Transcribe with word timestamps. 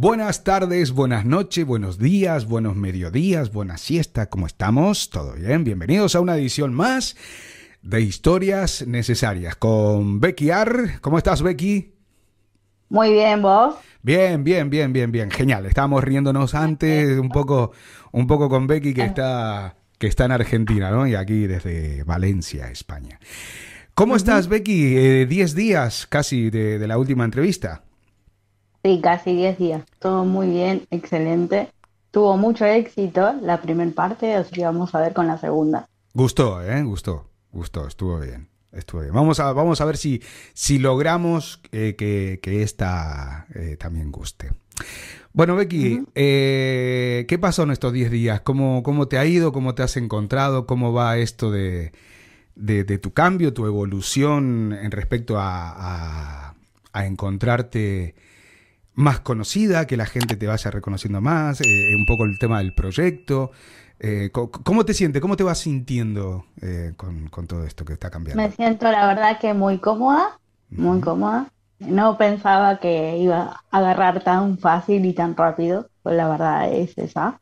Buenas 0.00 0.44
tardes, 0.44 0.92
buenas 0.92 1.24
noches, 1.24 1.66
buenos 1.66 1.98
días, 1.98 2.46
buenos 2.46 2.76
mediodías, 2.76 3.52
buena 3.52 3.78
siesta, 3.78 4.30
¿cómo 4.30 4.46
estamos? 4.46 5.10
¿Todo 5.10 5.32
bien? 5.32 5.64
Bienvenidos 5.64 6.14
a 6.14 6.20
una 6.20 6.36
edición 6.36 6.72
más 6.72 7.16
de 7.82 8.02
Historias 8.02 8.86
Necesarias 8.86 9.56
con 9.56 10.20
Becky 10.20 10.52
Ar. 10.52 11.00
¿Cómo 11.00 11.18
estás, 11.18 11.42
Becky? 11.42 11.96
Muy 12.88 13.10
bien, 13.10 13.42
¿vos? 13.42 13.74
Bien, 14.00 14.44
bien, 14.44 14.70
bien, 14.70 14.92
bien, 14.92 15.10
bien. 15.10 15.32
Genial. 15.32 15.66
Estábamos 15.66 16.04
riéndonos 16.04 16.54
antes 16.54 17.18
un 17.18 17.30
poco, 17.30 17.72
un 18.12 18.28
poco 18.28 18.48
con 18.48 18.68
Becky 18.68 18.94
que 18.94 19.02
está, 19.04 19.78
que 19.98 20.06
está 20.06 20.26
en 20.26 20.30
Argentina, 20.30 20.92
¿no? 20.92 21.08
Y 21.08 21.16
aquí 21.16 21.48
desde 21.48 22.04
Valencia, 22.04 22.70
España. 22.70 23.18
¿Cómo 23.94 24.14
estás, 24.14 24.46
Becky? 24.46 24.96
Eh, 24.96 25.26
diez 25.26 25.56
días 25.56 26.06
casi 26.06 26.50
de, 26.50 26.78
de 26.78 26.86
la 26.86 26.98
última 26.98 27.24
entrevista. 27.24 27.82
Sí, 28.82 29.00
casi 29.02 29.34
10 29.34 29.58
días. 29.58 29.82
Todo 29.98 30.24
muy 30.24 30.48
bien, 30.48 30.86
excelente. 30.90 31.70
Tuvo 32.10 32.36
mucho 32.36 32.64
éxito 32.64 33.34
la 33.42 33.60
primera 33.60 33.90
parte, 33.92 34.34
así 34.34 34.52
que 34.54 34.64
vamos 34.64 34.94
a 34.94 35.00
ver 35.00 35.12
con 35.12 35.26
la 35.26 35.38
segunda. 35.38 35.88
Gustó, 36.14 36.62
¿eh? 36.62 36.82
Gustó, 36.82 37.28
gustó, 37.52 37.86
estuvo 37.86 38.18
bien. 38.18 38.48
Estuvo 38.72 39.00
bien. 39.00 39.14
Vamos 39.14 39.40
a, 39.40 39.52
vamos 39.52 39.80
a 39.80 39.84
ver 39.84 39.96
si, 39.96 40.22
si 40.52 40.78
logramos 40.78 41.60
eh, 41.72 41.96
que, 41.96 42.38
que, 42.42 42.62
esta 42.62 43.46
eh, 43.54 43.76
también 43.78 44.12
guste. 44.12 44.50
Bueno, 45.32 45.56
Becky, 45.56 46.04
eh, 46.14 47.24
¿qué 47.28 47.38
pasó 47.38 47.62
en 47.62 47.70
estos 47.70 47.92
10 47.92 48.10
días? 48.10 48.40
¿Cómo, 48.42 48.82
¿Cómo 48.82 49.08
te 49.08 49.18
ha 49.18 49.24
ido? 49.24 49.52
¿Cómo 49.52 49.74
te 49.74 49.82
has 49.82 49.96
encontrado? 49.96 50.66
¿Cómo 50.66 50.92
va 50.92 51.18
esto 51.18 51.50
de, 51.50 51.92
de, 52.56 52.84
de 52.84 52.98
tu 52.98 53.12
cambio, 53.12 53.54
tu 53.54 53.66
evolución 53.66 54.76
en 54.80 54.90
respecto 54.90 55.38
a, 55.38 55.70
a, 56.50 56.54
a 56.92 57.06
encontrarte 57.06 58.14
más 58.98 59.20
conocida, 59.20 59.86
que 59.86 59.96
la 59.96 60.06
gente 60.06 60.36
te 60.36 60.46
vaya 60.48 60.70
reconociendo 60.72 61.20
más, 61.20 61.60
eh, 61.60 61.94
un 61.96 62.04
poco 62.04 62.24
el 62.24 62.36
tema 62.36 62.58
del 62.58 62.74
proyecto. 62.74 63.52
Eh, 64.00 64.30
¿Cómo 64.32 64.84
te 64.84 64.92
sientes? 64.92 65.22
¿Cómo 65.22 65.36
te 65.36 65.44
vas 65.44 65.58
sintiendo 65.58 66.46
eh, 66.60 66.94
con, 66.96 67.28
con, 67.28 67.46
todo 67.46 67.64
esto 67.64 67.84
que 67.84 67.92
está 67.92 68.10
cambiando? 68.10 68.42
Me 68.42 68.50
siento 68.50 68.90
la 68.90 69.06
verdad 69.06 69.38
que 69.38 69.54
muy 69.54 69.78
cómoda, 69.78 70.38
muy 70.70 70.98
uh 70.98 71.00
-huh. 71.00 71.04
cómoda. 71.04 71.46
No 71.78 72.18
pensaba 72.18 72.80
que 72.80 73.18
iba 73.18 73.62
a 73.70 73.78
agarrar 73.78 74.24
tan 74.24 74.58
fácil 74.58 75.04
y 75.04 75.12
tan 75.12 75.36
rápido, 75.36 75.88
pues 76.02 76.16
la 76.16 76.28
verdad 76.28 76.72
es 76.72 76.98
esa. 76.98 77.40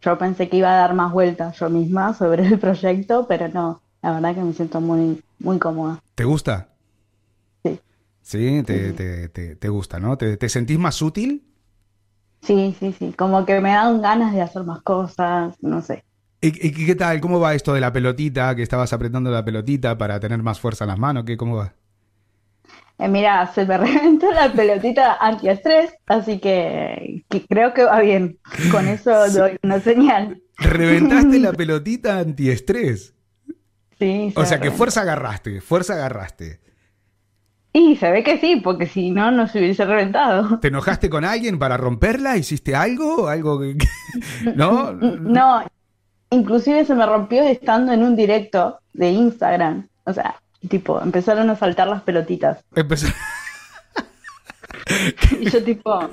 Yo 0.00 0.16
pensé 0.16 0.48
que 0.48 0.56
iba 0.56 0.72
a 0.72 0.76
dar 0.76 0.94
más 0.94 1.12
vueltas 1.12 1.58
yo 1.58 1.68
misma 1.68 2.14
sobre 2.14 2.46
el 2.46 2.58
proyecto, 2.58 3.26
pero 3.28 3.48
no, 3.48 3.82
la 4.02 4.12
verdad 4.12 4.34
que 4.34 4.40
me 4.40 4.54
siento 4.54 4.80
muy, 4.80 5.22
muy 5.40 5.58
cómoda. 5.58 6.00
¿Te 6.14 6.24
gusta? 6.24 6.68
Sí, 8.26 8.60
te, 8.64 8.92
te, 8.92 9.28
te, 9.28 9.54
te 9.54 9.68
gusta, 9.68 10.00
¿no? 10.00 10.18
¿Te, 10.18 10.36
¿Te, 10.36 10.48
sentís 10.48 10.80
más 10.80 11.00
útil? 11.00 11.44
Sí, 12.42 12.74
sí, 12.76 12.92
sí. 12.98 13.14
Como 13.16 13.46
que 13.46 13.60
me 13.60 13.68
dan 13.68 14.02
ganas 14.02 14.34
de 14.34 14.42
hacer 14.42 14.64
más 14.64 14.82
cosas, 14.82 15.54
no 15.62 15.80
sé. 15.80 16.02
¿Y, 16.40 16.48
y 16.48 16.86
qué 16.86 16.96
tal? 16.96 17.20
¿Cómo 17.20 17.38
va 17.38 17.54
esto 17.54 17.72
de 17.72 17.80
la 17.80 17.92
pelotita? 17.92 18.56
Que 18.56 18.64
estabas 18.64 18.92
apretando 18.92 19.30
la 19.30 19.44
pelotita 19.44 19.96
para 19.96 20.18
tener 20.18 20.42
más 20.42 20.58
fuerza 20.58 20.82
en 20.82 20.88
las 20.88 20.98
manos. 20.98 21.22
¿Qué, 21.24 21.36
¿Cómo 21.36 21.54
va? 21.54 21.74
Eh, 22.98 23.06
mira, 23.06 23.46
se 23.54 23.64
me 23.64 23.78
reventó 23.78 24.32
la 24.32 24.52
pelotita 24.52 25.18
antiestrés, 25.20 25.94
así 26.06 26.40
que, 26.40 27.24
que, 27.30 27.46
creo 27.46 27.74
que 27.74 27.84
va 27.84 28.00
bien. 28.00 28.40
Con 28.72 28.88
eso 28.88 29.28
sí. 29.28 29.38
doy 29.38 29.56
una 29.62 29.78
señal. 29.78 30.42
¿Reventaste 30.58 31.38
la 31.38 31.52
pelotita 31.56 32.18
antiestrés? 32.18 33.14
Sí. 34.00 34.32
O 34.34 34.44
sea, 34.44 34.60
que 34.60 34.72
fuerza 34.72 35.02
agarraste, 35.02 35.60
fuerza 35.60 35.94
agarraste. 35.94 36.65
Y 37.78 37.94
se 37.96 38.10
ve 38.10 38.24
que 38.24 38.38
sí, 38.38 38.56
porque 38.56 38.86
si 38.86 39.10
no, 39.10 39.30
no 39.30 39.48
se 39.48 39.58
hubiese 39.58 39.84
reventado. 39.84 40.58
¿Te 40.60 40.68
enojaste 40.68 41.10
con 41.10 41.26
alguien 41.26 41.58
para 41.58 41.76
romperla? 41.76 42.38
¿Hiciste 42.38 42.74
algo? 42.74 43.28
¿Algo 43.28 43.60
que... 43.60 43.76
¿No? 44.54 44.94
No, 44.94 45.62
inclusive 46.30 46.86
se 46.86 46.94
me 46.94 47.04
rompió 47.04 47.42
estando 47.42 47.92
en 47.92 48.02
un 48.02 48.16
directo 48.16 48.78
de 48.94 49.10
Instagram. 49.10 49.88
O 50.04 50.14
sea, 50.14 50.40
tipo, 50.70 51.02
empezaron 51.02 51.50
a 51.50 51.56
saltar 51.56 51.88
las 51.88 52.00
pelotitas. 52.00 52.64
Empezó... 52.74 53.08
y 55.38 55.50
yo 55.50 55.62
tipo, 55.62 56.08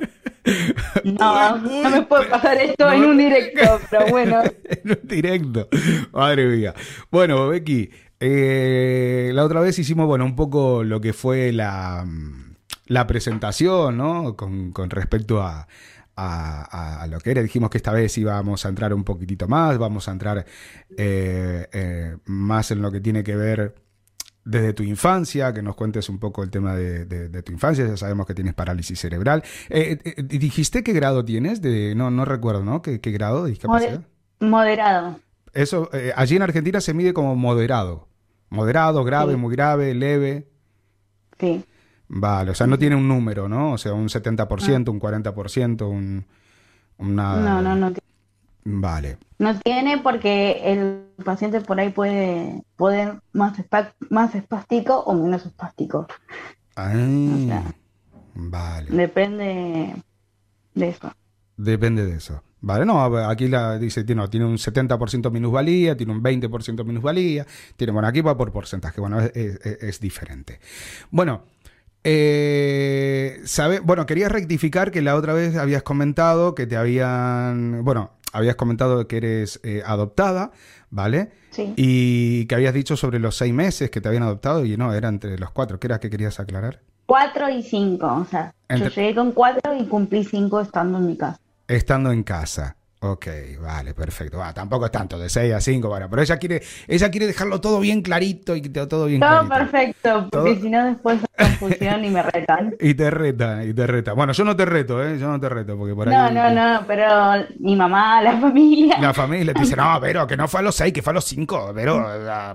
no, 1.05 1.57
no 1.57 1.89
me 1.89 2.01
puede 2.01 2.25
pasar 2.25 2.57
esto 2.57 2.91
en 2.91 3.05
un 3.05 3.17
directo, 3.17 3.79
pero 3.89 4.07
bueno. 4.07 4.43
en 4.65 4.91
un 4.91 5.07
directo, 5.07 5.69
madre 6.11 6.45
mía. 6.45 6.73
Bueno, 7.09 7.47
Becky, 7.47 7.89
eh, 8.19 9.31
la 9.33 9.43
otra 9.43 9.59
vez 9.59 9.77
hicimos, 9.79 10.07
bueno, 10.07 10.25
un 10.25 10.35
poco 10.35 10.83
lo 10.83 11.01
que 11.01 11.13
fue 11.13 11.51
la, 11.51 12.05
la 12.87 13.07
presentación, 13.07 13.97
¿no? 13.97 14.35
Con, 14.35 14.73
respecto 14.89 15.41
a, 15.41 15.67
a, 16.15 17.07
lo 17.09 17.19
que 17.19 17.31
era. 17.31 17.41
Dijimos 17.41 17.69
que 17.69 17.77
esta 17.77 17.91
vez 17.91 18.17
íbamos 18.17 18.65
a 18.65 18.69
entrar 18.69 18.93
un 18.93 19.03
poquitito 19.03 19.47
más, 19.47 19.77
vamos 19.77 20.07
a 20.07 20.11
entrar 20.11 20.45
eh, 20.97 21.67
eh, 21.71 22.17
más 22.25 22.71
en 22.71 22.81
lo 22.81 22.91
que 22.91 23.01
tiene 23.01 23.23
que 23.23 23.35
ver 23.35 23.75
desde 24.45 24.73
tu 24.73 24.83
infancia, 24.83 25.53
que 25.53 25.61
nos 25.61 25.75
cuentes 25.75 26.09
un 26.09 26.19
poco 26.19 26.43
el 26.43 26.51
tema 26.51 26.75
de 26.75 27.43
tu 27.43 27.51
infancia, 27.51 27.87
ya 27.87 27.97
sabemos 27.97 28.25
que 28.25 28.33
tienes 28.33 28.53
parálisis 28.53 28.99
cerebral. 28.99 29.43
Eh, 29.69 29.97
eh, 30.03 30.23
¿Dijiste 30.23 30.83
qué 30.83 30.93
grado 30.93 31.23
tienes? 31.23 31.61
De, 31.61 31.95
no, 31.95 32.11
no 32.11 32.25
recuerdo, 32.25 32.63
¿no? 32.63 32.81
¿Qué, 32.81 32.99
qué 32.99 33.11
grado 33.11 33.45
de 33.45 33.51
discapacidad? 33.51 34.01
Moderado. 34.39 35.19
Eso, 35.53 35.89
eh, 35.93 36.11
allí 36.15 36.35
en 36.35 36.41
Argentina 36.41 36.81
se 36.81 36.93
mide 36.93 37.13
como 37.13 37.35
moderado. 37.35 38.07
Moderado, 38.49 39.03
grave, 39.03 39.33
sí. 39.33 39.39
muy 39.39 39.55
grave, 39.55 39.93
leve. 39.93 40.47
Sí. 41.39 41.63
Vale, 42.07 42.51
o 42.51 42.55
sea, 42.55 42.67
no 42.67 42.77
tiene 42.77 42.95
un 42.95 43.07
número, 43.07 43.47
¿no? 43.47 43.73
O 43.73 43.77
sea, 43.77 43.93
un 43.93 44.07
70%, 44.07 44.85
no. 44.85 44.91
un 44.91 44.99
40%, 44.99 45.89
un, 45.89 46.25
una... 46.97 47.37
No, 47.37 47.61
no, 47.61 47.75
no. 47.75 47.93
Vale. 48.65 49.17
No 49.39 49.59
tiene 49.59 49.97
porque 49.97 50.61
el 50.71 51.07
paciente 51.23 51.59
por 51.61 51.79
ahí 51.79 51.89
puede 51.89 52.63
poder 52.77 53.21
más, 53.33 53.61
más 54.09 54.35
espástico 54.35 54.99
o 54.99 55.13
menos 55.13 55.45
espástico. 55.45 56.07
Ah, 56.75 56.93
o 56.93 57.47
sea, 57.47 57.75
vale. 58.35 58.89
Depende 58.89 59.95
de 60.73 60.89
eso. 60.89 61.11
Depende 61.57 62.05
de 62.05 62.15
eso. 62.15 62.41
Vale, 62.65 62.85
no, 62.85 63.03
aquí 63.03 63.49
la 63.49 63.77
dice, 63.77 64.05
no, 64.15 64.29
tiene 64.29 64.45
un 64.45 64.55
70% 64.55 65.29
minusvalía, 65.29 65.97
tiene 65.97 66.13
un 66.13 66.23
20% 66.23 66.85
minusvalía, 66.85 67.45
tiene, 67.75 67.91
bueno, 67.91 68.07
aquí 68.07 68.21
va 68.21 68.37
por 68.37 68.53
porcentaje, 68.53 69.01
bueno, 69.01 69.19
es, 69.19 69.35
es, 69.35 69.83
es 69.83 69.99
diferente. 69.99 70.61
Bueno, 71.11 71.43
eh, 72.05 73.41
sabe, 73.43 73.81
bueno, 73.81 74.05
quería 74.05 74.29
rectificar 74.29 74.91
que 74.91 75.01
la 75.01 75.15
otra 75.15 75.33
vez 75.33 75.57
habías 75.57 75.83
comentado 75.83 76.55
que 76.55 76.65
te 76.65 76.77
habían, 76.77 77.83
bueno, 77.83 78.11
habías 78.31 78.55
comentado 78.55 79.09
que 79.09 79.17
eres 79.17 79.59
eh, 79.63 79.83
adoptada, 79.85 80.51
¿vale? 80.89 81.31
Sí. 81.51 81.73
Y 81.75 82.45
que 82.45 82.55
habías 82.55 82.73
dicho 82.73 82.95
sobre 82.95 83.19
los 83.19 83.35
seis 83.35 83.53
meses 83.53 83.89
que 83.89 83.99
te 83.99 84.07
habían 84.07 84.23
adoptado 84.23 84.63
y 84.63 84.77
no, 84.77 84.93
era 84.93 85.09
entre 85.09 85.37
los 85.37 85.51
cuatro. 85.51 85.81
¿Qué 85.81 85.87
era 85.87 85.99
que 85.99 86.09
querías 86.09 86.39
aclarar? 86.39 86.79
Cuatro 87.05 87.49
y 87.49 87.61
cinco, 87.61 88.07
o 88.07 88.25
sea, 88.25 88.53
entre... 88.69 88.89
yo 88.89 88.95
llegué 88.95 89.15
con 89.15 89.33
cuatro 89.33 89.75
y 89.77 89.85
cumplí 89.85 90.23
cinco 90.23 90.61
estando 90.61 90.97
en 90.99 91.07
mi 91.07 91.17
casa. 91.17 91.37
Estando 91.67 92.11
en 92.11 92.23
casa. 92.23 92.75
Ok, 93.05 93.27
vale, 93.59 93.93
perfecto. 93.93 94.41
Ah, 94.41 94.53
tampoco 94.53 94.85
es 94.85 94.91
tanto, 94.91 95.19
de 95.19 95.27
6 95.27 95.53
a 95.53 95.59
5, 95.59 95.89
bueno, 95.89 96.09
pero 96.09 96.21
ella 96.21 96.37
quiere, 96.37 96.61
ella 96.87 97.11
quiere 97.11 97.27
dejarlo 97.27 97.59
todo 97.59 97.81
bien 97.81 98.01
clarito 98.01 98.55
y 98.55 98.61
todo 98.61 99.07
bien 99.07 99.19
Todo 99.19 99.45
clarito. 99.45 99.49
perfecto, 99.53 100.29
porque 100.31 100.55
si 100.61 100.69
no 100.69 100.85
después 100.85 101.19
hay 101.35 101.47
confusión 101.57 102.05
y 102.05 102.09
me 102.09 102.23
retan. 102.23 102.73
Y 102.79 102.93
te 102.93 103.11
reta, 103.11 103.61
y 103.65 103.73
te 103.73 103.87
reta. 103.87 104.13
Bueno, 104.13 104.31
yo 104.31 104.45
no 104.45 104.55
te 104.55 104.63
reto, 104.63 105.03
¿eh? 105.05 105.19
Yo 105.19 105.27
no 105.27 105.37
te 105.37 105.49
reto, 105.49 105.77
porque 105.77 105.93
por 105.93 106.07
ahí... 106.07 106.15
No, 106.15 106.31
no, 106.31 106.51
no, 106.51 106.87
pero 106.87 107.45
mi 107.59 107.75
mamá, 107.75 108.21
la 108.21 108.37
familia... 108.39 108.97
La 109.01 109.13
familia 109.13 109.53
te 109.53 109.59
dice, 109.59 109.75
no, 109.77 109.97
pero 109.99 110.25
que 110.25 110.37
no 110.37 110.47
fue 110.47 110.61
a 110.61 110.63
los 110.63 110.75
6, 110.75 110.93
que 110.93 111.01
fue 111.01 111.11
a 111.11 111.15
los 111.15 111.25
5, 111.25 111.73
pero, 111.75 112.07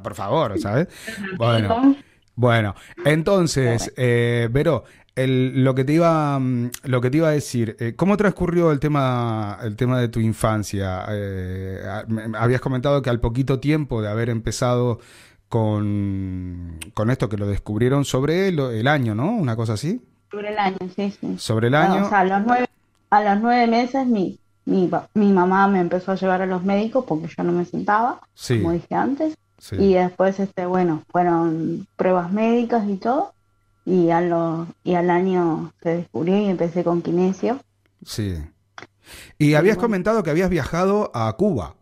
por 0.03 0.15
favor, 0.15 0.59
¿sabes? 0.59 0.89
Bueno, 1.37 1.95
bueno, 2.35 2.75
entonces, 3.05 3.93
eh, 3.99 4.49
Vero, 4.51 4.85
el, 5.19 5.65
lo 5.65 5.75
que 5.75 5.85
te 5.85 5.93
iba 5.93 6.41
lo 6.85 7.01
que 7.01 7.11
te 7.11 7.17
iba 7.17 7.29
a 7.29 7.33
decir 7.33 7.77
eh, 7.81 7.95
cómo 7.97 8.17
transcurrió 8.17 8.71
el 8.71 8.79
tema 8.79 9.59
el 9.63 9.77
tema 9.77 10.01
de 10.01 10.09
tu 10.09 10.21
infancia 10.21 11.05
eh, 11.11 11.83
habías 12.39 12.61
comentado 12.61 13.03
que 13.03 13.11
al 13.11 13.21
poquito 13.21 13.59
tiempo 13.59 14.01
de 14.01 14.09
haber 14.09 14.31
empezado 14.31 15.01
con, 15.49 16.79
con 16.95 17.11
esto 17.11 17.29
que 17.29 17.37
lo 17.37 17.47
descubrieron 17.47 18.05
sobre 18.05 18.49
el, 18.49 18.59
el, 18.61 18.87
año 18.87 19.15
no 19.15 19.31
una 19.31 19.57
cosa 19.57 19.75
así. 19.75 20.01
Sobre 20.31 20.51
el 20.51 20.59
año 20.59 20.77
sí 20.95 21.11
sí. 21.11 21.37
Sobre 21.39 21.69
el 21.69 21.75
año. 21.75 22.05
o 22.05 22.09
sea, 22.09 22.21
a 22.21 22.25
los 22.25 22.47
nueve 22.47 22.67
a 23.11 23.23
los 23.23 23.41
nueve 23.43 23.67
meses 23.67 24.07
mi, 24.07 24.39
mi 24.67 24.91
mi 25.15 25.33
mamá 25.33 25.67
me 25.69 25.81
empezó 25.81 26.13
a 26.13 26.17
llevar 26.17 26.43
a 26.43 26.47
los 26.47 26.63
médicos 26.65 27.05
porque 27.09 27.29
yo 27.35 27.43
no 27.45 27.53
me 27.53 27.65
sentaba 27.65 28.21
sí. 28.35 28.59
como 28.59 28.73
dije 28.73 28.95
antes. 28.95 29.35
Sí. 29.61 29.75
y 29.77 29.95
después 29.95 30.39
este 30.39 30.67
bueno 30.67 31.03
fueron 31.11 31.89
pruebas 31.97 32.31
médicas 32.31 32.89
y 32.89 32.97
todo 32.97 33.33
y, 33.89 34.11
a 34.11 34.21
lo, 34.21 34.67
y 34.85 34.95
al 34.95 35.09
año 35.09 35.73
se 35.83 35.97
descubrió 35.97 36.39
y 36.39 36.45
empecé 36.45 36.85
con 36.85 37.01
kinesio. 37.01 37.59
Sí. 38.05 38.35
Y 39.39 39.55
habías 39.55 39.77
bueno. 39.77 39.87
comentado 39.87 40.23
que 40.23 40.31
habías 40.31 40.51
viajado 40.51 41.11
a 41.15 41.33
Cuba. 41.37 41.75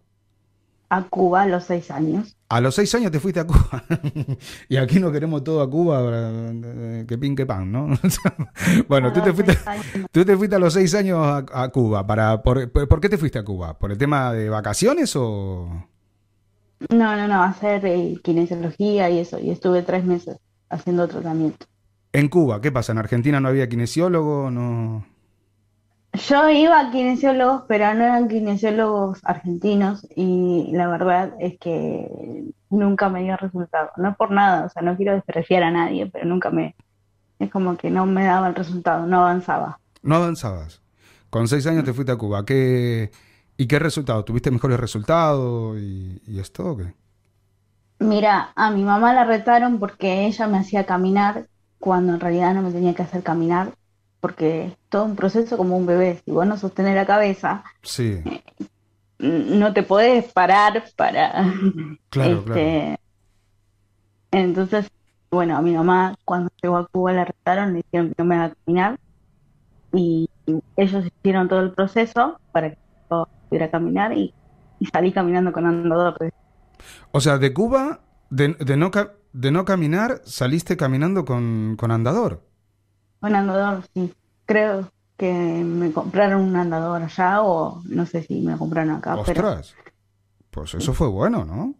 a 0.88 1.02
Cuba 1.02 1.42
a 1.42 1.46
los 1.46 1.64
seis 1.64 1.90
años. 1.90 2.36
A 2.48 2.60
los 2.60 2.76
seis 2.76 2.94
años 2.94 3.10
te 3.10 3.18
fuiste 3.18 3.40
a 3.40 3.46
Cuba. 3.46 3.82
y 4.68 4.76
aquí 4.76 5.00
no 5.00 5.10
queremos 5.10 5.42
todo 5.42 5.60
a 5.60 5.68
Cuba, 5.68 6.00
eh, 6.00 7.04
que 7.08 7.18
pin, 7.18 7.34
que 7.34 7.44
pan, 7.44 7.72
¿no? 7.72 7.88
bueno, 8.88 9.12
tú 9.12 9.20
te, 9.20 9.32
fuiste, 9.32 9.58
tú 10.12 10.24
te, 10.24 10.36
fuiste, 10.36 10.54
a 10.54 10.60
los 10.60 10.74
seis 10.74 10.94
años 10.94 11.18
a, 11.52 11.68
Cuba. 11.70 12.06
Para, 12.06 12.40
por, 12.40 12.70
por, 12.70 13.00
qué 13.00 13.08
te 13.08 13.18
fuiste 13.18 13.40
a 13.40 13.44
Cuba? 13.44 13.76
¿Por 13.76 13.90
el 13.90 13.98
tema 13.98 14.32
de 14.32 14.48
vacaciones 14.48 15.16
o...? 15.16 15.88
No, 16.90 17.16
no, 17.16 17.26
no, 17.26 17.42
hacer 17.42 17.84
eh, 17.86 18.20
kinesiología 18.22 19.10
y 19.10 19.18
eso. 19.18 19.40
Y 19.40 19.50
estuve 19.50 19.82
tres 19.82 20.04
meses 20.04 20.36
haciendo 20.68 21.08
tratamiento. 21.08 21.66
En 22.16 22.28
Cuba, 22.28 22.62
¿qué 22.62 22.72
pasa? 22.72 22.92
¿En 22.92 22.98
Argentina 22.98 23.40
no 23.40 23.48
había 23.48 23.68
kinesiólogo? 23.68 24.50
No... 24.50 25.04
Yo 26.14 26.48
iba 26.48 26.80
a 26.80 26.90
kinesiólogos, 26.90 27.64
pero 27.68 27.92
no 27.92 28.04
eran 28.04 28.26
kinesiólogos 28.26 29.20
argentinos 29.22 30.06
y 30.16 30.70
la 30.72 30.88
verdad 30.88 31.34
es 31.38 31.58
que 31.58 32.08
nunca 32.70 33.10
me 33.10 33.22
dio 33.22 33.36
resultado. 33.36 33.90
No 33.98 34.16
por 34.16 34.30
nada, 34.30 34.64
o 34.64 34.70
sea, 34.70 34.80
no 34.80 34.96
quiero 34.96 35.12
despreciar 35.12 35.62
a 35.62 35.70
nadie, 35.70 36.06
pero 36.06 36.24
nunca 36.24 36.48
me... 36.48 36.74
Es 37.38 37.50
como 37.50 37.76
que 37.76 37.90
no 37.90 38.06
me 38.06 38.24
daba 38.24 38.48
el 38.48 38.54
resultado, 38.54 39.06
no 39.06 39.18
avanzaba. 39.18 39.78
No 40.02 40.16
avanzabas. 40.16 40.80
Con 41.28 41.48
seis 41.48 41.66
años 41.66 41.84
te 41.84 41.92
fuiste 41.92 42.12
a 42.12 42.16
Cuba. 42.16 42.46
¿Qué, 42.46 43.10
¿Y 43.58 43.66
qué 43.66 43.78
resultado? 43.78 44.24
¿Tuviste 44.24 44.50
mejores 44.50 44.80
resultados 44.80 45.78
y, 45.78 46.22
y 46.26 46.38
esto 46.38 46.64
o 46.66 46.76
qué? 46.78 46.94
Mira, 47.98 48.52
a 48.56 48.70
mi 48.70 48.84
mamá 48.84 49.12
la 49.12 49.24
retaron 49.24 49.78
porque 49.78 50.24
ella 50.24 50.46
me 50.46 50.56
hacía 50.56 50.86
caminar 50.86 51.46
cuando 51.78 52.14
en 52.14 52.20
realidad 52.20 52.54
no 52.54 52.62
me 52.62 52.72
tenía 52.72 52.94
que 52.94 53.02
hacer 53.02 53.22
caminar 53.22 53.72
porque 54.20 54.66
es 54.66 54.76
todo 54.88 55.04
un 55.04 55.16
proceso 55.16 55.56
como 55.56 55.76
un 55.76 55.86
bebé. 55.86 56.20
Si 56.24 56.30
vos 56.30 56.46
no 56.46 56.56
sostenés 56.56 56.94
la 56.94 57.06
cabeza, 57.06 57.64
sí. 57.82 58.22
no 59.18 59.72
te 59.72 59.82
podés 59.82 60.32
parar 60.32 60.84
para... 60.96 61.52
Claro, 62.10 62.44
este, 62.46 62.98
Entonces, 64.30 64.90
bueno, 65.30 65.56
a 65.56 65.62
mi 65.62 65.72
mamá 65.72 66.16
cuando 66.24 66.50
llegó 66.62 66.76
a 66.78 66.86
Cuba 66.86 67.12
la 67.12 67.22
arrestaron, 67.22 67.72
le 67.72 67.82
dijeron 67.82 68.08
que 68.08 68.14
no 68.18 68.24
me 68.24 68.36
haga 68.36 68.54
caminar 68.64 68.98
y 69.92 70.28
ellos 70.76 71.04
hicieron 71.06 71.48
todo 71.48 71.60
el 71.60 71.72
proceso 71.72 72.38
para 72.52 72.70
que 72.70 72.78
yo 73.10 73.28
pudiera 73.48 73.70
caminar 73.70 74.12
y, 74.12 74.34
salí 74.92 75.12
caminando 75.12 75.52
con 75.52 75.66
andador. 75.66 76.32
O 77.12 77.20
sea, 77.20 77.38
de 77.38 77.52
Cuba, 77.52 78.00
de, 78.30 78.76
no, 78.76 78.90
de 79.36 79.50
no 79.50 79.66
caminar, 79.66 80.22
saliste 80.24 80.78
caminando 80.78 81.26
con, 81.26 81.76
con 81.78 81.90
andador. 81.90 82.42
Un 83.20 83.34
andador, 83.34 83.84
sí. 83.92 84.14
Creo 84.46 84.90
que 85.18 85.32
me 85.32 85.92
compraron 85.92 86.40
un 86.40 86.56
andador 86.56 87.02
allá 87.02 87.42
o 87.42 87.82
no 87.84 88.06
sé 88.06 88.22
si 88.22 88.40
me 88.40 88.56
compraron 88.56 88.96
acá. 88.96 89.16
Ostras, 89.16 89.74
pues 90.50 90.74
eso 90.74 90.94
fue 90.94 91.08
bueno, 91.08 91.44
¿no? 91.44 91.74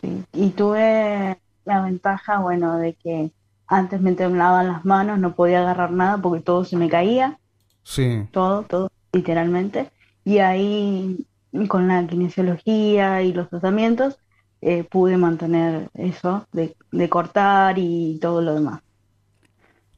Sí, 0.00 0.24
y 0.32 0.50
tuve 0.50 1.36
la 1.64 1.82
ventaja, 1.82 2.38
bueno, 2.38 2.78
de 2.78 2.94
que 2.94 3.32
antes 3.66 4.00
me 4.00 4.12
temblaban 4.12 4.68
las 4.68 4.84
manos, 4.84 5.18
no 5.18 5.34
podía 5.34 5.62
agarrar 5.62 5.90
nada 5.90 6.18
porque 6.18 6.44
todo 6.44 6.64
se 6.64 6.76
me 6.76 6.88
caía. 6.88 7.40
Sí. 7.82 8.28
Todo, 8.30 8.62
todo, 8.62 8.90
literalmente. 9.12 9.90
Y 10.24 10.38
ahí, 10.38 11.26
con 11.66 11.88
la 11.88 12.06
kinesiología 12.06 13.22
y 13.22 13.32
los 13.32 13.48
tratamientos, 13.48 14.18
eh, 14.60 14.84
pude 14.84 15.16
mantener 15.16 15.88
eso 15.94 16.46
de, 16.52 16.76
de 16.92 17.08
cortar 17.08 17.78
y 17.78 18.18
todo 18.20 18.42
lo 18.42 18.54
demás. 18.54 18.80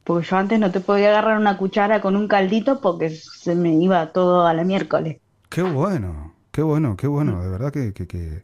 Porque 0.03 0.27
yo 0.27 0.35
antes 0.35 0.59
no 0.59 0.71
te 0.71 0.81
podía 0.81 1.07
agarrar 1.09 1.37
una 1.37 1.57
cuchara 1.57 2.01
con 2.01 2.17
un 2.17 2.27
caldito 2.27 2.81
porque 2.81 3.09
se 3.11 3.55
me 3.55 3.73
iba 3.75 4.11
todo 4.11 4.45
a 4.45 4.53
la 4.53 4.65
miércoles. 4.65 5.21
Qué 5.49 5.61
bueno, 5.63 6.33
qué 6.51 6.61
bueno, 6.61 6.95
qué 6.97 7.07
bueno. 7.07 7.41
De 7.43 7.49
verdad 7.49 7.71
que, 7.71 7.93
que, 7.93 8.07
que, 8.07 8.43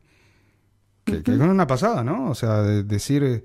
que, 1.03 1.23
que 1.23 1.31
es 1.33 1.39
una 1.39 1.67
pasada, 1.67 2.03
¿no? 2.03 2.29
O 2.29 2.35
sea, 2.35 2.61
decir 2.61 3.23
eh, 3.23 3.43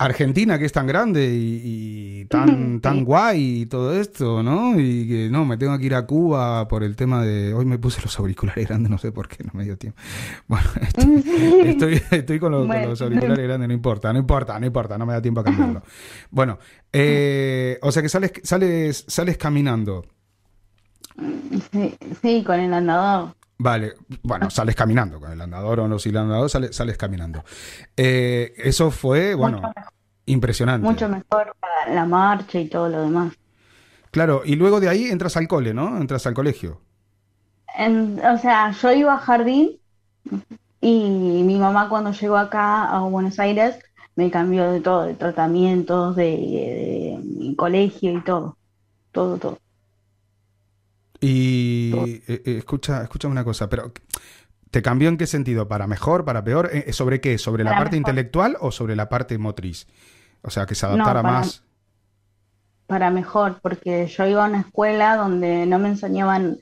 Argentina, 0.00 0.60
que 0.60 0.64
es 0.64 0.72
tan 0.72 0.86
grande 0.86 1.28
y, 1.28 2.24
tan, 2.26 2.80
tan 2.80 3.04
guay 3.04 3.62
y 3.62 3.66
todo 3.66 3.98
esto, 4.00 4.44
¿no? 4.44 4.78
Y 4.78 5.08
que 5.08 5.28
no, 5.28 5.44
me 5.44 5.56
tengo 5.56 5.76
que 5.76 5.86
ir 5.86 5.94
a 5.96 6.06
Cuba 6.06 6.68
por 6.68 6.84
el 6.84 6.94
tema 6.94 7.24
de. 7.24 7.52
Hoy 7.52 7.64
me 7.64 7.78
puse 7.78 8.00
los 8.00 8.16
auriculares 8.18 8.68
grandes, 8.68 8.90
no 8.90 8.98
sé 8.98 9.10
por 9.10 9.28
qué, 9.28 9.42
no 9.42 9.50
me 9.54 9.64
dio 9.64 9.76
tiempo. 9.76 9.98
Bueno, 10.46 10.66
estoy, 11.64 12.00
estoy, 12.10 12.38
con, 12.38 12.52
los, 12.52 13.02
auriculares 13.02 13.46
grandes, 13.46 13.68
no 13.68 13.74
importa, 13.74 14.12
no 14.12 14.18
importa, 14.18 14.58
no 14.58 14.66
importa, 14.66 14.96
no 14.96 15.04
me 15.04 15.12
da 15.12 15.20
tiempo 15.20 15.40
a 15.40 15.44
cambiarlo. 15.44 15.82
Bueno, 16.30 16.58
eh, 16.92 17.78
o 17.82 17.92
sea 17.92 18.02
que 18.02 18.08
sales, 18.08 18.32
sales, 18.42 19.04
sales 19.08 19.36
caminando. 19.36 20.06
Sí, 21.72 21.94
sí, 22.22 22.44
con 22.44 22.60
el 22.60 22.72
andador. 22.72 23.34
Vale, 23.60 23.94
bueno, 24.22 24.50
sales 24.50 24.76
caminando 24.76 25.18
con 25.18 25.32
el 25.32 25.40
andador 25.40 25.80
o 25.80 25.86
el 25.86 26.16
andador 26.16 26.48
sales, 26.48 26.76
sales 26.76 26.96
caminando. 26.96 27.42
Eh, 27.96 28.54
eso 28.56 28.92
fue, 28.92 29.34
bueno, 29.34 29.60
impresionante. 30.26 30.86
Mucho 30.86 31.08
mejor 31.08 31.56
para 31.58 31.92
la 31.92 32.04
marcha 32.04 32.60
y 32.60 32.68
todo 32.68 32.88
lo 32.88 33.02
demás. 33.02 33.34
Claro, 34.12 34.42
y 34.44 34.54
luego 34.54 34.78
de 34.78 34.88
ahí 34.88 35.06
entras 35.06 35.36
al 35.36 35.48
cole, 35.48 35.74
¿no? 35.74 35.98
Entras 35.98 36.26
al 36.28 36.34
colegio. 36.34 36.80
o 37.76 38.38
sea, 38.38 38.70
yo 38.70 38.92
iba 38.92 39.14
a 39.14 39.18
jardín 39.18 39.80
y 40.80 41.42
mi 41.44 41.58
mamá 41.58 41.88
cuando 41.88 42.12
llegó 42.12 42.36
acá 42.36 42.84
a 42.84 43.00
Buenos 43.00 43.40
Aires 43.40 43.76
me 44.14 44.30
cambió 44.30 44.70
de 44.70 44.80
todo, 44.80 45.04
de 45.04 45.14
tratamientos, 45.14 46.14
de, 46.14 47.18
de 47.20 47.56
colegio 47.56 48.12
y 48.12 48.22
todo, 48.22 48.56
todo, 49.10 49.36
todo. 49.38 49.58
Y 51.20 51.92
eh, 51.94 52.22
eh, 52.28 52.42
escucha, 52.58 53.02
escucha 53.02 53.28
una 53.28 53.44
cosa, 53.44 53.68
pero 53.68 53.92
¿te 54.70 54.82
cambió 54.82 55.08
en 55.08 55.16
qué 55.16 55.26
sentido? 55.26 55.66
¿Para 55.66 55.86
mejor, 55.86 56.24
para 56.24 56.44
peor? 56.44 56.70
Eh, 56.72 56.92
¿Sobre 56.92 57.20
qué? 57.20 57.38
¿Sobre 57.38 57.64
la 57.64 57.76
parte 57.76 57.96
intelectual 57.96 58.56
o 58.60 58.70
sobre 58.70 58.94
la 58.94 59.08
parte 59.08 59.36
motriz? 59.38 59.86
O 60.42 60.50
sea, 60.50 60.66
que 60.66 60.74
se 60.74 60.86
adaptara 60.86 61.22
más. 61.22 61.64
Para 62.86 63.10
mejor, 63.10 63.58
porque 63.60 64.06
yo 64.06 64.26
iba 64.26 64.44
a 64.44 64.48
una 64.48 64.60
escuela 64.60 65.16
donde 65.16 65.66
no 65.66 65.78
me 65.78 65.88
enseñaban 65.88 66.58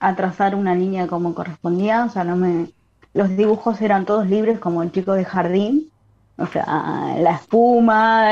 a 0.00 0.16
trazar 0.16 0.54
una 0.54 0.74
línea 0.74 1.06
como 1.06 1.34
correspondía, 1.34 2.04
o 2.04 2.10
sea, 2.10 2.24
no 2.24 2.36
me. 2.36 2.70
Los 3.14 3.36
dibujos 3.36 3.80
eran 3.80 4.04
todos 4.04 4.28
libres 4.28 4.58
como 4.58 4.82
el 4.82 4.92
chico 4.92 5.14
de 5.14 5.24
jardín, 5.24 5.90
o 6.36 6.46
sea, 6.46 7.16
la 7.18 7.32
espuma, 7.32 8.28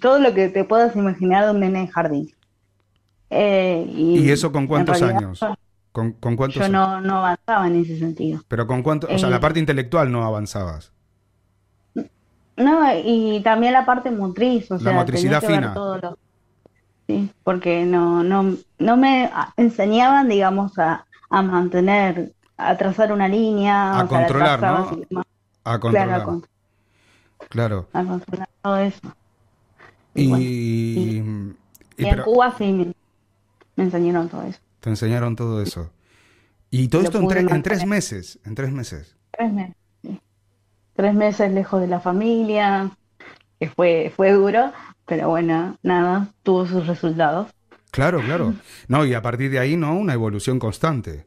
todo 0.00 0.18
lo 0.18 0.34
que 0.34 0.48
te 0.48 0.64
puedas 0.64 0.96
imaginar 0.96 1.44
de 1.44 1.50
un 1.52 1.60
nene 1.60 1.80
de 1.82 1.88
jardín. 1.88 2.34
Eh, 3.30 3.86
y, 3.94 4.30
eso 4.30 4.52
con 4.52 4.66
cuántos 4.66 5.02
años? 5.02 5.40
¿Con, 5.92 6.12
cuántos 6.12 6.54
yo 6.54 6.68
no, 6.68 7.00
no, 7.00 7.18
avanzaba 7.18 7.66
en 7.66 7.76
ese 7.76 7.98
sentido. 7.98 8.42
Pero 8.48 8.66
con 8.66 8.82
cuánto, 8.82 9.08
o 9.10 9.18
sea, 9.18 9.28
la 9.28 9.36
eh, 9.36 9.40
parte 9.40 9.58
intelectual 9.58 10.12
no 10.12 10.24
avanzabas. 10.24 10.92
No, 12.56 12.80
y 13.04 13.40
también 13.42 13.72
la 13.72 13.84
parte 13.84 14.10
motriz, 14.10 14.70
o 14.70 14.78
la 14.78 14.92
motricidad 14.92 15.42
fina. 15.42 15.74
sí, 17.06 17.30
porque 17.44 17.84
no, 17.84 18.22
no, 18.22 18.56
no 18.78 18.96
me 18.96 19.30
enseñaban, 19.56 20.28
digamos, 20.28 20.78
a, 20.78 21.06
a 21.30 21.42
mantener, 21.42 22.32
a 22.56 22.76
trazar 22.76 23.12
una 23.12 23.28
línea. 23.28 23.98
A 23.98 24.06
controlar, 24.06 24.60
¿no? 25.10 25.22
A 25.64 25.78
controlar. 25.78 26.26
Claro, 27.48 27.88
a, 27.92 28.04
controlar 28.04 28.48
todo 28.62 28.76
eso. 28.78 29.14
Y, 30.14 30.34
y, 30.34 31.18
en 31.98 32.22
Cuba 32.22 32.54
sí 32.58 32.92
me 33.78 33.84
enseñaron 33.84 34.28
todo 34.28 34.42
eso. 34.42 34.58
Te 34.80 34.90
enseñaron 34.90 35.36
todo 35.36 35.62
eso. 35.62 35.92
Y 36.68 36.88
todo 36.88 37.02
esto 37.02 37.20
en, 37.20 37.62
tres 37.62 37.86
meses, 37.86 38.40
en 38.44 38.56
tres 38.56 38.72
meses. 38.72 39.14
Tres 39.30 39.52
meses, 39.52 39.76
Tres 40.94 41.14
meses 41.14 41.52
lejos 41.52 41.80
de 41.80 41.86
la 41.86 42.00
familia, 42.00 42.90
que 43.60 43.68
fue, 43.68 44.12
fue 44.16 44.32
duro, 44.32 44.72
pero 45.06 45.28
bueno, 45.28 45.78
nada, 45.84 46.26
tuvo 46.42 46.66
sus 46.66 46.88
resultados. 46.88 47.52
Claro, 47.92 48.20
claro. 48.20 48.52
No, 48.88 49.04
y 49.04 49.14
a 49.14 49.22
partir 49.22 49.48
de 49.48 49.60
ahí, 49.60 49.76
¿no? 49.76 49.96
Una 49.96 50.14
evolución 50.14 50.58
constante. 50.58 51.24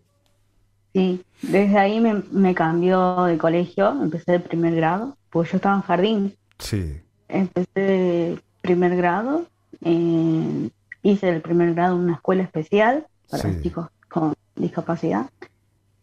Sí, 0.93 1.24
desde 1.41 1.77
ahí 1.77 2.01
me, 2.01 2.22
me 2.31 2.53
cambió 2.53 3.24
de 3.24 3.38
colegio, 3.38 3.91
empecé 4.03 4.34
de 4.34 4.39
primer 4.41 4.75
grado, 4.75 5.15
pues 5.29 5.50
yo 5.51 5.55
estaba 5.55 5.77
en 5.77 5.84
jardín. 5.84 6.36
Sí. 6.60 7.00
Empecé 7.29 7.79
de 7.79 8.41
primer 8.62 8.98
grado, 8.98 9.46
eh, 9.86 10.70
hice 11.03 11.29
el 11.29 11.41
primer 11.41 11.74
grado 11.74 11.96
en 11.96 12.03
una 12.03 12.13
escuela 12.15 12.43
especial 12.43 13.05
para 13.29 13.62
chicos 13.62 13.88
con 14.10 14.34
discapacidad. 14.55 15.29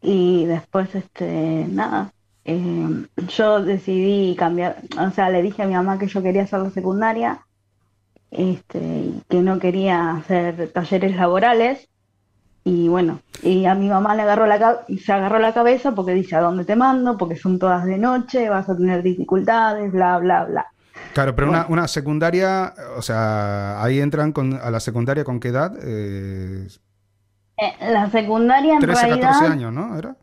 Y 0.01 0.45
después, 0.47 0.95
este, 0.95 1.67
nada, 1.71 2.13
eh, 2.45 3.07
yo 3.37 3.63
decidí 3.63 4.35
cambiar, 4.37 4.79
o 4.99 5.11
sea, 5.11 5.29
le 5.29 5.43
dije 5.43 5.63
a 5.63 5.67
mi 5.67 5.75
mamá 5.75 5.99
que 5.99 6.07
yo 6.07 6.23
quería 6.23 6.45
hacer 6.45 6.61
la 6.61 6.71
secundaria, 6.71 7.41
este, 8.31 9.13
que 9.29 9.41
no 9.41 9.59
quería 9.59 10.13
hacer 10.13 10.71
talleres 10.73 11.17
laborales. 11.17 11.89
Y 12.65 12.89
bueno, 12.89 13.21
y 13.43 13.65
a 13.65 13.75
mi 13.75 13.89
mamá 13.89 14.15
le 14.15 14.23
agarró 14.23 14.47
la, 14.47 14.85
se 15.03 15.13
agarró 15.13 15.39
la 15.39 15.55
cabeza 15.55 15.95
porque 15.95 16.13
dice, 16.13 16.37
¿a 16.37 16.41
dónde 16.41 16.65
te 16.65 16.77
mando? 16.77 17.17
Porque 17.17 17.37
son 17.37 17.59
todas 17.59 17.85
de 17.87 17.99
noche, 17.99 18.51
vas 18.51 18.69
a 18.69 18.77
tener 18.77 19.03
dificultades, 19.03 19.91
bla, 19.91 20.19
bla, 20.19 20.45
bla. 20.45 20.67
Claro, 21.15 21.35
pero 21.35 21.49
una, 21.49 21.67
una, 21.69 21.89
secundaria, 21.89 22.75
o 22.97 23.03
sea, 23.03 23.83
ahí 23.83 24.01
entran 24.01 24.33
con, 24.33 24.55
a 24.55 24.71
la 24.71 24.81
secundaria 24.81 25.25
con 25.25 25.41
qué 25.41 25.49
edad? 25.49 25.77
Eh, 25.83 26.69
eh 27.57 27.91
la 27.91 28.09
secundaria 28.11 28.75
en 28.75 28.81
13, 28.81 29.07
realidad... 29.07 29.33
14 29.33 29.53
años, 29.53 29.73
¿no? 29.73 29.99
¿Era? 29.99 30.17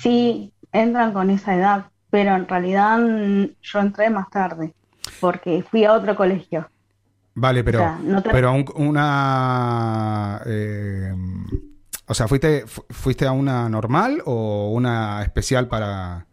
sí, 0.00 0.52
entran 0.72 1.12
con 1.12 1.30
esa 1.30 1.54
edad, 1.54 1.86
pero 2.10 2.34
en 2.34 2.48
realidad 2.48 2.98
mm, 2.98 3.44
yo 3.60 3.80
entré 3.80 4.10
más 4.10 4.28
tarde, 4.30 4.74
porque 5.20 5.64
fui 5.68 5.84
a 5.84 5.92
otro 5.92 6.16
colegio. 6.16 6.68
Vale, 7.34 7.64
pero, 7.64 7.96
pero 8.30 8.54
una... 8.76 10.42
Eh, 10.44 11.14
o 12.06 12.14
sea, 12.14 12.28
¿fuiste, 12.28 12.64
¿fuiste 12.66 13.26
a 13.26 13.32
una 13.32 13.68
normal 13.68 14.22
o 14.26 14.70
una 14.72 15.22
especial 15.22 15.66
para...? 15.66 16.26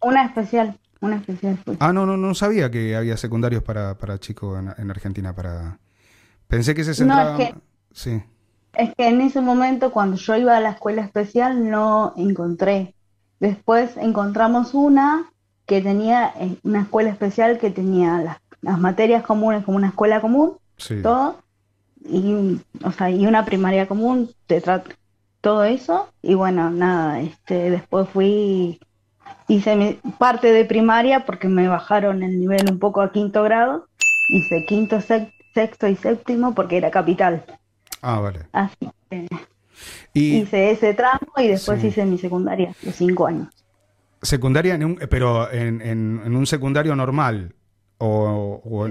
Una 0.00 0.24
especial, 0.24 0.76
una 1.00 1.16
especial. 1.16 1.58
Ah, 1.80 1.92
no, 1.92 2.06
no, 2.06 2.16
no 2.16 2.34
sabía 2.34 2.70
que 2.70 2.96
había 2.96 3.16
secundarios 3.16 3.62
para, 3.62 3.96
para 3.96 4.18
chicos 4.18 4.58
en, 4.78 4.90
Argentina. 4.90 5.34
para 5.34 5.78
Pensé 6.46 6.74
que 6.74 6.84
se 6.84 6.94
centraba... 6.94 7.32
No, 7.32 7.38
es 7.38 7.50
que, 7.50 7.54
sí. 7.92 8.22
es 8.74 8.94
que 8.94 9.08
en 9.08 9.20
ese 9.20 9.40
momento, 9.40 9.92
cuando 9.92 10.16
yo 10.16 10.36
iba 10.36 10.56
a 10.56 10.60
la 10.60 10.70
escuela 10.70 11.02
especial, 11.02 11.68
no 11.68 12.14
encontré. 12.16 12.94
Después 13.40 13.96
encontramos 13.96 14.74
una 14.74 15.30
que 15.66 15.82
tenía 15.82 16.32
eh, 16.40 16.56
una 16.62 16.82
escuela 16.82 17.10
especial 17.10 17.58
que 17.58 17.70
tenía 17.70 18.18
las 18.18 18.38
las 18.60 18.78
materias 18.78 19.22
comunes 19.24 19.64
como 19.64 19.76
una 19.76 19.88
escuela 19.88 20.20
común, 20.20 20.56
todo, 21.02 21.42
y, 22.04 22.60
o 22.84 22.92
sea, 22.92 23.10
y 23.10 23.26
una 23.26 23.44
primaria 23.44 23.86
común, 23.86 24.30
te 24.46 24.62
todo 25.40 25.64
eso, 25.64 26.08
y 26.22 26.34
bueno, 26.34 26.70
nada, 26.70 27.20
este, 27.20 27.70
después 27.70 28.08
fui, 28.08 28.80
hice 29.48 29.76
mi 29.76 29.98
parte 30.18 30.52
de 30.52 30.64
primaria 30.64 31.24
porque 31.24 31.48
me 31.48 31.68
bajaron 31.68 32.22
el 32.22 32.38
nivel 32.38 32.70
un 32.70 32.78
poco 32.78 33.00
a 33.00 33.12
quinto 33.12 33.42
grado, 33.42 33.86
hice 34.28 34.64
quinto, 34.66 35.00
sexto 35.00 35.88
y 35.88 35.96
séptimo 35.96 36.54
porque 36.54 36.76
era 36.76 36.90
capital. 36.90 37.44
Ah, 38.02 38.20
vale. 38.20 38.40
Así 38.52 38.90
que 39.10 39.26
hice 40.14 40.70
ese 40.70 40.94
tramo 40.94 41.32
y 41.36 41.48
después 41.48 41.82
hice 41.82 42.04
mi 42.04 42.18
secundaria 42.18 42.74
de 42.82 42.92
cinco 42.92 43.26
años. 43.26 43.48
Secundaria, 44.20 44.74
en 44.74 44.84
un, 44.84 44.96
pero 45.08 45.50
en, 45.52 45.80
en 45.80 46.34
un 46.34 46.46
secundario 46.46 46.96
normal, 46.96 47.54
o, 47.98 48.88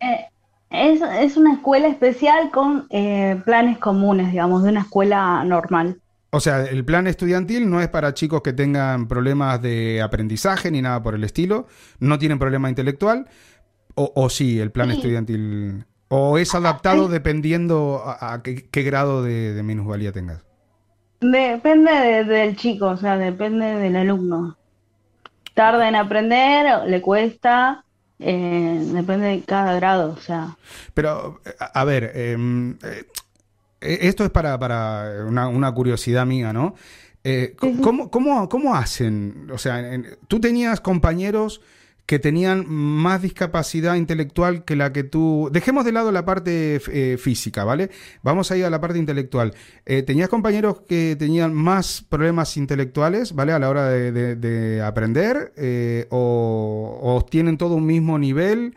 eh, 0.00 0.26
es, 0.70 1.36
una 1.36 1.54
escuela 1.54 1.88
especial 1.88 2.50
con 2.50 2.86
eh, 2.90 3.40
planes 3.44 3.78
comunes, 3.78 4.30
digamos, 4.30 4.62
de 4.62 4.70
una 4.70 4.80
escuela 4.80 5.44
normal. 5.44 6.00
O 6.30 6.40
sea, 6.40 6.64
el 6.64 6.84
plan 6.84 7.06
estudiantil 7.06 7.70
no 7.70 7.80
es 7.80 7.88
para 7.88 8.12
chicos 8.12 8.42
que 8.42 8.52
tengan 8.52 9.08
problemas 9.08 9.62
de 9.62 10.02
aprendizaje 10.02 10.70
ni 10.70 10.82
nada 10.82 11.02
por 11.02 11.14
el 11.14 11.24
estilo, 11.24 11.66
no 12.00 12.18
tienen 12.18 12.38
problema 12.38 12.68
intelectual, 12.68 13.26
o, 13.94 14.12
o 14.14 14.28
sí, 14.28 14.60
el 14.60 14.70
plan 14.70 14.90
estudiantil, 14.90 15.86
o 16.08 16.38
es 16.38 16.54
adaptado 16.54 17.08
dependiendo 17.08 18.02
a, 18.04 18.42
qué, 18.42 18.82
grado 18.82 19.22
de, 19.22 19.60
minusvalía 19.62 20.12
tengas. 20.12 20.44
Depende 21.20 22.24
del 22.24 22.56
chico, 22.56 22.86
o 22.86 22.96
sea, 22.96 23.16
depende 23.16 23.66
del 23.76 23.96
alumno. 23.96 24.56
Tarda 25.54 25.88
en 25.88 25.96
aprender, 25.96 26.86
le 26.86 27.00
cuesta, 27.00 27.84
eh, 28.18 28.80
depende 28.92 29.26
de 29.26 29.42
cada 29.42 29.74
grado, 29.74 30.12
o 30.12 30.20
sea. 30.20 30.56
Pero, 30.94 31.40
a 31.58 31.84
ver, 31.84 32.12
em, 32.14 32.78
eh, 32.84 33.04
esto 33.80 34.24
es 34.24 34.30
para, 34.30 34.58
para 34.58 35.24
una, 35.26 35.72
curiosidad 35.72 36.26
mía, 36.26 36.52
¿no? 36.52 36.74
Eh, 37.24 37.54
¿cómo, 37.58 38.10
cómo, 38.10 38.48
cómo, 38.48 38.74
hacen? 38.74 39.48
O 39.52 39.58
sea, 39.58 39.82
tú 40.28 40.40
tenías 40.40 40.80
compañeros 40.80 41.60
que 42.08 42.18
tenían 42.18 42.64
más 42.66 43.20
discapacidad 43.20 43.94
intelectual 43.96 44.64
que 44.64 44.76
la 44.76 44.94
que 44.94 45.04
tú... 45.04 45.50
Dejemos 45.52 45.84
de 45.84 45.92
lado 45.92 46.10
la 46.10 46.24
parte 46.24 46.80
eh, 46.90 47.18
física, 47.18 47.64
¿vale? 47.64 47.90
Vamos 48.22 48.50
a 48.50 48.56
ir 48.56 48.64
a 48.64 48.70
la 48.70 48.80
parte 48.80 48.98
intelectual. 48.98 49.52
Eh, 49.84 50.02
¿Tenías 50.02 50.30
compañeros 50.30 50.80
que 50.88 51.16
tenían 51.18 51.52
más 51.52 52.02
problemas 52.08 52.56
intelectuales, 52.56 53.34
¿vale? 53.34 53.52
A 53.52 53.58
la 53.58 53.68
hora 53.68 53.90
de, 53.90 54.82
aprender 54.82 55.52
eh, 55.58 56.06
o, 56.08 57.26
tienen 57.30 57.58
todo 57.58 57.74
un 57.74 57.84
mismo 57.84 58.18
nivel. 58.18 58.74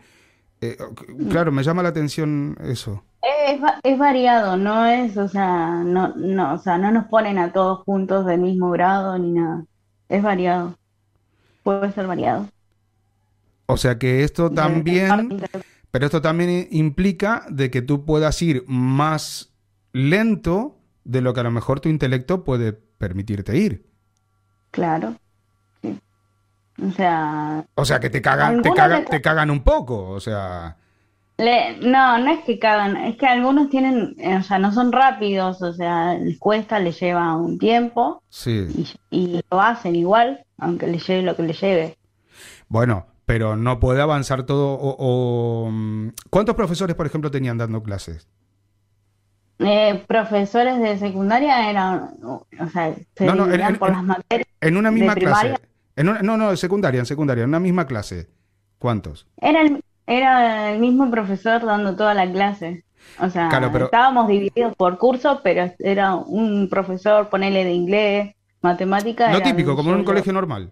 claro, 1.30 1.52
me 1.52 1.62
llama 1.62 1.82
la 1.82 1.88
atención 1.88 2.58
eso. 2.62 3.02
Es, 3.22 3.60
es, 3.84 3.98
variado, 3.98 4.56
no 4.56 4.84
es, 4.86 5.16
o 5.16 5.28
sea, 5.28 5.82
no, 5.84 6.08
no, 6.16 6.54
o 6.54 6.58
sea, 6.58 6.76
no 6.76 6.90
nos 6.90 7.06
ponen 7.06 7.38
a 7.38 7.52
todos 7.52 7.84
juntos 7.84 8.26
del 8.26 8.40
mismo 8.40 8.70
grado 8.70 9.16
ni 9.16 9.30
nada. 9.30 9.64
Es 10.08 10.22
variado. 10.22 10.76
Puede 11.62 11.92
ser 11.92 12.08
variado. 12.08 12.48
O 13.66 13.76
sea 13.76 13.98
que 13.98 14.24
esto 14.24 14.50
también, 14.50 15.40
pero 15.90 16.06
esto 16.06 16.20
también 16.20 16.66
implica 16.72 17.46
de 17.48 17.70
que 17.70 17.80
tú 17.80 18.04
puedas 18.04 18.42
ir 18.42 18.64
más 18.66 19.52
lento 19.92 20.78
de 21.04 21.20
lo 21.20 21.32
que 21.32 21.40
a 21.40 21.44
lo 21.44 21.50
mejor 21.50 21.80
tu 21.80 21.88
intelecto 21.88 22.44
puede 22.44 22.72
permitirte 22.72 23.56
ir. 23.56 23.86
Claro. 24.72 25.14
O 26.82 26.90
sea. 26.92 27.64
O 27.74 27.84
sea 27.84 28.00
que 28.00 28.10
te 28.10 28.20
cagan, 28.20 28.62
te 28.62 28.72
cagan, 28.72 29.04
te 29.04 29.20
cagan 29.20 29.50
un 29.50 29.62
poco, 29.62 30.08
o 30.08 30.20
sea. 30.20 30.76
No, 31.38 32.18
no 32.18 32.30
es 32.30 32.44
que 32.44 32.58
cagan, 32.58 32.96
es 32.96 33.16
que 33.16 33.26
algunos 33.26 33.68
tienen, 33.70 34.16
o 34.38 34.42
sea, 34.42 34.58
no 34.58 34.72
son 34.72 34.92
rápidos, 34.92 35.62
o 35.62 35.72
sea, 35.72 36.14
les 36.14 36.38
cuesta, 36.38 36.78
les 36.78 36.98
lleva 37.00 37.36
un 37.36 37.58
tiempo. 37.58 38.22
Sí. 38.28 38.96
Y, 39.10 39.16
y 39.16 39.40
lo 39.50 39.60
hacen 39.60 39.96
igual, 39.96 40.44
aunque 40.58 40.86
les 40.86 41.06
lleve 41.06 41.22
lo 41.22 41.36
que 41.36 41.42
les 41.42 41.60
lleve. 41.60 41.96
Bueno, 42.68 43.06
pero 43.26 43.56
no 43.56 43.80
puede 43.80 44.02
avanzar 44.02 44.44
todo. 44.44 44.78
O, 44.80 45.68
mm, 45.70 46.08
¿Cuántos 46.30 46.54
profesores, 46.54 46.96
por 46.96 47.06
ejemplo, 47.06 47.30
tenían 47.30 47.58
dando 47.58 47.82
clases? 47.82 48.28
Eh, 49.58 50.04
profesores 50.08 50.80
de 50.80 50.98
secundaria 50.98 51.70
eran, 51.70 52.16
o 52.22 52.46
sea, 52.72 52.94
se 53.16 53.24
no, 53.26 53.34
no, 53.34 53.52
en, 53.52 53.78
por 53.78 53.90
las 53.90 54.02
materias. 54.02 54.48
En 54.60 54.76
una 54.76 54.90
misma 54.90 55.14
clase. 55.14 55.54
En 55.94 56.06
no, 56.06 56.22
no, 56.22 56.50
de 56.50 56.56
secundaria, 56.56 56.98
en 57.00 57.06
secundaria, 57.06 57.44
en 57.44 57.50
una 57.50 57.60
misma 57.60 57.86
clase. 57.86 58.28
¿Cuántos? 58.78 59.28
Era 59.36 59.62
el, 59.62 59.82
era 60.06 60.72
el 60.72 60.80
mismo 60.80 61.10
profesor 61.10 61.64
dando 61.64 61.96
toda 61.96 62.14
la 62.14 62.30
clase. 62.30 62.84
O 63.20 63.28
sea, 63.28 63.48
estábamos 63.48 64.28
divididos 64.28 64.74
por 64.76 64.98
curso, 64.98 65.40
pero 65.42 65.70
era 65.78 66.14
un 66.14 66.68
profesor, 66.68 67.28
ponele 67.28 67.64
de 67.64 67.72
inglés, 67.72 68.34
matemática. 68.62 69.32
Lo 69.32 69.42
típico, 69.42 69.76
como 69.76 69.90
en 69.90 69.98
un 69.98 70.04
colegio 70.04 70.32
normal. 70.32 70.70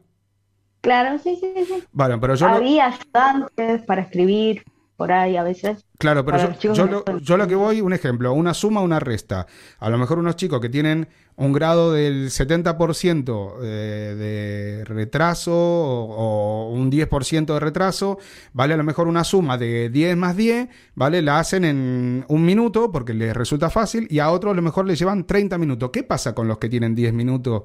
Claro, 0.80 1.18
sí, 1.18 1.36
sí, 1.38 1.52
sí. 1.66 1.84
Bueno, 1.92 2.18
pero 2.20 2.34
yo 2.36 2.46
Había 2.46 2.86
ayudantes 2.86 3.82
para 3.82 4.02
escribir 4.02 4.64
por 5.00 5.12
ahí 5.12 5.34
a 5.38 5.42
veces. 5.42 5.86
Claro, 5.96 6.26
pero 6.26 6.52
yo, 6.60 7.36
lo, 7.38 7.48
que 7.48 7.54
voy, 7.54 7.80
un 7.80 7.94
ejemplo, 7.94 8.34
una 8.34 8.52
suma, 8.52 8.82
una 8.82 9.00
resta. 9.00 9.46
A 9.78 9.88
lo 9.88 9.96
mejor 9.96 10.18
unos 10.18 10.36
chicos 10.36 10.60
que 10.60 10.68
tienen 10.68 11.08
un 11.36 11.54
grado 11.54 11.94
del 11.94 12.28
70% 12.28 13.58
de, 13.60 14.14
de 14.14 14.84
retraso 14.84 15.54
o, 15.54 16.70
un 16.70 16.92
10% 16.92 17.46
de 17.46 17.60
retraso, 17.60 18.18
¿vale? 18.52 18.74
A 18.74 18.76
lo 18.76 18.84
mejor 18.84 19.08
una 19.08 19.24
suma 19.24 19.56
de 19.56 19.88
10 19.88 20.18
más 20.18 20.36
10, 20.36 20.68
¿vale? 20.94 21.22
La 21.22 21.38
hacen 21.38 21.64
en 21.64 22.26
un 22.28 22.44
minuto 22.44 22.92
porque 22.92 23.14
les 23.14 23.34
resulta 23.34 23.70
fácil 23.70 24.06
y 24.10 24.18
a 24.18 24.30
otros 24.30 24.52
a 24.52 24.56
lo 24.56 24.60
mejor 24.60 24.86
les 24.86 24.98
llevan 24.98 25.26
30 25.26 25.56
minutos. 25.56 25.88
¿Qué 25.90 26.02
pasa 26.02 26.34
con 26.34 26.46
los 26.46 26.58
que 26.58 26.68
tienen 26.68 26.94
10 26.94 27.14
minutos? 27.14 27.62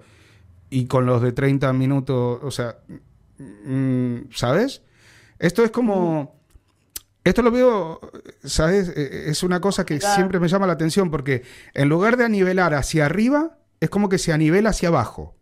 y 0.69 0.85
con 0.85 1.05
los 1.05 1.21
de 1.21 1.31
30 1.31 1.73
minutos, 1.73 2.39
o 2.41 2.51
sea, 2.51 2.77
mm, 3.37 4.31
¿sabes? 4.31 4.81
Esto 5.39 5.63
es 5.63 5.71
como... 5.71 6.35
Esto 7.25 7.41
lo 7.41 7.49
veo, 7.49 7.99
¿sabes? 8.43 8.87
E, 8.89 9.01
e, 9.01 9.29
es 9.31 9.41
una 9.41 9.59
cosa 9.59 9.83
que 9.83 9.99
siempre 9.99 10.39
me 10.39 10.47
llama 10.47 10.67
la 10.67 10.73
atención 10.73 11.09
porque 11.09 11.43
en 11.73 11.89
lugar 11.89 12.17
de 12.17 12.23
anivelar 12.23 12.75
hacia 12.75 13.07
arriba, 13.07 13.57
es 13.79 13.89
como 13.89 14.09
que 14.09 14.19
se 14.19 14.31
anivela 14.31 14.69
hacia 14.69 14.89
abajo. 14.89 15.35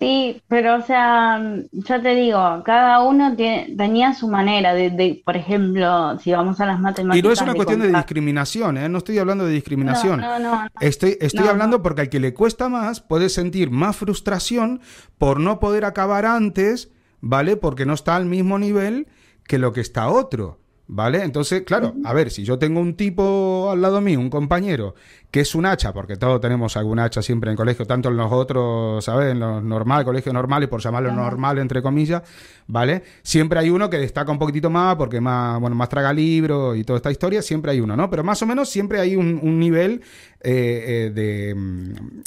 Sí, 0.00 0.42
pero 0.48 0.78
o 0.78 0.82
sea, 0.82 1.40
ya 1.72 2.02
te 2.02 2.14
digo, 2.14 2.62
cada 2.64 3.02
uno 3.04 3.36
tenía 3.36 4.14
su 4.14 4.28
manera 4.28 4.74
de, 4.74 5.22
por 5.24 5.36
ejemplo, 5.36 6.18
si 6.18 6.32
vamos 6.32 6.58
a 6.60 6.66
las 6.66 6.80
matemáticas. 6.80 7.18
Y 7.18 7.22
no 7.22 7.30
es 7.30 7.40
una 7.42 7.54
cuestión 7.54 7.80
de 7.80 7.88
discriminación, 7.88 8.78
¿eh? 8.78 8.88
no 8.88 8.98
estoy 8.98 9.18
hablando 9.18 9.44
de 9.44 9.52
discriminación. 9.52 10.20
No, 10.20 10.38
no, 10.40 10.62
no, 10.62 10.68
estoy 10.80 11.18
estoy 11.20 11.46
hablando 11.46 11.82
porque 11.82 12.00
al 12.00 12.08
que 12.08 12.18
le 12.18 12.34
cuesta 12.34 12.68
más 12.68 13.00
puede 13.00 13.28
sentir 13.28 13.70
más 13.70 13.94
frustración 13.94 14.80
por 15.18 15.38
no 15.38 15.60
poder 15.60 15.84
acabar 15.84 16.24
antes, 16.24 16.90
¿vale? 17.20 17.56
Porque 17.56 17.84
no 17.84 17.92
está 17.92 18.16
al 18.16 18.24
mismo 18.24 18.58
nivel 18.58 19.06
que 19.50 19.58
lo 19.58 19.72
que 19.72 19.80
está 19.80 20.08
otro. 20.10 20.60
¿Vale? 20.92 21.22
Entonces, 21.22 21.62
claro, 21.62 21.94
a 22.04 22.12
ver, 22.12 22.32
si 22.32 22.42
yo 22.42 22.58
tengo 22.58 22.80
un 22.80 22.94
tipo 22.94 23.70
al 23.70 23.80
lado 23.80 24.00
mío, 24.00 24.18
un 24.18 24.28
compañero, 24.28 24.96
que 25.30 25.38
es 25.38 25.54
un 25.54 25.64
hacha, 25.64 25.92
porque 25.92 26.16
todos 26.16 26.40
tenemos 26.40 26.76
algún 26.76 26.98
hacha 26.98 27.22
siempre 27.22 27.48
en 27.48 27.56
colegio, 27.56 27.86
tanto 27.86 28.08
en 28.08 28.16
los 28.16 28.32
otros, 28.32 29.04
¿sabes? 29.04 29.30
En 29.30 29.38
los 29.38 29.62
normal, 29.62 30.04
colegios 30.04 30.34
normales, 30.34 30.68
por 30.68 30.80
llamarlo 30.80 31.12
normal, 31.12 31.58
entre 31.58 31.80
comillas, 31.80 32.22
¿vale? 32.66 33.04
Siempre 33.22 33.60
hay 33.60 33.70
uno 33.70 33.88
que 33.88 33.98
destaca 33.98 34.32
un 34.32 34.40
poquitito 34.40 34.68
más, 34.68 34.96
porque 34.96 35.20
más, 35.20 35.60
bueno, 35.60 35.76
más 35.76 35.88
traga 35.88 36.12
libro 36.12 36.74
y 36.74 36.82
toda 36.82 36.96
esta 36.96 37.12
historia, 37.12 37.40
siempre 37.40 37.70
hay 37.70 37.80
uno, 37.80 37.96
¿no? 37.96 38.10
Pero 38.10 38.24
más 38.24 38.42
o 38.42 38.46
menos 38.46 38.68
siempre 38.68 38.98
hay 38.98 39.14
un, 39.14 39.60
nivel 39.60 40.02
eh, 40.40 41.06
eh, 41.06 41.10
de, 41.14 41.54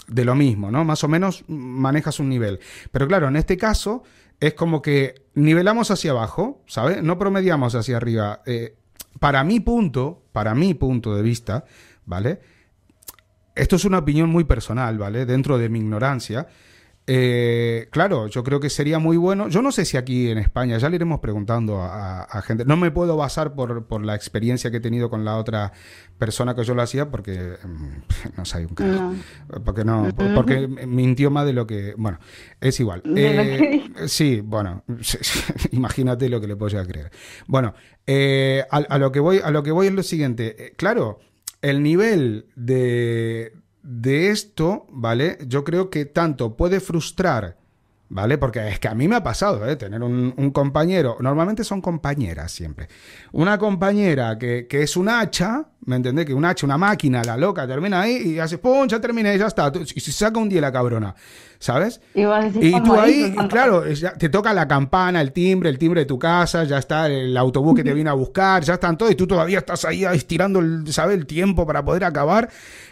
de 0.07 0.25
lo 0.25 0.35
mismo, 0.35 0.71
¿no? 0.71 0.85
Más 0.85 1.03
o 1.03 1.09
menos 1.09 1.43
manejas 1.49 2.17
un 2.21 2.29
nivel. 2.29 2.61
Pero 2.93 3.09
claro, 3.09 3.27
en 3.27 3.35
este 3.35 3.57
caso 3.57 4.03
es 4.39 4.53
como 4.53 4.81
que 4.81 5.22
nivelamos 5.35 5.91
hacia 5.91 6.11
abajo, 6.11 6.61
¿sabes? 6.67 7.01
No 7.03 7.17
promediamos 7.17 7.75
hacia 7.75 7.97
arriba. 7.97 8.41
Eh, 8.45 8.75
para 9.19 9.43
mi 9.43 9.59
punto, 9.59 10.23
para 10.31 10.55
mi 10.55 10.73
punto 10.73 11.15
de 11.15 11.21
vista, 11.21 11.65
¿vale? 12.05 12.39
esto 13.55 13.75
es 13.75 13.85
una 13.85 13.99
opinión 13.99 14.29
muy 14.29 14.43
personal, 14.43 14.97
¿vale? 14.97 15.25
Dentro 15.25 15.57
de 15.57 15.69
mi 15.69 15.79
ignorancia. 15.79 16.47
Eh, 17.05 17.89
claro, 17.91 18.27
yo 18.27 18.43
creo 18.43 18.61
que 18.61 18.69
sería 18.69 18.97
muy 18.97 19.17
bueno. 19.17 19.49
Yo 19.49 19.61
no 19.61 19.73
sé 19.73 19.83
si 19.83 19.97
aquí 19.97 20.29
en 20.29 20.37
España, 20.37 20.77
ya 20.77 20.89
le 20.89 20.95
iremos 20.95 21.19
preguntando 21.19 21.81
a, 21.81 22.41
gente. 22.45 22.63
No 22.63 22.77
me 22.77 22.91
puedo 22.91 23.17
basar 23.17 23.55
por, 23.55 23.85
por, 23.87 24.05
la 24.05 24.15
experiencia 24.15 24.71
que 24.71 24.77
he 24.77 24.79
tenido 24.79 25.09
con 25.09 25.25
la 25.25 25.37
otra 25.37 25.73
persona 26.17 26.55
que 26.55 26.63
yo 26.63 26.73
lo 26.75 26.81
hacía 26.81 27.11
porque 27.11 27.57
mm, 27.61 28.35
no 28.37 28.45
sé 28.45 28.65
un 28.65 28.73
carajo. 28.73 29.13
Porque 29.65 29.83
no, 29.83 30.07
porque 30.33 30.67
mintió 30.87 31.29
más 31.29 31.45
de 31.45 31.53
lo 31.53 31.67
que. 31.67 31.93
Bueno, 31.97 32.19
es 32.61 32.79
igual. 32.79 33.03
Eh, 33.17 33.83
sí, 34.07 34.41
bueno, 34.41 34.83
imagínate 35.71 36.29
lo 36.29 36.39
que 36.39 36.47
le 36.47 36.55
puedo 36.55 36.69
llegar 36.69 36.85
a 36.85 36.87
creer. 36.87 37.11
Bueno, 37.47 37.73
eh, 38.07 38.65
a, 38.71 38.97
lo 38.97 39.11
que 39.11 39.19
voy, 39.19 39.41
a 39.43 39.51
lo 39.51 39.61
que 39.61 39.71
voy 39.71 39.87
es 39.87 39.93
lo 39.93 40.03
siguiente. 40.03 40.73
Claro, 40.77 41.19
el 41.61 41.83
nivel 41.83 42.47
de 42.55 43.53
de 43.83 44.29
esto, 44.29 44.87
¿vale? 44.89 45.37
Yo 45.45 45.63
creo 45.63 45.89
que 45.89 46.05
tanto 46.05 46.55
puede 46.55 46.79
frustrar, 46.79 47.57
¿vale? 48.09 48.37
Porque 48.37 48.67
es 48.69 48.79
que 48.79 48.87
a 48.87 48.95
mí 48.95 49.07
me 49.07 49.17
ha 49.17 49.23
pasado, 49.23 49.67
¿eh? 49.67 49.75
Tener 49.75 50.01
un, 50.01 50.51
compañero, 50.51 51.17
normalmente 51.19 51.63
son 51.63 51.81
compañeras 51.81 52.51
siempre. 52.51 52.87
Una 53.33 53.57
compañera 53.57 54.39
que, 54.39 54.67
que, 54.67 54.83
es 54.83 54.95
un 54.95 55.09
hacha, 55.09 55.69
¿me 55.85 55.95
entendés? 55.95 56.25
Que 56.25 56.33
un 56.33 56.45
hacha, 56.45 56.65
una 56.65 56.77
máquina, 56.77 57.23
la 57.23 57.37
loca, 57.37 57.67
termina 57.67 58.01
ahí 58.01 58.33
y 58.33 58.39
hace, 58.39 58.57
¡pum! 58.57 58.87
Ya 58.87 58.99
terminé, 58.99 59.37
ya 59.37 59.47
está. 59.47 59.71
Y 59.95 59.99
se 59.99 60.11
saca 60.11 60.39
un 60.39 60.49
día 60.49 60.61
la 60.61 60.71
cabrona. 60.71 61.15
¿sabes? 61.63 62.01
Y, 62.13 62.23
tú 62.81 62.93
ahí, 62.93 63.33
claro, 63.47 63.83
te 64.19 64.27
toca 64.27 64.53
la 64.53 64.67
campana, 64.67 65.21
el 65.21 65.31
timbre, 65.31 65.69
el 65.69 65.77
timbre 65.77 66.01
de 66.01 66.05
tu 66.05 66.19
casa, 66.19 66.65
ya 66.65 66.77
está 66.77 67.07
el 67.07 67.37
autobús 67.37 67.75
que 67.75 67.85
te 67.85 67.93
viene 67.93 68.09
a 68.09 68.13
buscar, 68.13 68.61
ya 68.63 68.73
están 68.73 68.97
todos, 68.97 69.13
y 69.13 69.15
tú 69.15 69.25
todavía 69.25 69.59
estás 69.59 69.85
ahí 69.85 70.03
estirando 70.03 70.59
el, 70.59 70.85
¿sabes? 70.91 71.17
el 71.17 71.25
tiempo 71.25 71.65
para 71.65 71.85
poder 71.85 72.03
acabar 72.03 72.49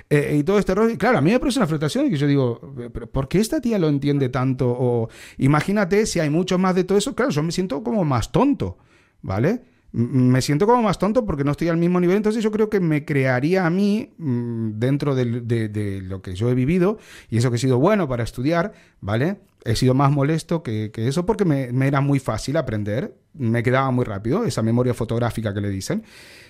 eh, 0.10 0.38
y 0.40 0.44
todo 0.44 0.58
este 0.58 0.74
rollo. 0.74 0.92
Y 0.92 0.98
claro, 0.98 1.18
a 1.18 1.22
mí 1.22 1.32
me 1.32 1.40
produce 1.40 1.60
una 1.60 1.68
frustración 1.68 2.06
y 2.06 2.12
que 2.12 2.18
yo 2.18 2.28
digo, 2.28 2.74
¿por 3.12 3.28
qué 3.28 3.40
esta 3.40 3.60
tía 3.60 3.78
lo 3.78 3.90
entiende 3.90 4.30
tanto? 4.30 4.70
O 4.70 5.10
imagínate 5.38 6.06
si 6.06 6.22
hay 6.22 6.30
mucho 6.30 6.58
más 6.58 6.74
de 6.74 6.86
todo 6.86 6.98
eso, 6.98 7.14
claro, 7.14 7.32
yo 7.32 7.44
me 7.44 7.52
siento 7.52 7.84
como 7.84 8.06
más 8.06 8.32
tonto, 8.32 8.78
¿vale? 9.22 9.64
Me 9.94 10.42
siento 10.42 10.66
como 10.66 10.82
más 10.82 11.00
tonto 11.00 11.26
porque 11.26 11.44
no 11.44 11.52
estoy 11.52 11.68
al 11.68 11.78
mismo 11.78 12.00
nivel, 12.00 12.18
entonces 12.18 12.44
yo 12.44 12.52
creo 12.52 12.70
que 12.70 12.80
me 12.80 13.04
crearía 13.04 13.66
a 13.66 13.70
mí, 13.70 14.14
dentro 14.18 15.16
de, 15.16 16.02
lo 16.04 16.22
que 16.22 16.36
yo 16.36 16.50
he 16.50 16.56
vivido, 16.56 16.98
y 17.30 17.38
eso 17.38 17.50
que 17.50 17.58
he 17.58 17.60
sido 17.60 17.78
bueno 17.78 18.08
para 18.08 18.24
estudiar, 18.24 18.74
¿vale? 19.02 19.38
He 19.64 19.76
sido 19.76 19.94
más 19.94 20.12
molesto 20.12 20.64
que, 20.64 20.92
eso 20.96 21.26
porque 21.26 21.46
me, 21.46 21.88
era 21.88 22.02
muy 22.02 22.20
fácil 22.20 22.58
aprender, 22.58 23.16
me 23.34 23.64
quedaba 23.64 23.92
muy 23.92 24.06
rápido, 24.06 24.46
esa 24.46 24.62
memoria 24.62 24.94
fotográfica 24.94 25.54
que 25.54 25.62
le 25.62 25.70
dicen, 25.70 26.04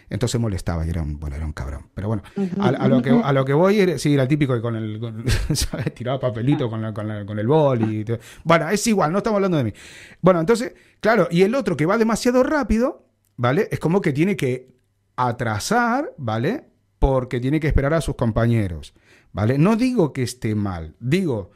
entonces 0.09 0.39
molestaba 0.39 0.85
y 0.85 0.89
era 0.89 1.01
un, 1.01 1.19
bueno, 1.19 1.37
era 1.37 1.45
un 1.45 1.53
cabrón. 1.53 1.87
Pero 1.95 2.09
bueno, 2.09 2.21
a, 2.59 2.87
lo, 2.87 3.01
que, 3.01 3.09
a 3.09 3.31
lo 3.31 3.45
que 3.45 3.53
voy, 3.53 3.97
sí, 3.97 4.13
era 4.13 4.27
típico 4.27 4.53
que 4.53 4.61
con 4.61 4.75
el, 4.75 4.99
¿sabes? 5.53 5.95
Tiraba 5.95 6.19
papelito 6.19 6.69
con, 6.69 6.93
con, 6.93 7.39
el 7.39 7.47
bol 7.47 7.81
y... 7.89 8.05
Bueno, 8.43 8.69
es 8.69 8.85
igual, 8.87 9.13
no 9.13 9.19
estamos 9.19 9.37
hablando 9.37 9.57
de 9.57 9.63
mí. 9.63 9.73
Bueno, 10.21 10.41
entonces, 10.41 10.73
claro, 10.99 11.27
y 11.31 11.43
el 11.43 11.55
otro 11.55 11.77
que 11.77 11.85
va 11.85 11.97
demasiado 11.97 12.43
rápido, 12.43 13.05
¿vale? 13.37 13.67
Es 13.71 13.79
como 13.79 14.01
que 14.01 14.13
tiene 14.13 14.35
que 14.35 14.75
atrasar, 15.15 16.13
¿vale? 16.17 16.65
Porque 16.99 17.39
tiene 17.39 17.59
que 17.59 17.67
esperar 17.67 17.93
a 17.93 18.01
sus 18.01 18.15
compañeros, 18.15 18.93
¿vale? 19.31 19.57
No 19.57 19.75
digo 19.75 20.13
que 20.13 20.23
esté 20.23 20.55
mal, 20.55 20.95
digo, 20.99 21.51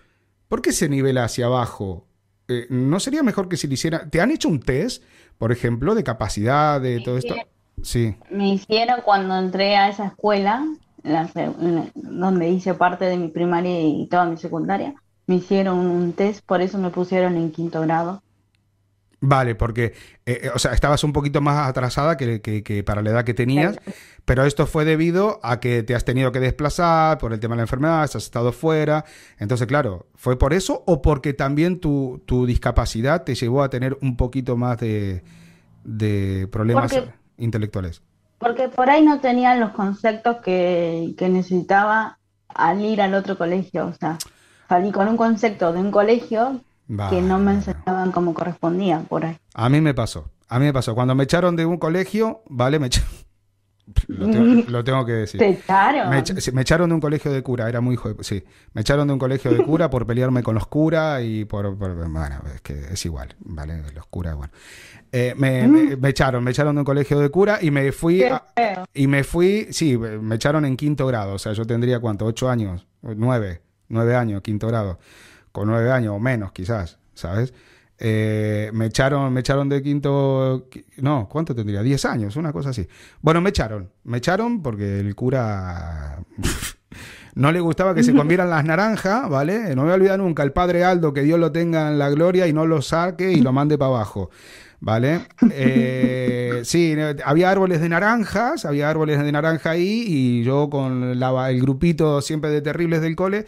¿por 0.48 0.62
qué 0.62 0.72
se 0.72 0.90
nivela 0.90 1.24
hacia 1.24 1.46
abajo? 1.46 2.08
Eh, 2.48 2.68
¿No 2.70 3.00
sería 3.00 3.24
mejor 3.24 3.50
que 3.50 3.58
si 3.58 3.68
le 3.68 3.74
hiciera... 3.74 4.10
¿Te 4.10 4.22
han 4.22 4.32
hecho 4.32 4.50
un 4.50 4.60
test, 4.60 5.04
por 5.38 5.52
ejemplo, 5.52 5.96
de 5.96 6.04
capacidad, 6.04 6.80
de 6.80 7.02
todo 7.02 7.18
esto? 7.18 7.36
Sí. 7.82 8.16
Me 8.30 8.54
hicieron 8.54 9.02
cuando 9.04 9.38
entré 9.38 9.76
a 9.76 9.90
esa 9.90 10.08
escuela, 10.08 10.66
donde 11.94 12.50
hice 12.50 12.74
parte 12.74 13.06
de 13.06 13.18
mi 13.18 13.28
primaria 13.28 13.82
y 13.82 14.08
toda 14.08 14.26
mi 14.26 14.38
secundaria, 14.38 14.96
me 15.28 15.36
hicieron 15.36 15.78
un 15.80 16.14
test, 16.14 16.46
por 16.46 16.62
eso 16.62 16.78
me 16.78 16.90
pusieron 16.90 17.36
en 17.36 17.52
quinto 17.52 17.82
grado. 17.82 18.22
Vale, 19.28 19.56
porque, 19.56 19.86
eh, 20.26 20.42
eh, 20.44 20.52
o 20.54 20.60
sea, 20.60 20.74
estabas 20.74 21.04
un 21.04 21.12
poquito 21.12 21.42
más 21.42 21.68
atrasada 21.68 22.16
que, 22.16 22.84
para 22.86 23.02
la 23.02 23.10
edad 23.10 23.24
que 23.24 23.34
tenías, 23.34 23.76
pero 24.24 24.46
esto 24.46 24.68
fue 24.68 24.86
debido 24.86 25.40
a 25.42 25.60
que 25.60 25.82
te 25.82 25.96
has 25.96 26.06
tenido 26.06 26.32
que 26.32 26.40
desplazar 26.40 27.18
por 27.18 27.34
el 27.34 27.40
tema 27.40 27.56
de 27.56 27.58
la 27.58 27.64
enfermedad, 27.64 28.04
has 28.04 28.16
estado 28.16 28.52
fuera. 28.52 29.04
Entonces, 29.40 29.66
claro, 29.66 30.06
¿fue 30.14 30.38
por 30.38 30.54
eso 30.54 30.84
o 30.86 31.02
porque 31.02 31.34
también 31.34 31.80
tu, 31.80 32.22
discapacidad 32.46 33.24
te 33.24 33.34
llevó 33.34 33.64
a 33.64 33.70
tener 33.72 33.98
un 34.02 34.16
poquito 34.16 34.58
más 34.58 34.78
de, 34.78 35.24
problemas 36.52 36.96
intelectuales? 37.38 38.04
Porque 38.38 38.70
por 38.70 38.92
ahí 38.92 39.04
no 39.04 39.22
tenían 39.22 39.60
los 39.60 39.72
conceptos 39.72 40.38
que, 40.44 41.16
que 41.18 41.30
necesitaba 41.30 42.20
al 42.50 42.82
ir 42.82 43.02
al 43.02 43.16
otro 43.16 43.40
colegio. 43.40 43.88
O 43.88 43.94
sea, 43.94 44.20
salí 44.70 44.92
con 44.92 45.08
un 45.08 45.18
concepto 45.18 45.74
de 45.74 45.80
un 45.80 45.90
colegio 45.90 46.62
que 46.88 47.22
no 47.22 47.40
me 47.40 47.54
enseñaban 47.54 48.12
como 48.12 48.34
correspondía 48.34 49.00
por 49.08 49.26
ahí. 49.26 49.38
A 49.54 49.70
mí 49.70 49.82
me 49.82 49.94
pasó. 49.94 50.30
A 50.48 50.60
mí 50.60 50.66
me 50.66 50.74
pasó. 50.74 50.94
Cuando 50.94 51.16
me 51.16 51.24
echaron 51.24 51.56
de 51.56 51.66
un 51.66 51.78
colegio, 51.78 52.44
¿vale? 52.48 52.80
Me 52.80 52.88
echaron. 52.88 53.10
Lo 54.68 54.84
tengo, 54.84 55.06
que 55.06 55.12
decir. 55.12 55.40
¿Te 55.40 55.50
echaron? 55.50 56.10
Me, 56.10 56.62
echaron 56.62 56.90
de 56.90 56.96
un 56.96 57.02
colegio 57.02 57.32
de 57.32 57.44
cura, 57.44 57.70
era 57.70 57.82
muy 57.82 57.94
hijo 57.94 58.14
de, 58.14 58.24
Sí, 58.24 58.44
me 58.74 58.82
echaron 58.82 59.08
de 59.08 59.14
un 59.14 59.20
colegio 59.20 59.52
de 59.52 59.64
cura 59.64 59.90
por 59.90 60.08
pelearme 60.08 60.42
con 60.42 60.56
los 60.56 60.66
curas 60.68 61.22
y 61.24 61.46
por, 61.46 61.76
Bueno, 61.76 62.42
es 62.54 62.62
que 62.62 62.74
es 62.74 63.06
igual, 63.06 63.36
¿vale? 63.40 63.84
Los 63.94 64.08
curas, 64.08 64.36
bueno. 64.36 64.52
Eh, 65.12 65.34
mm. 65.36 66.02
me, 66.02 66.10
echaron, 66.10 66.44
me 66.44 66.52
echaron 66.52 66.76
de 66.76 66.82
un 66.82 66.86
colegio 66.86 67.20
de 67.20 67.30
cura 67.30 67.60
y 67.62 67.70
me 67.70 67.92
fui. 67.92 68.24
y 68.94 69.08
me 69.08 69.24
fui, 69.24 69.68
sí, 69.72 69.98
me 69.98 70.36
echaron 70.36 70.66
en 70.66 70.78
quinto 70.78 71.06
grado, 71.06 71.34
o 71.34 71.40
sea, 71.40 71.54
yo 71.54 71.66
tendría 71.66 72.00
cuánto, 72.00 72.26
ocho 72.26 72.50
años, 72.50 72.88
nueve, 73.02 73.62
nueve 73.88 74.16
años, 74.16 74.42
quinto 74.42 74.68
grado 74.68 75.00
con 75.56 75.70
nueve 75.70 75.90
años 75.90 76.14
o 76.14 76.20
menos 76.20 76.52
quizás, 76.52 77.00
¿sabes? 77.14 77.54
Eh, 77.98 78.72
me 78.74 78.88
echaron, 78.88 79.32
me 79.32 79.40
echaron 79.40 79.70
de 79.70 79.82
quinto, 79.82 80.68
no, 80.98 81.30
¿cuánto 81.30 81.56
tendría? 81.56 81.82
Diez 81.82 82.04
años, 82.04 82.36
una 82.36 82.52
cosa 82.52 82.72
así. 82.72 82.86
Bueno, 83.22 83.40
me 83.40 83.52
echaron, 83.52 83.90
me 84.04 84.18
echaron 84.18 84.62
porque 84.62 85.00
el 85.00 85.16
cura 85.16 86.20
no 87.36 87.54
le 87.54 87.62
gustaba 87.62 87.96
que 87.96 88.04
se 88.04 88.14
comieran 88.18 88.50
las 88.50 88.66
naranjas, 88.66 89.30
¿vale? 89.30 89.74
No 89.78 89.84
me 89.84 89.84
voy 89.84 89.92
a 89.92 89.96
olvidar 89.96 90.20
nunca, 90.20 90.44
el 90.44 90.52
padre 90.52 90.84
Aldo, 90.84 91.14
que 91.14 91.22
Dios 91.22 91.40
lo 91.40 91.54
tenga 91.54 91.90
en 91.90 91.98
la 91.98 92.10
gloria 92.10 92.48
y 92.48 92.54
no 92.54 92.66
lo 92.66 92.82
saque 92.82 93.32
y 93.32 93.40
lo 93.40 93.54
mande 93.54 93.78
para 93.78 93.92
abajo. 93.92 94.30
¿Vale? 94.82 95.22
Eh, 95.52 96.62
sí, 96.66 96.96
había 97.24 97.50
árboles 97.50 97.80
de 97.80 97.88
naranjas, 97.88 98.66
había 98.66 98.90
árboles 98.90 99.24
de 99.24 99.32
naranja 99.32 99.72
ahí 99.72 100.04
y 100.06 100.44
yo 100.44 100.70
con 100.70 101.02
el 101.02 101.62
grupito 101.62 102.22
siempre 102.22 102.50
de 102.50 102.62
terribles 102.62 103.02
del 103.02 103.16
cole, 103.16 103.46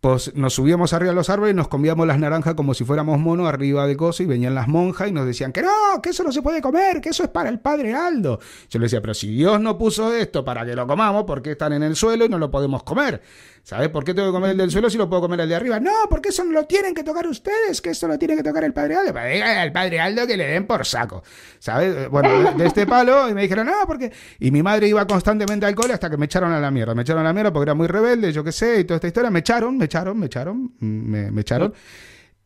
pues 0.00 0.32
nos 0.36 0.54
subíamos 0.54 0.92
arriba 0.92 1.10
de 1.10 1.16
los 1.16 1.28
árboles 1.28 1.54
y 1.54 1.56
nos 1.56 1.66
comíamos 1.66 2.06
las 2.06 2.18
naranjas 2.20 2.54
como 2.54 2.72
si 2.72 2.84
fuéramos 2.84 3.18
monos 3.18 3.48
arriba 3.48 3.86
de 3.86 3.96
coso 3.96 4.22
y 4.22 4.26
venían 4.26 4.54
las 4.54 4.68
monjas 4.68 5.08
y 5.08 5.12
nos 5.12 5.26
decían 5.26 5.52
que 5.52 5.62
no, 5.62 6.00
que 6.00 6.10
eso 6.10 6.22
no 6.22 6.30
se 6.30 6.40
puede 6.40 6.60
comer, 6.60 7.00
que 7.00 7.08
eso 7.08 7.24
es 7.24 7.30
para 7.30 7.48
el 7.48 7.58
padre 7.58 7.94
Aldo. 7.94 8.38
Yo 8.70 8.78
le 8.78 8.84
decía, 8.84 9.00
pero 9.00 9.14
si 9.14 9.28
Dios 9.28 9.60
no 9.60 9.76
puso 9.76 10.14
esto 10.14 10.44
para 10.44 10.64
que 10.64 10.76
lo 10.76 10.86
comamos, 10.86 11.24
¿por 11.24 11.42
qué 11.42 11.52
están 11.52 11.72
en 11.72 11.82
el 11.82 11.96
suelo 11.96 12.26
y 12.26 12.28
no 12.28 12.38
lo 12.38 12.50
podemos 12.50 12.84
comer? 12.84 13.22
¿Sabes 13.68 13.90
por 13.90 14.02
qué 14.02 14.14
tengo 14.14 14.28
que 14.28 14.32
comer 14.32 14.52
el 14.52 14.56
del 14.56 14.70
suelo 14.70 14.88
si 14.88 14.96
lo 14.96 15.10
puedo 15.10 15.20
comer 15.20 15.40
el 15.40 15.48
de 15.50 15.54
arriba? 15.54 15.78
No, 15.78 15.92
porque 16.08 16.30
eso 16.30 16.42
no 16.42 16.52
lo 16.52 16.64
tienen 16.64 16.94
que 16.94 17.04
tocar 17.04 17.26
ustedes, 17.26 17.82
que 17.82 17.90
eso 17.90 18.08
lo 18.08 18.18
tiene 18.18 18.34
que 18.34 18.42
tocar 18.42 18.64
el 18.64 18.72
padre 18.72 18.96
Aldo. 18.96 19.12
Para 19.12 19.60
al 19.60 19.72
padre 19.72 20.00
Aldo 20.00 20.26
que 20.26 20.38
le 20.38 20.46
den 20.46 20.66
por 20.66 20.86
saco. 20.86 21.22
¿Sabes? 21.58 22.08
Bueno, 22.08 22.54
de, 22.54 22.64
este 22.64 22.86
palo, 22.86 23.28
y 23.28 23.34
me 23.34 23.42
dijeron, 23.42 23.66
no, 23.66 23.74
porque. 23.86 24.10
Y 24.40 24.50
mi 24.50 24.62
madre 24.62 24.88
iba 24.88 25.06
constantemente 25.06 25.66
al 25.66 25.74
cole 25.74 25.92
hasta 25.92 26.08
que 26.08 26.16
me 26.16 26.24
echaron 26.24 26.50
a 26.50 26.60
la 26.60 26.70
mierda. 26.70 26.94
Me 26.94 27.02
echaron 27.02 27.20
a 27.20 27.24
la 27.24 27.34
mierda 27.34 27.52
porque 27.52 27.64
era 27.64 27.74
muy 27.74 27.88
rebelde, 27.88 28.32
yo 28.32 28.42
qué 28.42 28.52
sé, 28.52 28.80
y 28.80 28.84
toda 28.84 28.96
esta 28.96 29.08
historia. 29.08 29.30
Me 29.30 29.40
echaron, 29.40 29.76
me 29.76 29.84
echaron, 29.84 30.18
me 30.18 30.24
echaron, 30.24 30.72
me, 30.80 31.38
echaron. 31.38 31.74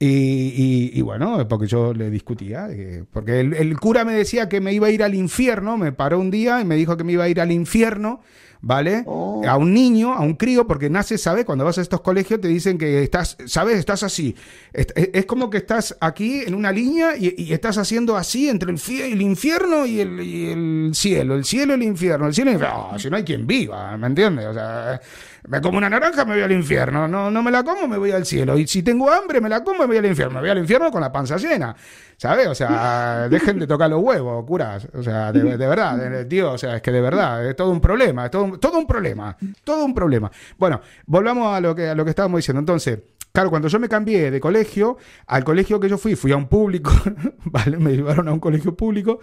Y, 0.00 1.00
bueno, 1.02 1.46
porque 1.46 1.68
yo 1.68 1.94
le 1.94 2.10
discutía, 2.10 2.66
eh, 2.68 3.04
porque 3.08 3.38
el, 3.38 3.54
el, 3.54 3.78
cura 3.78 4.04
me 4.04 4.14
decía 4.14 4.48
que 4.48 4.60
me 4.60 4.72
iba 4.72 4.88
a 4.88 4.90
ir 4.90 5.04
al 5.04 5.14
infierno, 5.14 5.76
me 5.76 5.92
paró 5.92 6.18
un 6.18 6.32
día 6.32 6.60
y 6.60 6.64
me 6.64 6.74
dijo 6.74 6.96
que 6.96 7.04
me 7.04 7.12
iba 7.12 7.22
a 7.22 7.28
ir 7.28 7.40
al 7.40 7.52
infierno 7.52 8.22
¿vale? 8.62 9.02
Oh. 9.06 9.42
A 9.46 9.56
un 9.56 9.74
niño, 9.74 10.14
a 10.14 10.20
un 10.20 10.34
crío, 10.34 10.66
porque 10.66 10.88
nace, 10.88 11.18
¿sabes? 11.18 11.44
Cuando 11.44 11.64
vas 11.64 11.76
a 11.78 11.82
estos 11.82 12.00
colegios 12.00 12.40
te 12.40 12.48
dicen 12.48 12.78
que 12.78 13.02
estás, 13.02 13.36
¿sabes? 13.46 13.78
Estás 13.78 14.04
así. 14.04 14.34
Es, 14.72 15.26
como 15.26 15.50
que 15.50 15.58
estás 15.58 15.96
aquí 16.00 16.42
en 16.46 16.54
una 16.54 16.72
línea 16.72 17.16
y, 17.16 17.52
estás 17.52 17.76
haciendo 17.76 18.16
así 18.16 18.48
entre 18.48 18.72
el, 18.72 18.80
el 19.02 19.20
infierno 19.20 19.84
y 19.84 20.00
el, 20.00 20.92
cielo, 20.94 21.34
el 21.34 21.44
cielo 21.44 21.72
y 21.72 21.74
el 21.74 21.82
infierno, 21.82 22.26
el 22.26 22.34
cielo 22.34 22.50
y 22.50 22.54
el 22.54 22.60
infierno. 22.60 22.98
si 22.98 23.10
no 23.10 23.16
hay 23.16 23.24
quien 23.24 23.46
viva, 23.46 23.96
¿me 23.98 24.06
entiendes? 24.06 24.46
O 24.46 24.54
sea, 24.54 25.00
me 25.48 25.60
como 25.60 25.78
una 25.78 25.90
naranja, 25.90 26.24
me 26.24 26.34
voy 26.34 26.42
al 26.42 26.52
infierno. 26.52 27.08
No, 27.08 27.30
no 27.30 27.42
me 27.42 27.50
la 27.50 27.64
como, 27.64 27.88
me 27.88 27.98
voy 27.98 28.12
al 28.12 28.24
cielo. 28.24 28.56
Y 28.56 28.66
si 28.66 28.82
tengo 28.82 29.10
hambre, 29.10 29.40
me 29.40 29.48
la 29.48 29.64
como, 29.64 29.80
me 29.80 29.86
voy 29.86 29.96
al 29.96 30.06
infierno. 30.06 30.34
Me 30.34 30.40
voy 30.40 30.50
al 30.50 30.58
infierno 30.58 30.90
con 30.90 31.00
la 31.00 31.10
panza 31.10 31.36
llena. 31.36 31.74
¿Sabes? 32.16 32.46
O 32.46 32.54
sea, 32.54 33.28
dejen 33.30 33.58
de 33.58 33.66
tocar 33.66 33.90
los 33.90 34.00
huevos, 34.00 34.44
curas. 34.46 34.86
O 34.94 35.02
sea, 35.02 35.32
de, 35.32 35.56
verdad, 35.56 36.26
tío, 36.28 36.52
o 36.52 36.58
sea, 36.58 36.76
es 36.76 36.82
que 36.82 36.92
de 36.92 37.00
verdad, 37.00 37.44
es 37.48 37.56
todo 37.56 37.70
un 37.70 37.80
problema, 37.80 38.26
es 38.26 38.30
todo 38.30 38.44
un, 38.44 38.60
todo 38.60 38.78
un 38.78 38.86
problema, 38.86 39.36
todo 39.64 39.84
un 39.84 39.94
problema. 39.94 40.30
Bueno, 40.58 40.80
volvamos 41.06 41.56
a 41.56 41.60
lo 41.60 41.74
que, 41.74 41.88
a 41.88 41.94
lo 41.94 42.04
que 42.04 42.10
estábamos 42.10 42.38
diciendo. 42.38 42.60
Entonces, 42.60 43.00
Claro, 43.32 43.48
cuando 43.48 43.68
yo 43.68 43.80
me 43.80 43.88
cambié 43.88 44.30
de 44.30 44.40
colegio, 44.40 44.98
al 45.26 45.42
colegio 45.42 45.80
que 45.80 45.88
yo 45.88 45.96
fui, 45.96 46.16
fui 46.16 46.32
a 46.32 46.36
un 46.36 46.48
público, 46.48 46.92
¿vale? 47.46 47.78
Me 47.78 47.92
llevaron 47.92 48.28
a 48.28 48.32
un 48.32 48.40
colegio 48.40 48.76
público. 48.76 49.20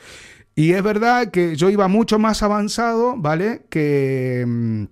Y 0.56 0.74
es 0.74 0.82
verdad 0.82 1.30
que 1.30 1.56
yo 1.56 1.70
iba 1.70 1.88
mucho 1.88 2.18
más 2.18 2.42
avanzado, 2.42 3.16
¿vale? 3.18 3.68
Que, 3.70 4.44
mm, 4.48 4.86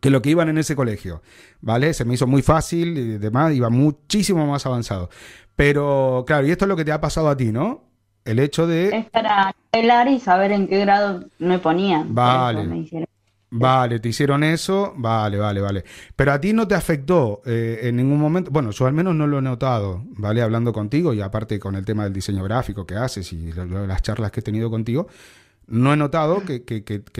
que 0.00 0.10
lo 0.10 0.22
que 0.22 0.30
iban 0.30 0.48
en 0.48 0.58
ese 0.58 0.74
colegio, 0.74 1.22
¿vale? 1.60 1.94
Se 1.94 2.04
me 2.04 2.14
hizo 2.14 2.26
muy 2.26 2.42
fácil 2.42 2.96
y 2.98 3.18
demás, 3.18 3.54
iba 3.54 3.70
muchísimo 3.70 4.46
más 4.46 4.66
avanzado. 4.66 5.10
Pero, 5.56 6.24
claro, 6.26 6.46
y 6.46 6.50
esto 6.50 6.64
es 6.64 6.68
lo 6.68 6.76
que 6.76 6.84
te 6.84 6.92
ha 6.92 7.00
pasado 7.00 7.28
a 7.28 7.36
ti, 7.36 7.52
¿no? 7.52 7.84
El 8.24 8.38
hecho 8.38 8.66
de... 8.66 8.96
Es 8.96 9.10
para 9.10 9.54
bailar 9.72 10.08
y 10.08 10.20
saber 10.20 10.52
en 10.52 10.68
qué 10.68 10.80
grado 10.80 11.24
me 11.38 11.58
ponían. 11.58 12.14
Vale. 12.14 12.88
Vale, 13.52 13.98
te 13.98 14.08
hicieron 14.08 14.44
eso, 14.44 14.94
vale, 14.96 15.36
vale, 15.36 15.60
vale. 15.60 15.84
Pero 16.14 16.32
a 16.32 16.40
ti 16.40 16.52
no 16.52 16.68
te 16.68 16.76
afectó 16.76 17.42
eh, 17.44 17.80
en 17.82 17.96
ningún 17.96 18.20
momento, 18.20 18.50
bueno, 18.52 18.70
yo 18.70 18.86
al 18.86 18.92
menos 18.92 19.16
no 19.16 19.26
lo 19.26 19.40
he 19.40 19.42
notado, 19.42 20.04
¿vale? 20.10 20.40
Hablando 20.40 20.72
contigo 20.72 21.12
y 21.14 21.20
aparte 21.20 21.58
con 21.58 21.74
el 21.74 21.84
tema 21.84 22.04
del 22.04 22.12
diseño 22.12 22.44
gráfico 22.44 22.86
que 22.86 22.94
haces 22.94 23.32
y 23.32 23.52
las 23.52 24.02
charlas 24.02 24.30
que 24.30 24.38
he 24.38 24.42
tenido 24.44 24.70
contigo, 24.70 25.08
no 25.70 25.92
he 25.92 25.96
notado 25.96 26.42
que, 26.44 26.60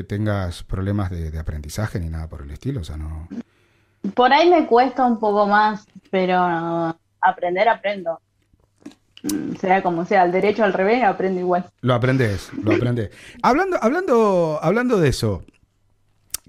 tengas 0.07 0.63
problemas 0.65 1.11
de, 1.11 1.39
aprendizaje 1.39 1.99
ni 2.01 2.09
nada 2.09 2.29
por 2.29 2.43
el 2.43 2.51
estilo, 2.51 2.81
o 2.81 2.85
sea, 2.85 2.97
no... 2.97 3.29
Por 4.15 4.33
ahí 4.33 4.51
me 4.51 4.67
cuesta 4.67 5.07
un 5.07 5.19
poco 5.19 5.47
más, 5.47 5.87
pero 6.11 6.37
aprender 7.21 7.69
aprendo. 7.69 8.21
Mm, 9.23 9.57
sea 9.57 9.83
como 9.83 10.05
sea, 10.05 10.23
al 10.23 10.33
derecho 10.33 10.65
al 10.65 10.73
revés, 10.73 11.03
aprendo 11.05 11.41
igual. 11.41 11.67
Lo 11.83 11.95
aprendes, 11.95 12.51
lo 12.63 12.75
aprendes. 12.75 13.11
hablando, 13.43 13.79
hablando, 13.81 14.59
hablando 14.63 14.99
de 14.99 15.09
eso, 15.09 15.45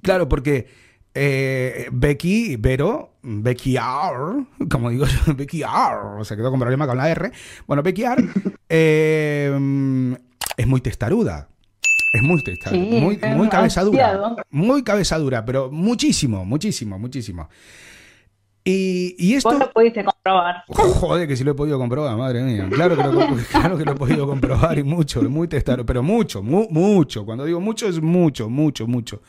claro, 0.01 0.29
porque 0.29 0.69
eh, 1.13 1.89
Becky, 1.91 2.55
Vero, 2.55 3.15
Becky 3.21 3.75
R, 3.75 4.45
como 4.69 4.89
digo 4.89 5.05
yo, 5.05 5.35
Becky 5.35 5.63
R, 5.63 6.23
se 6.23 6.35
quedó 6.35 6.49
con 6.49 6.59
problema 6.59 6.87
con 6.87 6.97
la 6.97 7.09
R. 7.09 7.31
Bueno, 7.67 7.83
Becky 7.83 8.03
R 8.03 8.23
eh, 8.69 10.17
es 10.57 10.67
muy 10.67 10.81
testaruda. 10.81 11.49
Es 12.12 12.21
muy 12.21 12.41
testaruda, 12.41 12.84
muy, 12.84 13.17
muy 13.36 13.47
cabezadura. 13.47 14.36
Muy 14.50 14.84
cabezadura, 14.84 15.45
pero 15.45 15.71
muchísimo, 15.71 16.43
muchísimo, 16.43 17.00
muchísimo. 17.00 17.47
Y, 18.63 19.15
y 19.17 19.34
esto... 19.34 19.50
Vos 19.50 19.60
lo 19.60 19.71
pudiste 19.71 20.04
comprobar. 20.04 20.63
joder, 20.67 21.28
que 21.28 21.36
sí 21.36 21.43
lo 21.43 21.52
he 21.52 21.56
podido 21.56 21.80
comprobar, 21.80 22.15
madre 22.17 22.43
mía. 22.43 22.67
Claro 22.69 22.95
que 22.95 23.04
lo, 23.04 23.12
claro 23.52 23.78
que 23.78 23.86
lo 23.86 23.93
he 23.93 23.95
podido 23.95 24.28
comprobar 24.28 24.78
y 24.78 24.84
mucho, 24.84 25.21
muy 25.24 25.47
testado, 25.47 25.86
pero 25.86 26.04
mucho, 26.04 26.43
mucho. 26.43 27.26
Cuando 27.26 27.45
digo 27.45 27.60
mucho 27.60 27.88
es 27.88 28.02
mucho, 28.02 28.50
mucho, 28.50 28.88
mucho. 28.88 29.21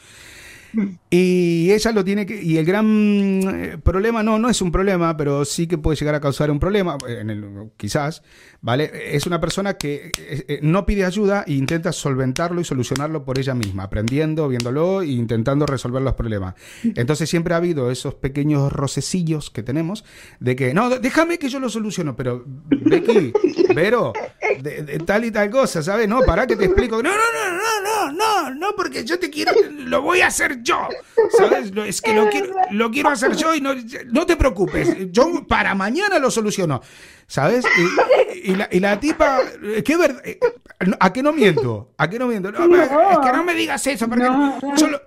Y 1.11 1.70
ella 1.70 1.92
lo 1.92 2.04
tiene 2.04 2.24
que. 2.24 2.42
Y 2.42 2.56
el 2.56 2.64
gran 2.64 3.40
eh, 3.42 3.78
problema, 3.82 4.22
no, 4.22 4.38
no 4.38 4.48
es 4.48 4.62
un 4.62 4.72
problema, 4.72 5.16
pero 5.16 5.44
sí 5.44 5.66
que 5.66 5.78
puede 5.78 5.96
llegar 5.96 6.14
a 6.14 6.20
causar 6.20 6.50
un 6.50 6.58
problema, 6.58 6.96
en 7.06 7.30
el, 7.30 7.70
quizás, 7.76 8.22
¿vale? 8.61 8.90
Es 9.14 9.26
una 9.26 9.40
persona 9.40 9.74
que 9.74 10.11
eh, 10.18 10.44
eh, 10.48 10.61
no 10.62 10.87
pide 10.87 11.04
ayuda 11.04 11.44
e 11.46 11.52
intenta 11.52 11.92
solventarlo 11.92 12.61
y 12.61 12.64
solucionarlo 12.64 13.24
por 13.24 13.38
ella 13.38 13.54
misma, 13.54 13.85
aprendiendo, 13.85 14.48
viéndolo 14.48 15.02
e 15.02 15.08
intentando 15.08 15.66
resolver 15.66 16.02
los 16.02 16.14
problemas. 16.14 16.54
Entonces 16.82 17.28
siempre 17.28 17.54
ha 17.54 17.58
habido 17.58 17.90
esos 17.90 18.14
pequeños 18.14 18.72
rocecillos 18.72 19.50
que 19.50 19.62
tenemos 19.62 20.04
de 20.40 20.56
que, 20.56 20.72
no, 20.72 20.88
déjame 20.98 21.38
que 21.38 21.50
yo 21.50 21.61
lo 21.61 21.68
soluciono, 21.68 22.16
pero 22.16 22.44
Becky, 22.46 23.32
Vero, 23.74 24.12
de, 24.61 24.99
tal 25.07 25.25
y 25.25 25.31
tal 25.31 25.51
cosa, 25.51 25.83
¿sabes? 25.83 26.09
No, 26.09 26.21
para 26.21 26.47
que 26.47 26.57
te 26.57 26.65
explico. 26.65 27.03
No, 27.03 27.11
no, 27.11 27.17
no, 27.17 27.57
no, 27.57 27.81
no, 27.83 28.12
no, 28.12 28.55
no, 28.55 28.77
porque 28.77 29.05
yo 29.05 29.19
te 29.19 29.31
quiero, 29.31 29.53
lo 29.71 30.03
voy 30.03 30.21
a 30.21 30.29
hacer 30.29 30.62
yo, 30.62 30.88
¿sabes? 31.37 31.73
Es 31.87 32.01
que 32.01 32.15
lo 32.15 32.29
quiero, 32.29 32.55
lo 32.71 32.91
quiero 32.91 33.11
hacer 33.11 33.37
yo 33.37 33.55
y 33.55 33.61
no, 33.61 33.75
no 34.07 34.27
te 34.27 34.37
preocupes, 34.37 35.11
yo 35.11 35.47
para 35.47 35.75
mañana 35.75 36.19
lo 36.19 36.31
soluciono, 36.31 36.83
¿sabes? 37.27 37.65
Y, 38.45 38.55
la, 38.55 38.69
y 38.71 38.81
la, 38.81 38.99
tipa, 38.99 39.41
¿qué 39.85 39.97
verdad? 39.97 40.23
¿A 40.99 41.12
qué 41.12 41.23
no 41.23 41.33
miento? 41.33 41.93
¿A 41.97 42.09
qué 42.11 42.19
no 42.19 42.27
miento? 42.27 42.51
No, 42.51 42.83
es 42.83 42.88
que 42.88 43.33
no 43.33 43.45
me 43.45 43.55
digas 43.55 43.87
eso, 43.87 44.09
porque 44.09 44.25
no, 44.25 44.59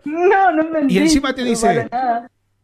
no, 0.06 0.64
me 0.72 0.86
Y 0.88 0.98
encima 0.98 1.36
te 1.36 1.44
dice, 1.44 1.90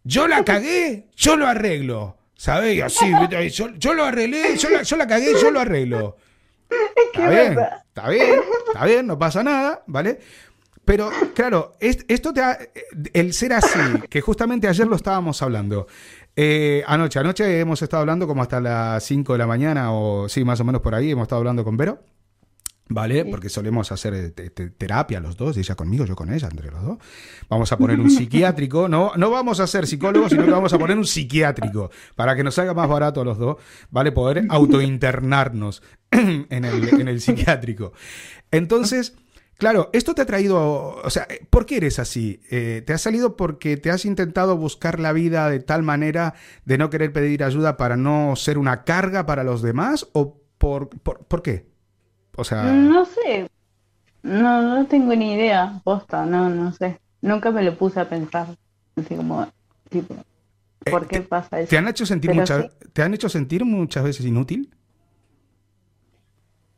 yo 0.03 0.27
la 0.27 0.43
cagué, 0.43 1.07
yo 1.15 1.35
lo 1.35 1.47
arreglo. 1.47 2.17
¿Sabes? 2.41 2.81
Así, 2.81 3.05
yo, 3.51 3.69
yo, 3.77 3.93
lo 3.93 4.03
arreglé, 4.03 4.57
yo 4.57 4.71
la, 4.71 4.81
yo 4.81 4.97
la 4.97 5.05
cagué, 5.05 5.33
yo 5.39 5.51
lo 5.51 5.59
arreglo. 5.59 6.17
Está 7.13 7.29
bien, 7.29 7.59
está 7.87 8.09
bien, 8.09 8.39
está 8.67 8.85
bien, 8.85 9.07
no 9.07 9.19
pasa 9.19 9.43
nada, 9.43 9.83
¿vale? 9.87 10.19
Pero 10.85 11.11
claro, 11.35 11.73
esto 11.79 12.33
te 12.33 12.41
ha, 12.41 12.57
el 13.13 13.33
ser 13.33 13.53
así, 13.53 13.79
que 14.09 14.21
justamente 14.21 14.67
ayer 14.67 14.87
lo 14.87 14.95
estábamos 14.95 15.41
hablando. 15.41 15.87
Eh, 16.35 16.83
anoche, 16.87 17.19
anoche 17.19 17.59
hemos 17.59 17.81
estado 17.81 18.01
hablando 18.01 18.25
como 18.25 18.41
hasta 18.41 18.59
las 18.59 19.03
5 19.03 19.33
de 19.33 19.39
la 19.39 19.47
mañana, 19.47 19.91
o 19.93 20.27
sí, 20.27 20.43
más 20.43 20.59
o 20.59 20.63
menos 20.63 20.81
por 20.81 20.95
ahí, 20.95 21.11
hemos 21.11 21.23
estado 21.23 21.39
hablando 21.39 21.63
con 21.63 21.77
Vero. 21.77 21.99
¿Vale? 22.93 23.25
Porque 23.25 23.47
solemos 23.47 23.91
hacer 23.91 24.13
eh, 24.13 24.49
terapia 24.77 25.21
los 25.21 25.37
dos, 25.37 25.55
ella 25.55 25.75
conmigo, 25.75 26.05
yo 26.05 26.15
con 26.15 26.31
ella, 26.33 26.49
entre 26.51 26.69
los 26.69 26.83
dos. 26.83 26.97
Vamos 27.47 27.71
a 27.71 27.77
poner 27.77 27.99
un 27.99 28.09
psiquiátrico, 28.11 28.89
no, 28.89 29.13
no 29.15 29.29
vamos 29.29 29.59
a 29.61 29.67
ser 29.67 29.87
psicólogos, 29.87 30.31
sino 30.31 30.43
que 30.43 30.51
vamos 30.51 30.73
a 30.73 30.77
poner 30.77 30.97
un 30.97 31.05
psiquiátrico 31.05 31.89
para 32.15 32.35
que 32.35 32.43
nos 32.43 32.55
salga 32.55 32.73
más 32.73 32.89
barato 32.89 33.21
a 33.21 33.25
los 33.25 33.37
dos, 33.37 33.57
¿vale? 33.89 34.11
Poder 34.11 34.45
autointernarnos 34.49 35.81
en 36.11 36.65
el, 36.65 36.89
en 36.99 37.07
el 37.07 37.21
psiquiátrico. 37.21 37.93
Entonces, 38.51 39.15
Claro, 39.61 39.91
esto 39.93 40.15
te 40.15 40.23
ha 40.23 40.25
traído, 40.25 40.95
o 41.03 41.09
sea, 41.11 41.27
¿por 41.51 41.67
qué 41.67 41.77
eres 41.77 41.99
así? 41.99 42.41
Eh, 42.49 42.81
¿Te 42.83 42.93
ha 42.93 42.97
salido 42.97 43.37
porque 43.37 43.77
te 43.77 43.91
has 43.91 44.05
intentado 44.05 44.57
buscar 44.57 44.99
la 44.99 45.13
vida 45.13 45.47
de 45.51 45.59
tal 45.59 45.83
manera 45.83 46.33
de 46.65 46.79
no 46.79 46.89
querer 46.89 47.13
pedir 47.13 47.43
ayuda 47.43 47.77
para 47.77 47.95
no 47.95 48.35
ser 48.35 48.57
una 48.57 48.83
carga 48.85 49.27
para 49.27 49.43
los 49.43 49.61
demás? 49.61 50.07
¿O 50.13 50.41
por, 50.57 50.89
por, 50.89 51.43
qué? 51.43 51.67
O 52.41 52.43
sea... 52.43 52.63
No 52.63 53.05
sé, 53.05 53.47
no, 54.23 54.63
no 54.63 54.85
tengo 54.87 55.13
ni 55.15 55.33
idea, 55.33 55.79
posta, 55.83 56.25
no, 56.25 56.49
no 56.49 56.73
sé. 56.73 56.99
Nunca 57.21 57.51
me 57.51 57.61
lo 57.61 57.77
puse 57.77 57.99
a 57.99 58.09
pensar, 58.09 58.47
así 58.95 59.15
como, 59.15 59.47
tipo, 59.89 60.15
eh, 60.85 60.89
¿por 60.89 61.07
qué 61.07 61.21
pasa 61.21 61.59
eso? 61.59 61.69
¿Te 61.69 61.77
han 61.77 61.87
hecho 61.87 62.03
sentir, 62.03 62.31
¿te 62.93 63.03
han 63.03 63.13
hecho 63.13 63.29
sentir 63.29 63.63
muchas 63.63 64.03
veces 64.03 64.25
inútil? 64.25 64.73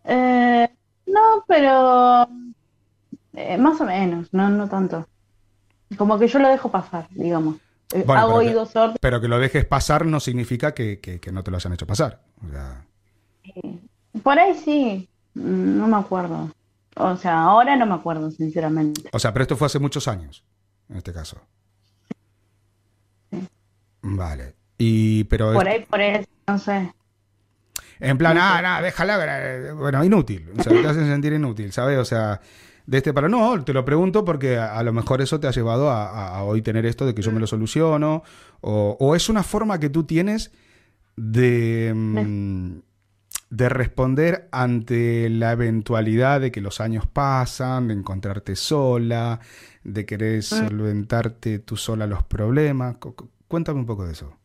Eh, 0.04 0.68
no, 1.06 1.46
pero 1.48 2.28
eh, 3.32 3.58
más 3.58 3.80
o 3.80 3.86
menos, 3.86 4.34
no, 4.34 4.50
no 4.50 4.68
tanto. 4.68 5.08
Como 5.98 6.20
que 6.20 6.28
yo 6.28 6.40
lo 6.40 6.50
dejo 6.50 6.70
pasar, 6.70 7.08
digamos. 7.12 7.56
Eh, 7.94 8.04
hago 8.06 8.36
oídos 8.36 8.72
sordos. 8.72 8.98
Pero 9.00 9.22
que 9.22 9.30
lo 9.30 9.40
dejes 9.40 9.64
pasar 9.64 10.06
no 10.06 10.20
significa 10.20 10.74
que, 10.74 11.22
no 11.32 11.42
te 11.42 11.52
lo 11.52 11.56
hayan 11.56 11.72
hecho 11.72 11.88
pasar. 11.88 12.20
Por 14.22 14.38
ahí 14.40 14.56
sí, 14.56 15.10
no 15.36 15.88
me 15.88 15.98
acuerdo. 15.98 16.52
O 16.96 17.18
sea, 17.18 17.42
ahora 17.42 17.76
no 17.76 17.86
me 17.86 17.96
acuerdo, 17.96 18.30
sinceramente. 18.32 19.10
O 19.12 19.20
sea, 19.20 19.34
pero 19.34 19.44
esto 19.44 19.58
fue 19.58 19.68
hace 19.68 19.80
muchos 19.80 20.08
años, 20.08 20.44
en 20.90 20.98
este 20.98 21.12
caso. 21.14 21.38
Vale. 24.02 24.56
Y, 24.78 25.24
pero 25.26 25.54
por 25.54 25.68
ahí, 25.68 25.86
por 25.90 26.02
eso, 26.02 26.28
no 26.48 26.60
sé. 26.60 26.94
En 28.00 28.18
plan, 28.18 28.38
ah, 28.38 28.62
nada, 28.62 28.82
déjala, 28.82 29.74
bueno, 29.76 30.04
inútil. 30.04 30.50
O 30.58 30.62
sea, 30.62 30.74
te 30.74 30.88
hacen 30.88 31.08
sentir 31.08 31.34
inútil, 31.34 31.72
¿sabes? 31.72 31.98
O 31.98 32.06
sea, 32.06 32.42
de 32.86 32.98
este 32.98 33.14
para 33.14 33.30
no, 33.30 33.64
te 33.64 33.72
lo 33.72 33.86
pregunto 33.86 34.26
porque 34.26 34.58
a, 34.58 34.84
lo 34.84 34.92
mejor 34.92 35.22
eso 35.22 35.40
te 35.40 35.48
ha 35.48 35.52
llevado 35.52 35.90
a, 35.90 36.44
hoy 36.44 36.62
tener 36.62 36.86
esto 36.86 37.06
de 37.06 37.16
que 37.16 37.22
yo 37.22 37.32
me 37.32 37.40
lo 37.40 37.48
soluciono 37.48 38.24
o, 38.62 39.16
es 39.16 39.30
una 39.30 39.44
forma 39.44 39.80
que 39.80 39.90
tú 39.90 40.04
tienes 40.04 40.52
de, 41.16 41.94
mm, 41.96 42.80
de 43.54 43.70
responder 43.70 44.50
ante 44.52 45.30
la 45.30 45.52
eventualidad 45.52 46.42
de 46.42 46.52
que 46.52 46.60
los 46.60 46.82
años 46.82 47.06
pasan, 47.06 47.88
de 47.88 47.94
encontrarte 47.94 48.56
sola, 48.56 49.40
de 49.84 50.08
querer 50.08 50.40
mm. 50.40 50.42
solventarte 50.42 51.60
tú 51.60 51.78
sola 51.78 52.08
los 52.08 52.24
problemas. 52.24 52.96
Cuéntame 53.48 53.82
un 53.82 53.86
poco 53.86 54.08
de 54.08 54.14
eso. 54.14 54.36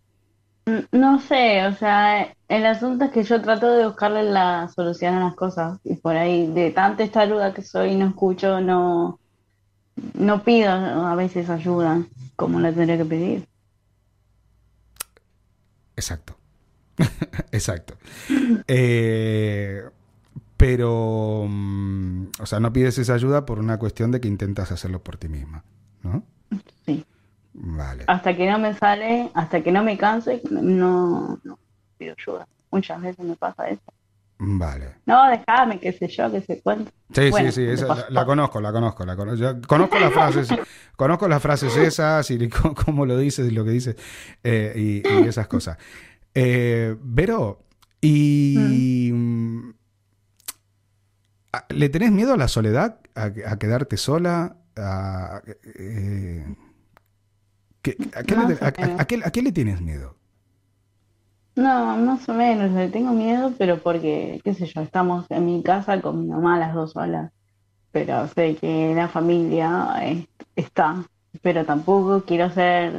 No 0.93 1.19
sé, 1.21 1.67
o 1.67 1.75
sea, 1.75 2.35
el 2.49 2.67
asunto 2.67 3.07
es 3.07 3.11
que 3.11 3.23
yo 3.23 3.41
trato 3.41 3.73
de 3.73 3.87
buscarle 3.87 4.25
la 4.25 4.69
solución 4.69 5.15
a 5.15 5.21
las 5.21 5.35
cosas 5.35 5.79
y 5.85 5.95
por 5.95 6.15
ahí 6.15 6.47
de 6.47 6.71
tanta 6.71 7.03
estaruda 7.03 7.55
que 7.55 7.63
soy 7.63 7.97
no 7.97 8.09
escucho, 8.09 8.61
no, 8.61 9.19
no 10.13 10.45
pido 10.45 10.71
a 10.71 11.15
veces 11.15 11.49
ayuda 11.49 12.03
como 12.37 12.61
la 12.61 12.71
tendría 12.73 12.99
que 12.99 13.07
pedir. 13.07 13.49
Exacto, 15.97 16.37
exacto. 17.53 17.95
Eh, 18.67 19.83
pero, 20.57 21.47
mm, 21.49 22.27
o 22.41 22.47
sea, 22.47 22.61
no 22.61 22.73
pides 22.73 22.99
esa 22.99 23.15
ayuda 23.15 23.47
por 23.47 23.59
una 23.59 23.79
cuestión 23.79 24.11
de 24.11 24.21
que 24.21 24.29
intentas 24.29 24.73
hacerlo 24.73 25.03
por 25.03 25.17
ti 25.17 25.29
misma, 25.29 25.65
¿no? 26.03 26.25
Sí. 26.85 27.05
Hasta 28.07 28.37
que 28.37 28.51
no 28.51 28.59
me 28.59 28.75
sale, 28.75 29.31
hasta 29.35 29.63
que 29.63 29.73
no 29.73 29.83
me 29.83 29.99
canse, 29.99 30.43
no, 30.51 31.41
pido 31.97 32.15
ayuda. 32.19 32.47
Muchas 32.71 33.01
veces 33.01 33.25
me 33.25 33.37
pasa 33.37 33.69
eso. 33.69 33.83
Vale. 34.41 34.95
No, 35.07 35.29
déjame, 35.29 35.81
qué 35.81 35.93
sé 35.93 36.07
yo, 36.07 36.31
que 36.31 36.41
se 36.41 36.61
cuente. 36.61 36.93
Sí, 37.13 37.33
sí, 37.33 37.53
sí, 37.53 37.85
la, 38.11 38.25
conozco, 38.25 38.61
la 38.61 38.71
conozco, 38.71 39.05
la 39.05 39.17
conozco. 39.17 39.61
conozco 39.67 39.99
las 39.99 40.13
frases, 40.13 40.49
conozco 40.95 41.27
las 41.27 41.43
frases 41.43 41.77
esas 41.77 42.31
y 42.31 42.49
cómo 42.85 43.05
lo 43.05 43.19
dices 43.19 43.49
y 43.49 43.51
lo 43.51 43.65
que 43.65 43.71
dices 43.71 43.97
eh, 44.45 45.03
y, 45.05 45.27
esas 45.27 45.49
cosas. 45.49 45.79
Eh, 46.41 46.97
Vero, 47.03 47.65
y 48.01 49.11
mm. 49.13 49.71
¿le 51.71 51.89
tenés 51.89 52.13
miedo 52.13 52.35
a 52.35 52.37
la 52.37 52.47
soledad? 52.47 53.01
¿A, 53.17 53.33
quedarte 53.59 53.97
sola? 53.97 54.57
A, 54.77 55.43
eh, 55.75 56.47
a, 58.15 58.23
qué 59.33 59.43
le, 59.43 59.51
tienes 59.51 59.81
miedo? 59.81 60.15
No, 61.57 61.97
más 61.97 62.29
o 62.29 62.35
menos, 62.35 62.71
le 62.71 62.89
tengo 62.89 63.13
miedo, 63.13 63.53
pero 63.59 63.83
porque, 63.83 64.41
qué 64.45 64.55
sé 64.55 64.67
yo, 64.67 64.83
estamos 64.83 65.27
en 65.31 65.45
mi 65.45 65.61
casa 65.65 66.01
con 66.01 66.21
mi 66.21 66.29
mamá 66.29 66.57
las 66.57 66.73
dos 66.73 66.93
solas, 66.93 67.33
pero 67.91 68.29
sé 68.29 68.55
que 68.55 68.95
la 68.95 69.09
familia 69.09 70.25
está, 70.55 71.03
pero 71.43 71.65
tampoco 71.65 72.23
quiero 72.25 72.49
ser, 72.53 72.93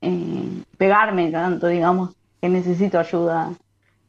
eh, 0.00 0.62
pegarme 0.78 1.30
tanto, 1.30 1.66
digamos, 1.66 2.16
que 2.42 2.48
necesito 2.48 2.98
ayuda 2.98 3.54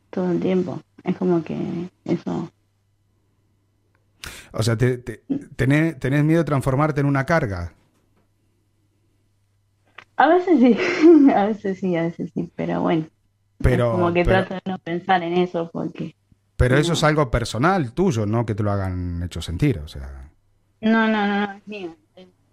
todo 0.09 0.31
el 0.31 0.39
tiempo. 0.39 0.81
Es 1.03 1.15
como 1.15 1.43
que 1.43 1.55
eso... 2.03 2.51
O 4.51 4.63
sea, 4.63 4.75
te, 4.75 4.97
tenés, 5.55 5.99
tenés 5.99 6.23
miedo 6.23 6.39
de 6.39 6.45
transformarte 6.45 7.01
en 7.01 7.05
una 7.05 7.25
carga. 7.25 7.73
A 10.15 10.27
veces 10.27 10.59
sí, 10.59 10.77
a 11.35 11.45
veces 11.45 11.79
sí, 11.79 11.95
a 11.95 12.03
veces 12.03 12.31
sí, 12.33 12.51
pero 12.55 12.81
bueno. 12.81 13.05
Pero, 13.59 13.91
como 13.91 14.11
que 14.11 14.23
trato 14.23 14.55
de 14.55 14.61
no 14.65 14.79
pensar 14.79 15.21
en 15.21 15.33
eso 15.33 15.69
porque... 15.71 16.15
Pero 16.57 16.77
eso 16.77 16.93
es 16.93 17.03
algo 17.03 17.29
personal 17.29 17.93
tuyo, 17.93 18.25
no 18.25 18.45
que 18.45 18.55
te 18.55 18.63
lo 18.63 18.71
hagan 18.71 19.21
hecho 19.23 19.41
sentir, 19.41 19.77
o 19.79 19.87
sea... 19.87 20.31
No, 20.81 21.07
no, 21.07 21.27
no, 21.27 21.53
es 21.53 21.67
mío. 21.67 21.95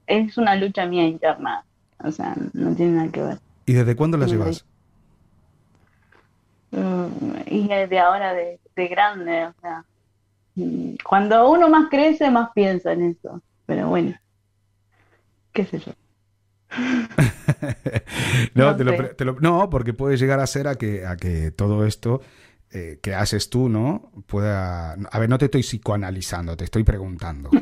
Es 0.07 0.37
una 0.37 0.57
lucha 0.57 0.85
mía 0.87 1.07
interna, 1.07 1.64
o 2.05 2.11
sea, 2.11 2.35
no 2.53 2.75
tiene 2.75 2.93
nada 2.93 3.11
que 3.11 3.23
ver. 3.23 3.38
¿Y 3.66 3.73
desde 3.73 3.97
cuándo 3.97 4.19
la 4.19 4.27
llevas? 4.27 4.66
Y 7.46 7.68
desde 7.68 7.98
ahora 7.98 8.35
de, 8.35 8.59
de 8.76 8.88
grande, 8.88 9.46
o 9.46 9.54
sea... 9.61 9.85
Mm, 10.54 10.94
cuando 11.04 11.50
uno 11.50 11.68
más 11.68 11.88
crece, 11.90 12.30
más 12.30 12.50
piensa 12.54 12.92
en 12.92 13.11
eso. 13.11 13.40
Pero 13.66 13.88
bueno, 13.88 14.14
qué 15.52 15.64
sé 15.64 15.78
yo. 15.78 15.92
no, 18.54 18.76
no, 19.40 19.70
porque 19.70 19.92
puede 19.92 20.16
llegar 20.16 20.40
a 20.40 20.46
ser 20.46 20.68
a 20.68 20.76
que, 20.76 21.04
a 21.06 21.16
que 21.16 21.50
todo 21.50 21.85
esto 21.85 22.20
eh, 22.72 23.00
que 23.02 23.16
haces 23.16 23.50
tú, 23.50 23.68
¿no? 23.68 24.12
Pueda... 24.28 24.92
A 24.92 25.18
ver, 25.18 25.28
no 25.28 25.38
te 25.38 25.46
estoy 25.46 25.62
psicoanalizando, 25.62 26.56
te 26.56 26.64
estoy 26.64 26.85
preguntando. 26.85 27.50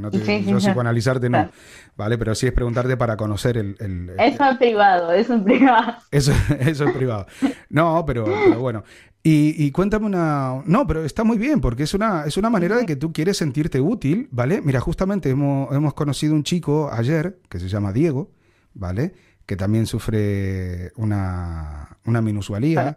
No 0.00 0.10
yo 0.10 0.58
psicoanalizarte 0.58 1.30
no, 1.30 1.50
¿vale? 1.96 2.18
Pero 2.18 2.34
sí 2.34 2.46
es 2.46 2.52
preguntarte 2.52 2.96
para 2.96 3.16
conocer 3.16 3.56
el... 3.56 4.10
eso 4.18 4.44
es 4.44 4.58
privado, 4.58 5.12
eso 5.12 5.34
es 5.34 5.42
privado. 5.42 5.94
Eso, 6.10 6.32
eso 6.60 6.84
es 6.84 6.92
privado. 6.92 7.26
No, 7.70 8.04
pero, 8.06 8.26
bueno. 8.58 8.84
Y, 9.22 9.70
cuéntame 9.72 10.06
una... 10.06 10.62
No, 10.66 10.86
pero 10.86 11.04
está 11.04 11.24
muy 11.24 11.38
bien, 11.38 11.60
porque 11.60 11.84
es 11.84 11.94
una, 11.94 12.24
es 12.24 12.36
una 12.36 12.50
manera 12.50 12.76
de 12.76 12.86
que 12.86 12.96
tú 12.96 13.12
quieres 13.12 13.38
sentirte 13.38 13.80
útil, 13.80 14.28
¿vale? 14.30 14.60
Mira, 14.60 14.80
justamente 14.80 15.30
hemos, 15.30 15.74
hemos 15.74 15.94
conocido 15.94 16.34
un 16.34 16.44
chico 16.44 16.90
ayer 16.92 17.38
que 17.48 17.58
se 17.58 17.68
llama 17.68 17.92
Diego, 17.92 18.30
¿vale? 18.74 19.14
Que 19.46 19.56
también 19.56 19.86
sufre 19.86 20.92
una, 20.96 21.98
una 22.04 22.20
minusvalía, 22.20 22.82
¿vale? 22.82 22.96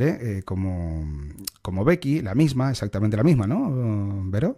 Eh, 0.00 0.42
como, 0.44 1.04
como 1.60 1.84
Becky, 1.84 2.22
la 2.22 2.34
misma, 2.34 2.70
exactamente 2.70 3.16
la 3.16 3.22
misma, 3.22 3.46
¿no, 3.46 4.22
Vero? 4.30 4.56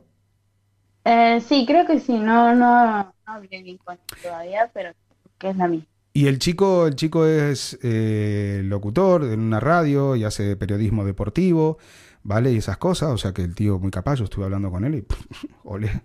Eh, 1.05 1.41
sí, 1.47 1.65
creo 1.67 1.87
que 1.87 1.99
sí, 2.01 2.19
no, 2.19 2.55
no, 2.55 3.03
no 3.05 3.13
hablé 3.27 3.63
bien 3.63 3.79
con 3.79 3.99
todavía, 4.23 4.71
pero 4.73 4.91
que 5.39 5.51
es 5.51 5.57
la 5.57 5.69
misma. 5.69 5.87
Y 6.13 6.29
el 6.29 6.39
chico, 6.39 6.87
el 6.87 6.97
chico 6.97 7.27
es 7.27 7.79
eh, 7.83 8.63
locutor 8.65 9.25
en 9.25 9.41
una 9.41 9.61
radio 9.61 10.17
y 10.17 10.25
hace 10.25 10.57
periodismo 10.57 11.05
deportivo, 11.05 11.79
¿vale? 12.23 12.53
Y 12.53 12.57
esas 12.57 12.79
cosas, 12.79 13.11
o 13.11 13.19
sea 13.19 13.33
que 13.33 13.43
el 13.43 13.55
tío 13.55 13.79
muy 13.79 13.91
capaz, 13.91 14.17
yo 14.17 14.25
estuve 14.25 14.45
hablando 14.47 14.71
con 14.71 14.85
él 14.85 14.95
y 14.95 15.05
ole, 15.65 16.03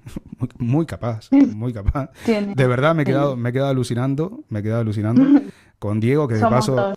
muy, 0.57 0.85
capaz, 0.85 1.29
muy 1.31 1.71
capaz. 1.73 2.09
De 2.25 2.67
verdad 2.67 2.93
me 2.95 3.03
he 3.03 3.05
quedado, 3.05 3.37
me 3.37 3.49
he 3.49 3.53
quedado 3.53 3.69
alucinando, 3.69 4.43
me 4.49 4.59
he 4.59 4.63
quedado 4.63 4.81
alucinando 4.81 5.23
con 5.79 5.99
Diego, 5.99 6.27
que 6.27 6.35
de 6.35 6.41
paso 6.41 6.93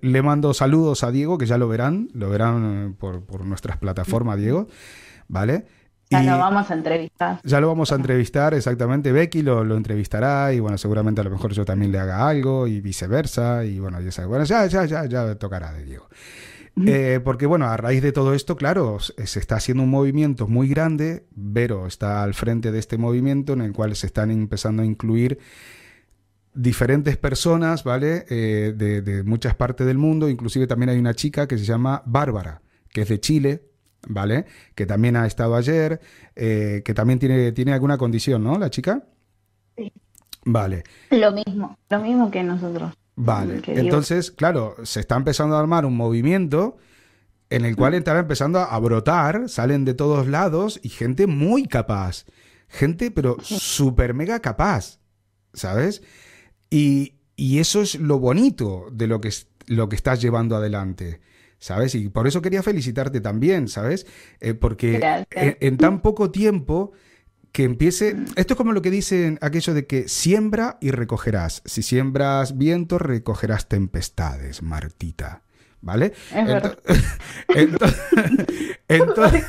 le 0.00 0.22
mando 0.22 0.54
saludos 0.54 1.04
a 1.04 1.10
Diego, 1.10 1.38
que 1.38 1.46
ya 1.46 1.58
lo 1.58 1.68
verán, 1.68 2.08
lo 2.14 2.28
verán 2.28 2.90
eh, 2.90 2.94
por, 2.98 3.22
por 3.24 3.44
nuestras 3.44 3.76
plataformas, 3.76 4.38
Diego, 4.38 4.68
¿vale? 5.28 5.66
Ya 6.10 6.22
lo 6.22 6.38
vamos 6.38 6.70
a 6.70 6.74
entrevistar. 6.74 7.40
Ya 7.42 7.60
lo 7.60 7.68
vamos 7.68 7.90
a 7.90 7.94
entrevistar, 7.94 8.52
exactamente. 8.54 9.12
Becky 9.12 9.42
lo, 9.42 9.64
lo, 9.64 9.76
entrevistará 9.76 10.52
y 10.52 10.60
bueno, 10.60 10.76
seguramente 10.76 11.22
a 11.22 11.24
lo 11.24 11.30
mejor 11.30 11.52
yo 11.52 11.64
también 11.64 11.90
le 11.90 11.98
haga 11.98 12.28
algo 12.28 12.66
y 12.66 12.80
viceversa. 12.80 13.64
Y 13.64 13.78
bueno, 13.78 13.98
ya, 14.00 14.26
bueno, 14.26 14.44
ya, 14.44 14.66
ya, 14.66 14.84
ya, 14.84 15.06
ya 15.06 15.34
tocará 15.36 15.72
de 15.72 15.84
Diego. 15.84 16.08
Eh, 16.86 17.20
porque 17.22 17.44
bueno, 17.44 17.66
a 17.66 17.76
raíz 17.76 18.02
de 18.02 18.12
todo 18.12 18.34
esto, 18.34 18.56
claro, 18.56 18.98
se 18.98 19.38
está 19.38 19.56
haciendo 19.56 19.82
un 19.82 19.90
movimiento 19.90 20.48
muy 20.48 20.68
grande. 20.68 21.26
Vero 21.34 21.86
está 21.86 22.22
al 22.22 22.34
frente 22.34 22.72
de 22.72 22.78
este 22.78 22.98
movimiento 22.98 23.52
en 23.52 23.60
el 23.60 23.72
cual 23.72 23.94
se 23.94 24.06
están 24.06 24.30
empezando 24.30 24.82
a 24.82 24.86
incluir 24.86 25.38
diferentes 26.54 27.16
personas, 27.16 27.84
¿vale? 27.84 28.26
Eh, 28.28 28.72
de, 28.76 29.22
muchas 29.24 29.54
partes 29.54 29.86
del 29.86 29.98
mundo. 29.98 30.28
Inclusive 30.28 30.66
también 30.66 30.90
hay 30.90 30.98
una 30.98 31.14
chica 31.14 31.46
que 31.46 31.58
se 31.58 31.64
llama 31.64 32.02
Bárbara, 32.06 32.62
que 32.90 33.02
es 33.02 33.08
de 33.08 33.20
Chile, 33.20 33.64
¿vale? 34.08 34.46
Que 34.74 34.86
también 34.86 35.16
ha 35.16 35.26
estado 35.26 35.56
ayer, 35.56 36.00
eh, 36.36 36.82
que 36.84 36.94
también 36.94 37.18
tiene, 37.18 37.52
tiene 37.52 37.72
alguna 37.72 37.98
condición, 37.98 38.42
¿no? 38.42 38.58
La 38.58 38.70
chica. 38.70 39.04
Sí. 39.76 39.92
Vale. 40.44 40.84
Lo 41.10 41.32
mismo, 41.32 41.78
lo 41.88 42.00
mismo 42.00 42.30
que 42.30 42.42
nosotros. 42.42 42.92
Vale, 43.14 43.60
entonces, 43.66 44.30
claro, 44.30 44.74
se 44.84 45.00
está 45.00 45.16
empezando 45.16 45.54
a 45.54 45.60
armar 45.60 45.84
un 45.84 45.94
movimiento 45.94 46.78
en 47.50 47.66
el 47.66 47.76
cual 47.76 47.92
estará 47.92 48.20
empezando 48.20 48.58
a 48.58 48.78
brotar, 48.78 49.50
salen 49.50 49.84
de 49.84 49.92
todos 49.92 50.26
lados 50.26 50.80
y 50.82 50.88
gente 50.88 51.26
muy 51.26 51.66
capaz, 51.66 52.24
gente 52.68 53.10
pero 53.10 53.36
súper 53.42 54.14
mega 54.14 54.40
capaz, 54.40 54.98
¿sabes? 55.52 56.02
Y, 56.72 57.16
y, 57.36 57.58
eso 57.58 57.82
es 57.82 57.96
lo 57.96 58.18
bonito 58.18 58.88
de 58.90 59.06
lo 59.06 59.20
que, 59.20 59.30
lo 59.66 59.90
que 59.90 59.96
estás 59.96 60.22
llevando 60.22 60.56
adelante. 60.56 61.20
¿Sabes? 61.58 61.94
Y 61.94 62.08
por 62.08 62.26
eso 62.26 62.40
quería 62.40 62.62
felicitarte 62.62 63.20
también, 63.20 63.68
¿sabes? 63.68 64.06
Eh, 64.40 64.54
porque 64.54 65.26
en, 65.30 65.76
tan 65.76 66.00
poco 66.00 66.30
tiempo 66.30 66.92
que 67.52 67.64
empiece. 67.64 68.16
Esto 68.34 68.54
es 68.54 68.56
como 68.56 68.72
lo 68.72 68.82
que 68.82 68.90
dicen 68.90 69.38
aquello 69.42 69.74
de 69.74 69.86
que 69.86 70.08
siembra 70.08 70.78
y 70.80 70.90
recogerás. 70.90 71.62
Si 71.64 71.82
siembras 71.82 72.56
viento, 72.56 72.98
recogerás 72.98 73.68
tempestades, 73.68 74.62
Martita. 74.62 75.42
¿Vale? 75.82 76.14
entonces, 76.30 76.78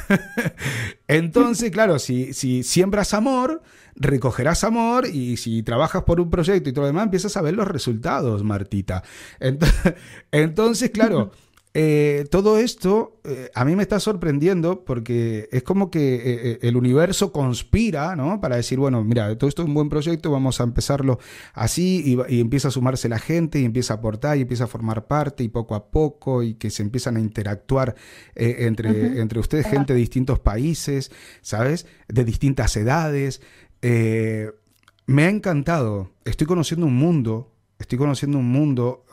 entonces, 1.08 1.72
claro, 1.72 2.00
si, 2.00 2.34
si 2.34 2.64
siembras 2.64 3.14
amor, 3.14 3.62
recogerás 3.96 4.64
amor 4.64 5.08
y 5.08 5.38
si 5.38 5.64
trabajas 5.64 6.04
por 6.04 6.20
un 6.20 6.30
proyecto 6.30 6.70
y 6.70 6.74
todo 6.74 6.84
lo 6.84 6.88
demás, 6.88 7.06
empiezas 7.06 7.36
a 7.38 7.42
ver 7.42 7.54
los 7.54 7.68
resultados, 7.68 8.44
Martita. 8.44 9.04
Entonces, 9.40 9.94
entonces 10.32 10.90
claro. 10.90 11.32
Eh, 11.76 12.26
todo 12.30 12.60
esto 12.60 13.20
eh, 13.24 13.50
a 13.56 13.66
mí 13.66 13.76
me 13.76 13.82
está 13.82 14.00
sorprendiendo 14.00 14.86
porque 14.86 15.50
es 15.52 15.64
como 15.64 15.90
que 15.90 16.22
eh, 16.24 16.60
el 16.62 16.78
universo 16.78 17.32
conspira, 17.32 18.16
¿no? 18.16 18.40
Para 18.40 18.58
decir, 18.58 18.78
bueno, 18.78 19.04
mira, 19.04 19.36
todo 19.40 19.48
esto 19.48 19.64
es 19.64 19.68
un 19.68 19.74
buen 19.74 19.90
proyecto, 19.90 20.30
vamos 20.30 20.62
a 20.62 20.66
empezarlo 20.66 21.18
así 21.54 22.16
y, 22.30 22.40
empieza 22.42 22.68
a 22.68 22.72
sumarse 22.72 23.10
la 23.10 23.18
gente 23.18 23.60
y 23.60 23.66
empieza 23.66 23.96
a 23.96 23.98
aportar 23.98 24.38
y 24.38 24.42
empieza 24.42 24.66
a 24.66 24.68
formar 24.68 25.08
parte 25.08 25.44
y 25.44 25.48
poco 25.50 25.74
a 25.74 25.90
poco 25.90 26.44
y 26.44 26.54
que 26.56 26.70
se 26.70 26.84
empiezan 26.84 27.18
a 27.18 27.20
interactuar 27.20 27.96
entre, 28.36 29.20
entre 29.20 29.40
ustedes, 29.40 29.66
gente 29.66 29.94
de 29.94 30.00
distintos 30.00 30.40
países, 30.40 31.12
¿sabes? 31.42 31.88
De 32.08 32.24
distintas 32.24 32.78
edades. 32.78 33.42
Me 33.84 35.24
ha 35.24 35.30
encantado, 35.30 36.12
estoy 36.26 36.48
conociendo 36.48 36.86
un 36.86 36.96
mundo, 36.96 37.54
estoy 37.78 37.98
conociendo 37.98 38.38
un 38.38 38.50
mundo, 38.50 39.06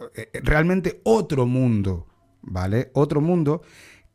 realmente 0.44 1.00
otro 1.04 1.46
mundo 1.46 2.06
¿vale? 2.42 2.90
Otro 2.94 3.20
mundo 3.20 3.62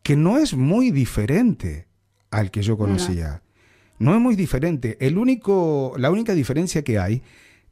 que 0.04 0.16
no 0.16 0.38
es 0.38 0.56
muy 0.56 0.92
diferente 0.92 1.88
al 2.32 2.52
que 2.52 2.62
yo 2.62 2.78
conocía. 2.78 3.42
No, 3.98 4.14
es 4.14 4.22
muy 4.22 4.36
diferente. 4.36 4.98
El 5.00 5.18
único, 5.18 5.94
la 5.98 6.12
única 6.12 6.34
diferencia 6.34 6.84
que 6.84 7.00
hay, 7.00 7.24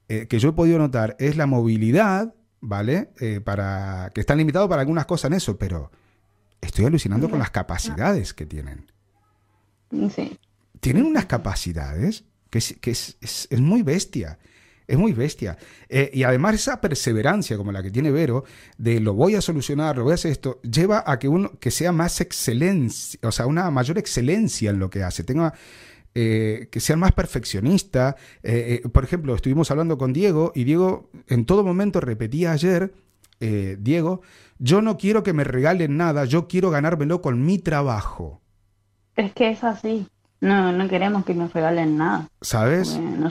eh, 0.07 0.27
que 0.27 0.39
yo 0.39 0.49
he 0.49 0.53
podido 0.53 0.79
notar, 0.79 1.15
es 1.19 1.35
la 1.37 1.45
movilidad, 1.45 2.33
¿vale? 2.61 3.11
Eh, 3.19 3.41
para, 3.41 4.11
que 4.13 4.21
están 4.21 4.37
limitados 4.37 4.69
para 4.69 4.81
algunas 4.81 5.05
cosas 5.05 5.31
en 5.31 5.37
eso, 5.37 5.57
pero 5.57 5.91
estoy 6.61 6.85
alucinando 6.85 7.29
con 7.29 7.39
las 7.39 7.51
capacidades 7.51 8.33
que 8.33 8.45
tienen. 8.45 8.91
Sí. 10.15 10.39
Tienen 10.79 11.05
unas 11.05 11.25
capacidades 11.25 12.23
que, 12.59 12.75
que 12.79 12.91
es, 12.91 13.17
es 13.21 13.59
muy 13.59 13.81
bestia. 13.81 14.37
Es 14.87 14.97
muy 14.97 15.13
bestia. 15.13 15.57
Eh, 15.89 16.11
y 16.13 16.23
además 16.23 16.55
esa 16.55 16.81
perseverancia 16.81 17.57
como 17.57 17.71
la 17.71 17.81
que 17.81 17.91
tiene 17.91 18.11
Vero, 18.11 18.43
de 18.77 18.99
lo 18.99 19.13
voy 19.13 19.35
a 19.35 19.41
solucionar, 19.41 19.97
lo 19.97 20.03
voy 20.03 20.11
a 20.11 20.15
hacer 20.15 20.31
esto, 20.31 20.61
lleva 20.61 21.03
a 21.05 21.19
que 21.19 21.27
uno 21.27 21.51
que 21.59 21.71
sea 21.71 21.91
más 21.91 22.19
excelencia, 22.21 23.19
o 23.23 23.31
sea, 23.31 23.45
una 23.45 23.69
mayor 23.71 23.97
excelencia 23.97 24.69
en 24.69 24.79
lo 24.79 24.89
que 24.89 25.03
hace, 25.03 25.23
tenga 25.23 25.53
eh, 26.15 26.67
que 26.69 26.79
sea 26.79 26.97
más 26.97 27.13
perfeccionista. 27.13 28.15
Eh, 28.43 28.81
por 28.91 29.03
ejemplo, 29.03 29.33
estuvimos 29.35 29.71
hablando 29.71 29.97
con 29.97 30.11
Diego 30.11 30.51
y 30.53 30.63
Diego 30.65 31.09
en 31.27 31.45
todo 31.45 31.63
momento 31.63 31.99
repetía 31.99 32.51
ayer, 32.51 32.93
Diego, 33.79 34.21
yo 34.57 34.81
no 34.81 34.95
quiero 34.95 35.21
que 35.21 35.33
me 35.33 35.43
regalen 35.43 35.97
nada, 35.97 36.23
yo 36.23 36.47
quiero 36.47 36.69
ganármelo 36.69 37.21
con 37.21 37.45
mi 37.45 37.59
trabajo. 37.59 38.41
Es 39.17 39.33
que 39.33 39.49
es 39.49 39.65
así. 39.65 40.07
No, 40.43 40.73
no 40.73 40.89
queremos 40.89 41.23
que 41.23 41.33
nos 41.33 41.53
regalen 41.53 41.97
nada. 41.97 42.27
¿Sabes? 42.41 42.97
No 42.97 43.29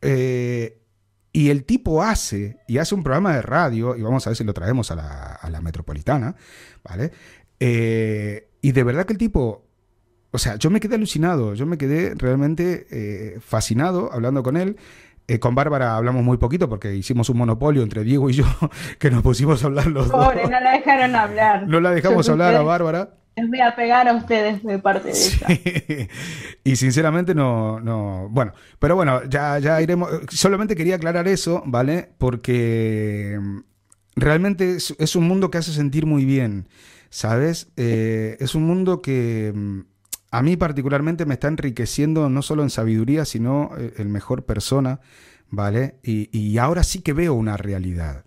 eh, 0.00 0.80
Y 1.30 1.50
el 1.50 1.64
tipo 1.64 2.02
hace, 2.02 2.58
y 2.66 2.78
hace 2.78 2.94
un 2.94 3.02
programa 3.02 3.34
de 3.34 3.42
radio, 3.42 3.94
y 3.94 4.00
vamos 4.00 4.26
a 4.26 4.30
ver 4.30 4.36
si 4.38 4.44
lo 4.44 4.54
traemos 4.54 4.90
a 4.90 4.96
la, 4.96 5.60
metropolitana, 5.60 6.34
¿vale? 6.82 7.12
Eh, 7.60 8.48
y 8.62 8.72
de 8.72 8.82
verdad 8.82 9.04
que 9.04 9.12
el 9.12 9.18
tipo, 9.18 9.66
o 10.30 10.38
sea, 10.38 10.56
yo 10.56 10.70
me 10.70 10.80
quedé 10.80 10.94
alucinado, 10.94 11.52
yo 11.52 11.66
me 11.66 11.76
quedé 11.76 12.14
realmente 12.14 12.86
eh, 12.90 13.38
fascinado 13.40 14.10
hablando 14.10 14.42
con 14.42 14.56
él. 14.56 14.78
Eh, 15.28 15.38
con 15.38 15.54
Bárbara 15.54 15.96
hablamos 15.96 16.24
muy 16.24 16.38
poquito 16.38 16.68
porque 16.68 16.94
hicimos 16.94 17.28
un 17.28 17.36
monopolio 17.36 17.82
entre 17.82 18.04
Diego 18.04 18.30
y 18.30 18.32
yo, 18.32 18.46
que 18.98 19.10
nos 19.10 19.22
pusimos 19.22 19.62
a 19.62 19.66
hablar 19.66 19.86
los 19.88 20.08
Pobre, 20.08 20.44
no 20.44 20.60
la 20.60 20.72
dejaron 20.72 21.14
hablar. 21.14 21.68
No 21.68 21.78
la 21.78 21.90
dejamos 21.90 22.26
hablar 22.30 22.54
a 22.54 22.62
Bárbara. 22.62 23.19
Les 23.40 23.48
voy 23.48 23.60
a 23.60 23.74
pegar 23.74 24.08
a 24.08 24.14
ustedes 24.14 24.62
de 24.62 24.78
parte 24.78 25.12
de 25.12 25.18
ella. 25.18 26.08
Y 26.64 26.76
sinceramente 26.76 27.34
no, 27.34 27.80
no. 27.80 28.28
Bueno, 28.30 28.52
pero 28.78 28.96
bueno, 28.96 29.22
ya, 29.28 29.58
ya 29.58 29.80
iremos. 29.80 30.10
Solamente 30.28 30.76
quería 30.76 30.96
aclarar 30.96 31.26
eso, 31.26 31.62
¿vale? 31.64 32.10
Porque 32.18 33.38
mm, 33.40 33.58
realmente 34.16 34.76
es, 34.76 35.16
un 35.16 35.26
mundo 35.26 35.50
que 35.50 35.58
hace 35.58 35.72
sentir 35.72 36.06
muy 36.06 36.24
bien, 36.24 36.68
¿sabes? 37.08 37.72
Eh, 37.76 38.36
es 38.40 38.54
un 38.54 38.64
mundo 38.64 39.00
que 39.00 39.52
mm, 39.54 39.80
a 40.30 40.42
mí 40.42 40.56
particularmente 40.56 41.26
me 41.26 41.34
está 41.34 41.48
enriqueciendo 41.48 42.28
no 42.28 42.42
solo 42.42 42.62
en 42.62 42.70
sabiduría, 42.70 43.24
sino 43.24 43.70
eh, 43.78 44.04
mejor 44.04 44.44
persona, 44.44 45.00
¿vale? 45.48 45.98
Y, 46.02 46.58
ahora 46.58 46.84
sí 46.84 47.00
que 47.00 47.12
veo 47.12 47.34
una 47.34 47.56
realidad. 47.56 48.24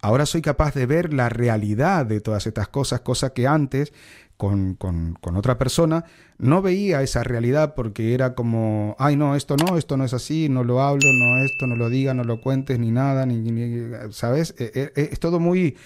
Ahora 0.00 0.26
soy 0.26 0.42
capaz 0.42 0.74
de 0.74 0.86
ver 0.86 1.12
la 1.12 1.28
realidad 1.28 2.06
de 2.06 2.20
todas 2.20 2.46
estas 2.46 2.68
cosas, 2.68 3.00
cosas 3.00 3.32
que 3.32 3.46
antes 3.46 3.92
con, 4.38 4.76
con, 4.76 5.36
otra 5.36 5.58
persona 5.58 6.04
no 6.38 6.62
veía 6.62 7.02
esa 7.02 7.22
realidad 7.22 7.74
porque 7.74 8.14
era 8.14 8.34
como, 8.34 8.96
ay 8.98 9.16
no, 9.16 9.34
esto 9.36 9.56
no, 9.56 9.76
esto 9.76 9.98
no 9.98 10.04
es 10.04 10.14
así, 10.14 10.48
no 10.48 10.64
lo 10.64 10.80
hablo, 10.80 11.12
no 11.12 11.44
esto, 11.44 11.66
no 11.66 11.76
lo 11.76 11.90
diga, 11.90 12.14
no 12.14 12.24
lo 12.24 12.40
cuentes, 12.40 12.78
ni 12.78 12.90
nada, 12.90 13.26
ni, 13.26 13.42
¿sabes? 14.12 14.54
Eh, 14.58 14.92
eh, 14.96 15.08
es 15.12 15.20
todo 15.20 15.40
muy... 15.40 15.76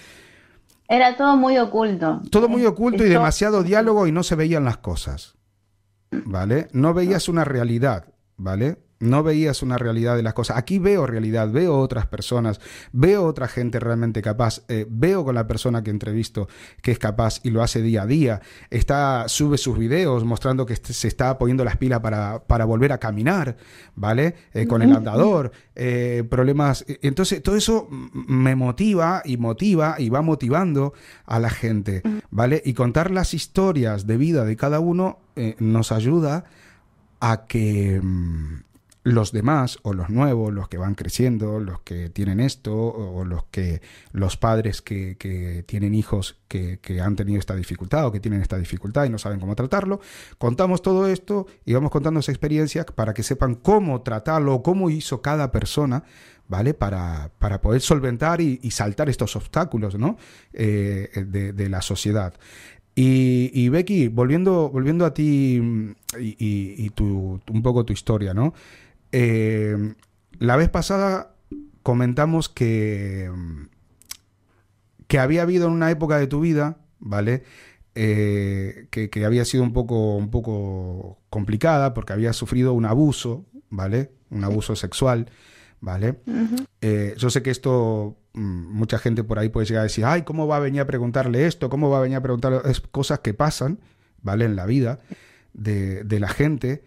Era 0.87 1.17
todo 1.17 1.35
muy 1.35 1.57
oculto. 1.57 2.21
Todo 2.29 2.47
muy 2.47 2.65
oculto 2.65 3.03
y 3.03 3.09
demasiado 3.09 3.63
diálogo 3.63 4.07
y 4.07 4.11
no 4.11 4.23
se 4.23 4.35
veían 4.35 4.63
las 4.63 4.77
cosas. 4.77 5.35
¿vale? 6.25 6.67
No 6.71 6.93
veías 6.93 7.29
una 7.29 7.43
realidad, 7.43 8.05
¿vale? 8.37 8.77
No 9.03 9.23
veías 9.23 9.61
una 9.61 9.77
realidad 9.77 10.15
de 10.15 10.23
las 10.23 10.33
cosas. 10.33 10.57
Aquí 10.57 10.79
veo 10.79 11.05
realidad, 11.05 11.49
veo 11.51 11.77
otras 11.77 12.07
personas, 12.07 12.59
veo 12.91 13.25
otra 13.25 13.47
gente 13.47 13.79
realmente 13.79 14.21
capaz, 14.21 14.61
eh, 14.67 14.85
veo 14.89 15.25
con 15.25 15.35
la 15.35 15.47
persona 15.47 15.83
que 15.83 15.91
entrevisto 15.91 16.47
que 16.81 16.91
es 16.91 16.99
capaz 16.99 17.39
y 17.43 17.49
lo 17.49 17.61
hace 17.61 17.81
día 17.81 18.03
a 18.03 18.05
día. 18.05 18.41
Está, 18.69 19.25
sube 19.27 19.57
sus 19.57 19.77
videos 19.77 20.23
mostrando 20.23 20.65
que 20.65 20.75
se 20.75 21.07
está 21.07 21.37
poniendo 21.37 21.63
las 21.63 21.77
pilas 21.77 21.99
para, 21.99 22.43
para 22.43 22.65
volver 22.65 22.91
a 22.91 22.97
caminar, 22.97 23.57
¿vale? 23.95 24.35
Eh, 24.53 24.67
con 24.67 24.81
el 24.81 24.95
andador, 24.95 25.51
eh, 25.75 26.23
problemas. 26.29 26.85
Entonces, 27.01 27.43
todo 27.43 27.57
eso 27.57 27.87
me 27.89 28.55
motiva 28.55 29.21
y 29.25 29.37
motiva 29.37 29.95
y 29.97 30.09
va 30.09 30.21
motivando 30.21 30.93
a 31.25 31.39
la 31.39 31.49
gente, 31.49 32.01
¿vale? 32.31 32.61
Y 32.65 32.73
contar 32.73 33.11
las 33.11 33.33
historias 33.33 34.07
de 34.07 34.17
vida 34.17 34.45
de 34.45 34.55
cada 34.55 34.79
uno 34.79 35.19
nos 35.59 35.91
ayuda 35.91 36.45
a 37.23 37.45
que 37.45 38.01
mm, 38.03 38.63
los 39.03 39.31
demás 39.31 39.79
o 39.83 39.93
los 39.93 40.09
nuevos, 40.09 40.53
los 40.53 40.69
que 40.69 40.77
van 40.77 40.95
creciendo, 40.95 41.59
los 41.59 41.81
que 41.81 42.09
tienen 42.09 42.39
esto 42.39 42.73
o 42.75 43.25
los 43.25 43.43
que 43.45 43.81
los 44.11 44.37
padres 44.37 44.81
que, 44.81 45.17
que 45.17 45.63
tienen 45.67 45.93
hijos 45.93 46.37
que, 46.47 46.79
que, 46.79 47.01
han 47.01 47.15
tenido 47.15 47.39
esta 47.39 47.55
dificultad 47.55 48.07
o 48.07 48.11
que 48.11 48.19
tienen 48.19 48.41
esta 48.41 48.57
dificultad 48.57 49.05
y 49.05 49.09
no 49.09 49.17
saben 49.17 49.39
cómo 49.39 49.55
tratarlo, 49.55 49.99
contamos 50.37 50.81
todo 50.81 51.07
esto 51.07 51.47
y 51.65 51.73
vamos 51.73 51.91
contando 51.91 52.21
esa 52.21 52.31
experiencia 52.31 52.85
para 52.85 53.13
que 53.13 53.23
sepan 53.23 53.55
cómo 53.55 54.01
tratarlo 54.01 54.63
cómo 54.63 54.89
hizo 54.89 55.21
cada 55.21 55.51
persona, 55.51 56.03
¿vale? 56.47 56.73
Para, 56.73 57.31
para 57.39 57.61
poder 57.61 57.81
solventar 57.81 58.41
y, 58.41 58.59
saltar 58.71 59.09
estos 59.09 59.35
obstáculos, 59.35 59.95
¿no? 59.95 60.17
Eh, 60.53 61.09
de, 61.27 61.53
de 61.53 61.69
la 61.69 61.81
sociedad. 61.81 62.33
Y, 62.95 63.49
y, 63.53 63.69
Becky, 63.69 64.07
volviendo, 64.07 64.69
volviendo 64.69 65.05
a 65.05 65.13
ti 65.13 65.59
y, 66.19 66.35
y, 66.39 66.89
tu, 66.91 67.41
un 67.51 67.63
poco 67.63 67.85
tu 67.85 67.93
historia, 67.93 68.33
¿no? 68.33 68.53
Eh, 69.13 69.93
la 70.39 70.57
vez 70.57 70.69
pasada 70.69 71.35
comentamos 71.83 72.49
que, 72.49 73.31
que 75.07 75.19
había 75.19 75.43
habido 75.43 75.67
en 75.67 75.73
una 75.73 75.91
época 75.91 76.17
de 76.17 76.27
tu 76.27 76.41
vida, 76.41 76.79
¿vale? 76.99 77.43
Eh, 77.95 78.87
que, 78.89 79.25
había 79.25 79.45
sido 79.45 79.61
un 79.61 79.71
poco, 79.71 80.15
un 80.15 80.31
poco 80.31 81.19
complicada 81.29 81.93
porque 81.93 82.11
había 82.11 82.33
sufrido 82.33 82.73
un 82.73 82.85
abuso, 82.85 83.45
¿vale? 83.69 84.11
Un 84.31 84.43
abuso 84.43 84.75
sexual, 84.75 85.29
¿vale? 85.79 86.15
Eh, 86.81 87.13
yo 87.17 87.29
sé 87.29 87.43
que 87.43 87.51
esto, 87.51 88.17
mm, 88.33 88.75
mucha 88.75 88.97
gente 88.97 89.23
por 89.23 89.37
ahí 89.37 89.49
puede 89.49 89.67
llegar 89.67 89.81
a 89.81 89.83
decir, 89.83 90.05
ay, 90.05 90.23
¿cómo 90.23 90.47
va 90.47 90.57
a 90.57 90.59
venir 90.59 90.81
a 90.81 90.87
preguntarle 90.87 91.45
esto? 91.45 91.69
¿Cómo 91.69 91.91
va 91.91 91.99
a 91.99 92.01
venir 92.01 92.17
a 92.17 92.21
preguntarle? 92.21 92.61
Es 92.65 92.81
cosas 92.81 93.19
que 93.19 93.35
pasan, 93.35 93.79
¿vale? 94.23 94.45
En 94.45 94.55
la 94.55 94.65
vida 94.65 94.97
de, 95.53 96.03
de 96.03 96.19
la 96.19 96.29
gente. 96.29 96.83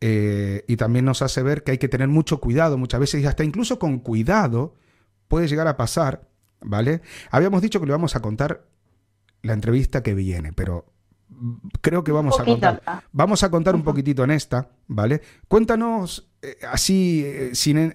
Eh, 0.00 0.64
y 0.66 0.76
también 0.76 1.04
nos 1.04 1.20
hace 1.20 1.42
ver 1.42 1.62
que 1.62 1.72
hay 1.72 1.78
que 1.78 1.88
tener 1.88 2.08
mucho 2.08 2.40
cuidado 2.40 2.78
muchas 2.78 3.00
veces 3.00 3.22
y 3.22 3.26
hasta 3.26 3.44
incluso 3.44 3.78
con 3.78 3.98
cuidado 3.98 4.74
puede 5.28 5.46
llegar 5.46 5.68
a 5.68 5.76
pasar, 5.76 6.26
¿vale? 6.62 7.02
Habíamos 7.30 7.60
dicho 7.60 7.80
que 7.80 7.86
le 7.86 7.92
vamos 7.92 8.16
a 8.16 8.20
contar 8.20 8.64
la 9.42 9.52
entrevista 9.52 10.02
que 10.02 10.14
viene, 10.14 10.54
pero 10.54 10.86
creo 11.82 12.02
que 12.02 12.12
vamos 12.12 12.40
a 12.40 12.44
contar 12.44 12.82
vamos 13.12 13.42
a 13.42 13.50
contar 13.50 13.74
un 13.74 13.82
poquitito 13.82 14.24
en 14.24 14.30
esta, 14.30 14.70
¿vale? 14.86 15.20
Cuéntanos 15.48 16.30
eh, 16.40 16.56
así 16.70 17.22
eh, 17.26 17.50
sin 17.52 17.94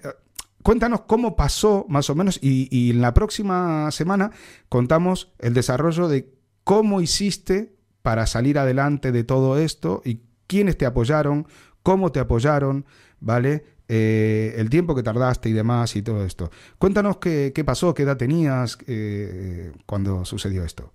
cuéntanos 0.62 1.02
cómo 1.02 1.34
pasó 1.34 1.86
más 1.88 2.08
o 2.08 2.14
menos 2.14 2.38
y, 2.40 2.68
y 2.70 2.90
en 2.90 3.00
la 3.00 3.14
próxima 3.14 3.90
semana 3.90 4.30
contamos 4.68 5.32
el 5.40 5.54
desarrollo 5.54 6.06
de 6.06 6.32
cómo 6.62 7.00
hiciste 7.00 7.76
para 8.02 8.26
salir 8.26 8.60
adelante 8.60 9.10
de 9.10 9.24
todo 9.24 9.58
esto 9.58 10.02
y 10.04 10.20
quiénes 10.46 10.78
te 10.78 10.86
apoyaron, 10.86 11.46
cómo 11.86 12.10
te 12.10 12.18
apoyaron, 12.18 12.84
¿vale? 13.20 13.64
Eh, 13.86 14.54
el 14.56 14.68
tiempo 14.70 14.96
que 14.96 15.04
tardaste 15.04 15.48
y 15.48 15.52
demás 15.52 15.94
y 15.94 16.02
todo 16.02 16.24
esto. 16.24 16.50
Cuéntanos 16.78 17.18
qué, 17.18 17.62
pasó, 17.64 17.94
qué 17.94 18.02
edad 18.02 18.16
tenías 18.16 18.76
eh, 18.88 19.72
cuando 19.86 20.24
sucedió 20.24 20.64
esto. 20.64 20.92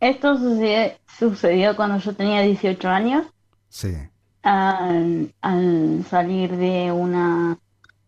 Esto 0.00 0.38
sucedió, 1.18 1.76
cuando 1.76 1.98
yo 1.98 2.14
tenía 2.14 2.40
18 2.40 2.88
años. 2.88 3.26
Sí. 3.68 3.92
Al, 4.40 5.34
salir 6.08 6.56
de 6.56 6.90
una 6.90 7.58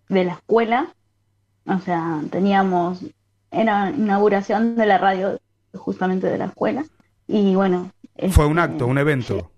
de 0.08 0.24
la 0.24 0.32
escuela, 0.32 0.94
o 1.66 1.78
sea, 1.80 2.22
teníamos, 2.30 3.04
era 3.50 3.90
inauguración 3.90 4.74
de 4.74 4.86
la 4.86 4.96
radio 4.96 5.38
justamente 5.74 6.28
de 6.28 6.38
la 6.38 6.46
escuela, 6.46 6.86
y 7.26 7.54
bueno. 7.54 7.92
Fue 8.30 8.46
un 8.46 8.58
este, 8.58 8.72
acto, 8.72 8.86
un 8.86 8.96
evento. 8.96 9.50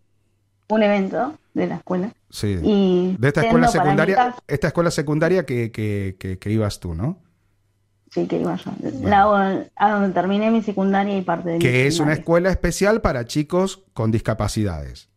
Un 0.75 0.83
evento 0.83 1.39
de 1.55 1.67
la 1.67 1.77
escuela. 1.77 2.13
Sí. 2.31 2.59
Y 2.63 3.17
de 3.19 3.29
esta 3.29 3.43
escuela 3.43 3.69
secundaria, 3.69 4.35
esta 4.47 4.67
escuela 4.69 4.91
secundaria 4.91 5.45
que, 5.45 5.71
que, 5.73 6.51
ibas 6.51 6.81
tú, 6.81 6.95
¿no? 6.95 7.19
Sí, 8.11 8.27
que 8.27 8.41
iba 8.41 8.57
yo. 8.57 8.73
La, 9.03 9.69
a 9.77 9.91
donde 9.93 10.11
terminé 10.11 10.51
mi 10.51 10.63
secundaria 10.63 11.17
y 11.17 11.23
parte 11.23 11.51
de 11.51 11.59
Que 11.59 11.87
es 11.87 12.01
una 12.01 12.13
escuela 12.13 12.51
especial 12.51 13.01
para 13.01 13.25
chicos 13.25 13.85
con 13.93 14.11
discapacidades. 14.11 15.09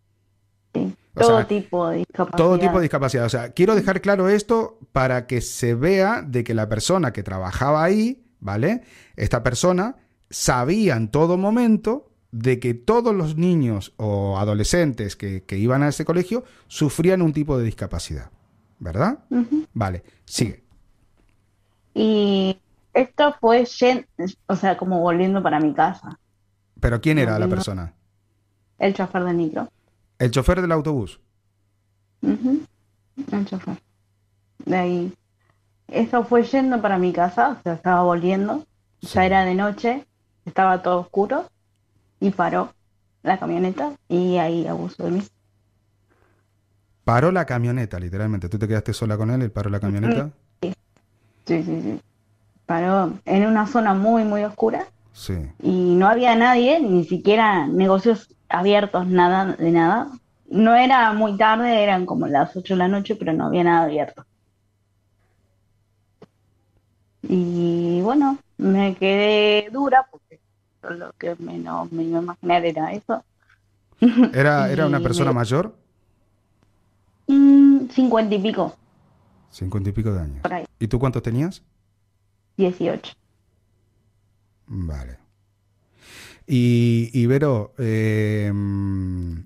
Sí, 0.74 0.96
todo 1.14 1.46
tipo 1.46 1.90
de 1.90 1.98
discapacidad. 1.98 2.38
Todo 2.38 2.60
tipo 2.60 2.76
de 2.76 2.82
discapacidad. 2.82 3.26
O 3.26 3.30
sea, 3.30 3.50
quiero 3.50 3.76
dejar 3.76 4.02
claro 4.02 4.30
esto 4.30 4.80
para 4.92 5.28
que 5.28 5.42
se 5.42 5.76
vea 5.76 6.22
de 6.22 6.44
que 6.44 6.54
la 6.54 6.70
persona 6.70 7.14
que 7.14 7.24
trabajaba 7.24 7.84
ahí, 7.84 8.26
¿vale? 8.40 8.82
Esta 9.16 9.44
persona 9.44 9.96
sabía 10.30 10.96
en 10.96 11.10
todo 11.10 11.38
momento 11.38 12.13
de 12.34 12.60
que 12.60 12.74
todos 12.74 13.14
los 13.14 13.38
niños 13.38 13.94
o 13.98 14.40
adolescentes 14.40 15.16
que, 15.16 15.46
iban 15.52 15.84
a 15.84 15.90
ese 15.90 16.04
colegio 16.04 16.44
sufrían 16.68 17.22
un 17.22 17.32
tipo 17.32 17.60
de 17.60 17.64
discapacidad, 17.64 18.32
¿verdad? 18.80 19.20
Vale, 19.74 20.04
sigue. 20.26 20.64
Y 21.94 22.58
esto 22.92 23.36
fue, 23.40 23.68
o 24.48 24.56
sea, 24.56 24.78
como 24.78 25.00
volviendo 25.00 25.44
para 25.44 25.60
mi 25.60 25.76
casa. 25.76 26.20
¿Pero 26.80 27.00
quién 27.00 27.20
era 27.20 27.38
la 27.38 27.48
persona? 27.48 27.94
El 28.80 28.96
chofer 28.96 29.24
del 29.24 29.38
micro. 29.38 29.70
¿El 30.18 30.32
chofer 30.32 30.60
del 30.60 30.72
autobús? 30.72 31.20
El 32.24 33.46
chofer. 33.46 33.78
De 34.66 34.76
ahí. 34.76 35.14
Esto 35.88 36.24
fue 36.24 36.42
yendo 36.42 36.82
para 36.82 36.98
mi 36.98 37.14
casa, 37.14 37.58
o 37.60 37.62
sea, 37.62 37.74
estaba 37.74 38.02
volviendo. 38.02 38.66
Ya 39.02 39.24
era 39.24 39.46
de 39.46 39.54
noche, 39.54 40.08
estaba 40.46 40.82
todo 40.82 41.02
oscuro 41.02 41.48
y 42.24 42.32
paró 42.32 42.74
la 43.22 43.38
camioneta 43.38 43.92
y 44.08 44.38
ahí 44.38 44.66
abusó 44.66 45.04
de 45.04 45.12
mí. 45.12 45.24
Paró 47.04 47.34
la 47.34 47.46
camioneta, 47.46 48.00
literalmente. 48.00 48.48
¿Tú 48.48 48.58
te 48.58 48.66
quedaste 48.66 48.94
sola 48.94 49.18
con 49.18 49.30
él? 49.30 49.42
¿Él 49.42 49.52
paró 49.52 49.70
la 49.70 49.82
camioneta? 49.82 50.30
Sí, 50.62 50.74
sí, 51.46 51.64
sí. 51.66 52.02
Paró 52.66 53.20
en 53.26 53.46
una 53.46 53.68
zona 53.68 53.94
muy, 53.94 54.24
muy 54.24 54.46
oscura. 54.46 54.88
Sí. 55.12 55.34
Y 55.62 55.96
no 55.96 56.08
había 56.08 56.34
nadie, 56.38 56.80
ni 56.80 57.04
siquiera 57.04 57.68
negocios 57.68 58.34
abiertos, 58.48 59.06
nada 59.08 59.58
de 59.58 59.72
nada. 59.72 60.08
No 60.50 60.76
era 60.76 61.12
muy 61.12 61.36
tarde, 61.36 61.84
eran 61.84 62.06
como 62.06 62.28
las 62.28 62.56
8 62.56 62.76
de 62.76 62.78
la 62.78 62.88
noche, 62.88 63.18
pero 63.18 63.34
no 63.34 63.48
había 63.48 63.66
nada 63.66 63.84
abierto. 63.84 64.26
Y 67.24 68.00
bueno, 68.02 68.38
me 68.58 68.96
quedé 68.96 69.70
dura 69.72 70.08
porque 70.10 70.23
lo 70.90 71.14
que 71.14 71.36
menos 71.40 71.92
me 71.92 72.04
imaginar 72.04 72.66
era 72.66 72.94
eso. 72.94 73.24
¿Era, 74.34 74.72
era 74.72 74.86
una 74.86 75.00
persona 75.00 75.32
mayor? 75.32 75.76
Mm, 77.28 77.88
cincuenta 77.90 78.36
y 78.36 78.40
pico. 78.40 78.76
Cincuenta 79.50 79.90
y 79.90 79.94
pico 79.94 80.12
de 80.14 80.22
años. 80.22 80.42
¿Y 80.80 80.88
tú 80.88 81.00
cuántos 81.00 81.22
tenías? 81.22 81.62
Dieciocho. 82.58 83.14
Vale. 84.68 85.18
Y, 86.48 87.10
y 87.14 87.26
Vero, 87.26 87.74
em, 87.78 89.46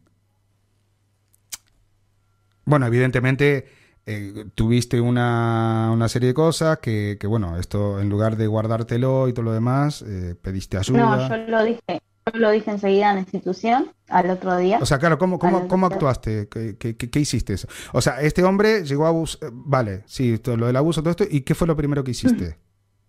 bueno, 2.66 2.88
evidentemente 2.88 3.68
eh, 4.08 4.46
tuviste 4.56 5.02
una, 5.02 5.92
una, 5.92 6.08
serie 6.08 6.30
de 6.30 6.34
cosas 6.34 6.80
que, 6.80 7.18
que, 7.20 7.28
bueno, 7.28 7.58
esto 7.58 8.00
en 8.00 8.08
lugar 8.10 8.38
de 8.38 8.48
guardártelo 8.48 9.28
y 9.28 9.34
todo 9.34 9.44
lo 9.44 9.52
demás, 9.52 10.02
eh, 10.02 10.34
pediste 10.42 10.78
ayuda. 10.78 11.28
No, 11.28 11.30
yo 11.30 11.38
lo 11.52 11.64
dije, 11.66 11.82
yo 12.26 12.40
lo 12.40 12.52
dije 12.52 12.72
enseguida 12.72 13.10
en 13.10 13.16
la 13.16 13.22
institución, 13.22 13.92
al 14.08 14.30
otro 14.30 14.56
día. 14.56 14.80
O 14.82 14.86
sea, 14.86 14.98
claro, 14.98 15.18
¿cómo, 15.18 15.38
cómo, 15.38 15.68
cómo 15.68 15.88
actuaste? 15.88 16.48
¿Qué, 16.48 16.78
qué, 16.78 16.96
qué, 16.96 17.20
hiciste? 17.20 17.54
Eso? 17.54 17.68
O 17.92 18.00
sea, 18.00 18.22
este 18.22 18.46
hombre 18.46 18.86
llegó 18.86 19.06
a 19.06 19.10
abusar, 19.10 19.50
eh, 19.50 19.52
vale, 19.54 20.04
sí, 20.06 20.38
todo 20.38 20.56
lo 20.56 20.68
del 20.68 20.78
abuso, 20.78 21.02
todo 21.02 21.12
esto, 21.12 21.26
¿y 21.30 21.42
qué 21.42 21.54
fue 21.54 21.68
lo 21.68 21.76
primero 21.76 22.06
que 22.06 22.12
hiciste? 22.12 22.58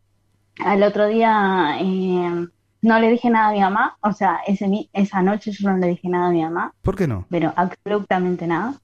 Al 0.64 0.82
otro 0.82 1.06
día 1.06 1.76
eh, 1.80 2.48
no 2.82 2.98
le 2.98 3.10
dije 3.10 3.30
nada 3.30 3.50
a 3.50 3.52
mi 3.52 3.60
mamá, 3.60 3.96
o 4.00 4.12
sea, 4.12 4.40
ese, 4.48 4.68
esa 4.92 5.22
noche 5.22 5.52
yo 5.52 5.70
no 5.70 5.76
le 5.76 5.86
dije 5.86 6.08
nada 6.08 6.26
a 6.26 6.32
mi 6.32 6.42
mamá. 6.42 6.74
¿Por 6.82 6.96
qué 6.96 7.06
no? 7.06 7.24
Pero 7.30 7.52
absolutamente 7.54 8.48
nada. 8.48 8.74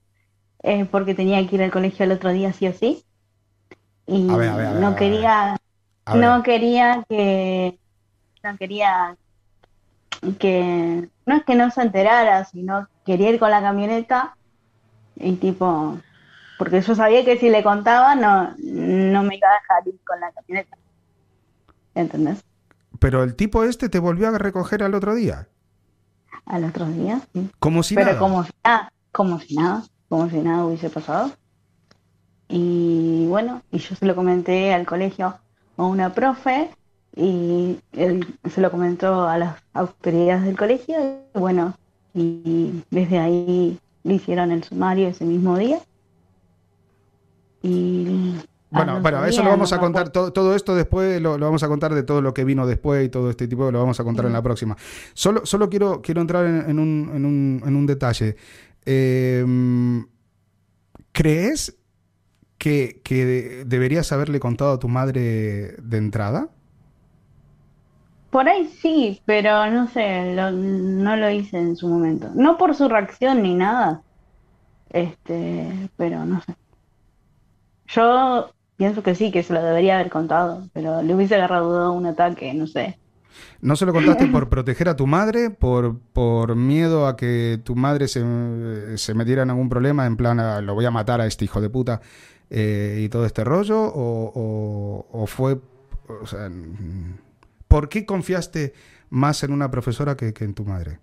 Eh, 0.66 0.86
porque 0.90 1.14
tenía 1.14 1.46
que 1.46 1.56
ir 1.56 1.62
al 1.62 1.70
colegio 1.70 2.06
el 2.06 2.12
otro 2.12 2.32
día 2.32 2.54
sí 2.54 2.66
o 2.66 2.72
sí. 2.72 3.04
Y 4.06 4.30
a 4.30 4.36
ver, 4.36 4.48
a 4.48 4.56
ver, 4.56 4.66
a 4.66 4.72
ver, 4.72 4.80
no 4.80 4.96
quería, 4.96 5.56
no 6.14 6.42
quería 6.42 7.04
que, 7.06 7.78
no 8.42 8.56
quería 8.56 9.16
que, 10.38 11.10
no 11.26 11.36
es 11.36 11.44
que 11.44 11.54
no 11.54 11.70
se 11.70 11.82
enterara, 11.82 12.46
sino 12.46 12.88
quería 13.04 13.28
ir 13.28 13.38
con 13.38 13.50
la 13.50 13.60
camioneta 13.60 14.38
y 15.16 15.32
tipo, 15.34 15.98
porque 16.58 16.80
yo 16.80 16.94
sabía 16.94 17.26
que 17.26 17.38
si 17.38 17.50
le 17.50 17.62
contaba 17.62 18.14
no, 18.14 18.54
no 18.56 19.22
me 19.22 19.36
iba 19.36 19.48
a 19.48 19.60
dejar 19.60 19.86
ir 19.86 20.00
con 20.02 20.18
la 20.18 20.32
camioneta. 20.32 20.78
¿Entendés? 21.94 22.42
Pero 22.98 23.22
el 23.22 23.36
tipo 23.36 23.64
este 23.64 23.90
te 23.90 23.98
volvió 23.98 24.28
a 24.28 24.38
recoger 24.38 24.82
al 24.82 24.94
otro 24.94 25.14
día. 25.14 25.46
Al 26.46 26.64
otro 26.64 26.86
día, 26.86 27.20
sí. 27.34 27.50
Como 27.58 27.82
si 27.82 27.94
Pero 27.94 28.08
nada. 28.08 28.18
como 28.18 28.44
si 28.44 28.52
nada, 28.64 28.92
como 29.12 29.38
si 29.40 29.56
nada 29.56 29.84
como 30.08 30.28
si 30.30 30.38
nada 30.38 30.64
hubiese 30.64 30.90
pasado. 30.90 31.32
Y 32.48 33.26
bueno, 33.28 33.62
y 33.70 33.78
yo 33.78 33.96
se 33.96 34.06
lo 34.06 34.14
comenté 34.14 34.72
al 34.72 34.86
colegio 34.86 35.34
a 35.76 35.82
una 35.82 36.12
profe 36.12 36.70
y 37.16 37.78
él 37.92 38.26
se 38.50 38.60
lo 38.60 38.70
comentó 38.70 39.26
a 39.26 39.38
las 39.38 39.56
autoridades 39.72 40.44
del 40.44 40.56
colegio 40.56 40.96
y 41.34 41.38
bueno, 41.38 41.74
y 42.12 42.82
desde 42.90 43.18
ahí 43.18 43.78
le 44.02 44.14
hicieron 44.14 44.52
el 44.52 44.62
sumario 44.62 45.08
ese 45.08 45.24
mismo 45.24 45.56
día. 45.58 45.80
Y 47.62 48.34
bueno, 48.70 49.00
bueno, 49.00 49.24
eso 49.24 49.42
lo 49.42 49.50
vamos 49.50 49.72
a 49.72 49.78
contar, 49.78 50.10
todo, 50.10 50.32
todo 50.32 50.54
esto 50.54 50.74
después 50.74 51.20
lo, 51.20 51.38
lo, 51.38 51.46
vamos 51.46 51.62
a 51.62 51.68
contar 51.68 51.94
de 51.94 52.02
todo 52.02 52.20
lo 52.20 52.34
que 52.34 52.44
vino 52.44 52.66
después 52.66 53.06
y 53.06 53.08
todo 53.08 53.30
este 53.30 53.46
tipo, 53.46 53.70
lo 53.70 53.78
vamos 53.78 54.00
a 54.00 54.04
contar 54.04 54.26
en 54.26 54.32
la 54.32 54.42
próxima. 54.42 54.76
Solo, 55.14 55.46
solo 55.46 55.70
quiero, 55.70 56.02
quiero 56.02 56.20
entrar 56.20 56.44
en, 56.44 56.68
en, 56.68 56.78
un, 56.78 57.10
en, 57.14 57.24
un, 57.24 57.62
en 57.64 57.76
un 57.76 57.86
detalle. 57.86 58.36
Eh, 58.86 59.44
¿Crees 61.12 61.76
que, 62.58 63.00
que, 63.04 63.64
deberías 63.66 64.10
haberle 64.12 64.40
contado 64.40 64.72
a 64.72 64.78
tu 64.78 64.88
madre 64.88 65.76
de 65.78 65.96
entrada? 65.96 66.48
Por 68.30 68.48
ahí 68.48 68.66
sí, 68.66 69.22
pero 69.26 69.70
no 69.70 69.86
sé, 69.86 70.34
lo, 70.34 70.50
no 70.50 71.16
lo 71.16 71.30
hice 71.30 71.56
en 71.56 71.76
su 71.76 71.88
momento. 71.88 72.30
No 72.34 72.58
por 72.58 72.74
su 72.74 72.88
reacción 72.88 73.42
ni 73.42 73.54
nada. 73.54 74.02
Este, 74.90 75.88
pero 75.96 76.24
no 76.24 76.40
sé. 76.42 76.56
Yo 77.86 78.50
pienso 78.76 79.02
que 79.02 79.14
sí, 79.14 79.30
que 79.30 79.42
se 79.42 79.52
lo 79.52 79.62
debería 79.62 79.96
haber 79.96 80.10
contado, 80.10 80.68
pero 80.72 81.02
le 81.02 81.14
hubiese 81.14 81.36
agarrado 81.36 81.92
un 81.92 82.06
ataque, 82.06 82.52
no 82.54 82.66
sé. 82.66 82.98
¿No 83.60 83.76
se 83.76 83.86
lo 83.86 83.92
contaste 83.92 84.26
por 84.26 84.48
proteger 84.48 84.88
a 84.88 84.96
tu 84.96 85.06
madre? 85.06 85.50
¿Por, 85.50 85.98
por 85.98 86.56
miedo 86.56 87.06
a 87.06 87.16
que 87.16 87.60
tu 87.62 87.74
madre 87.76 88.08
se, 88.08 88.98
se 88.98 89.14
metiera 89.14 89.42
en 89.42 89.50
algún 89.50 89.68
problema? 89.68 90.06
En 90.06 90.16
plan, 90.16 90.40
a, 90.40 90.60
lo 90.60 90.74
voy 90.74 90.84
a 90.84 90.90
matar 90.90 91.20
a 91.20 91.26
este 91.26 91.44
hijo 91.44 91.60
de 91.60 91.70
puta 91.70 92.00
eh, 92.50 93.00
y 93.04 93.08
todo 93.08 93.26
este 93.26 93.44
rollo. 93.44 93.80
¿O, 93.80 94.32
o, 94.34 95.06
o 95.22 95.26
fue.? 95.26 95.58
O 96.22 96.26
sea, 96.26 96.50
¿Por 97.68 97.88
qué 97.88 98.06
confiaste 98.06 98.74
más 99.10 99.42
en 99.42 99.52
una 99.52 99.70
profesora 99.70 100.16
que, 100.16 100.32
que 100.32 100.44
en 100.44 100.54
tu 100.54 100.64
madre? 100.64 101.00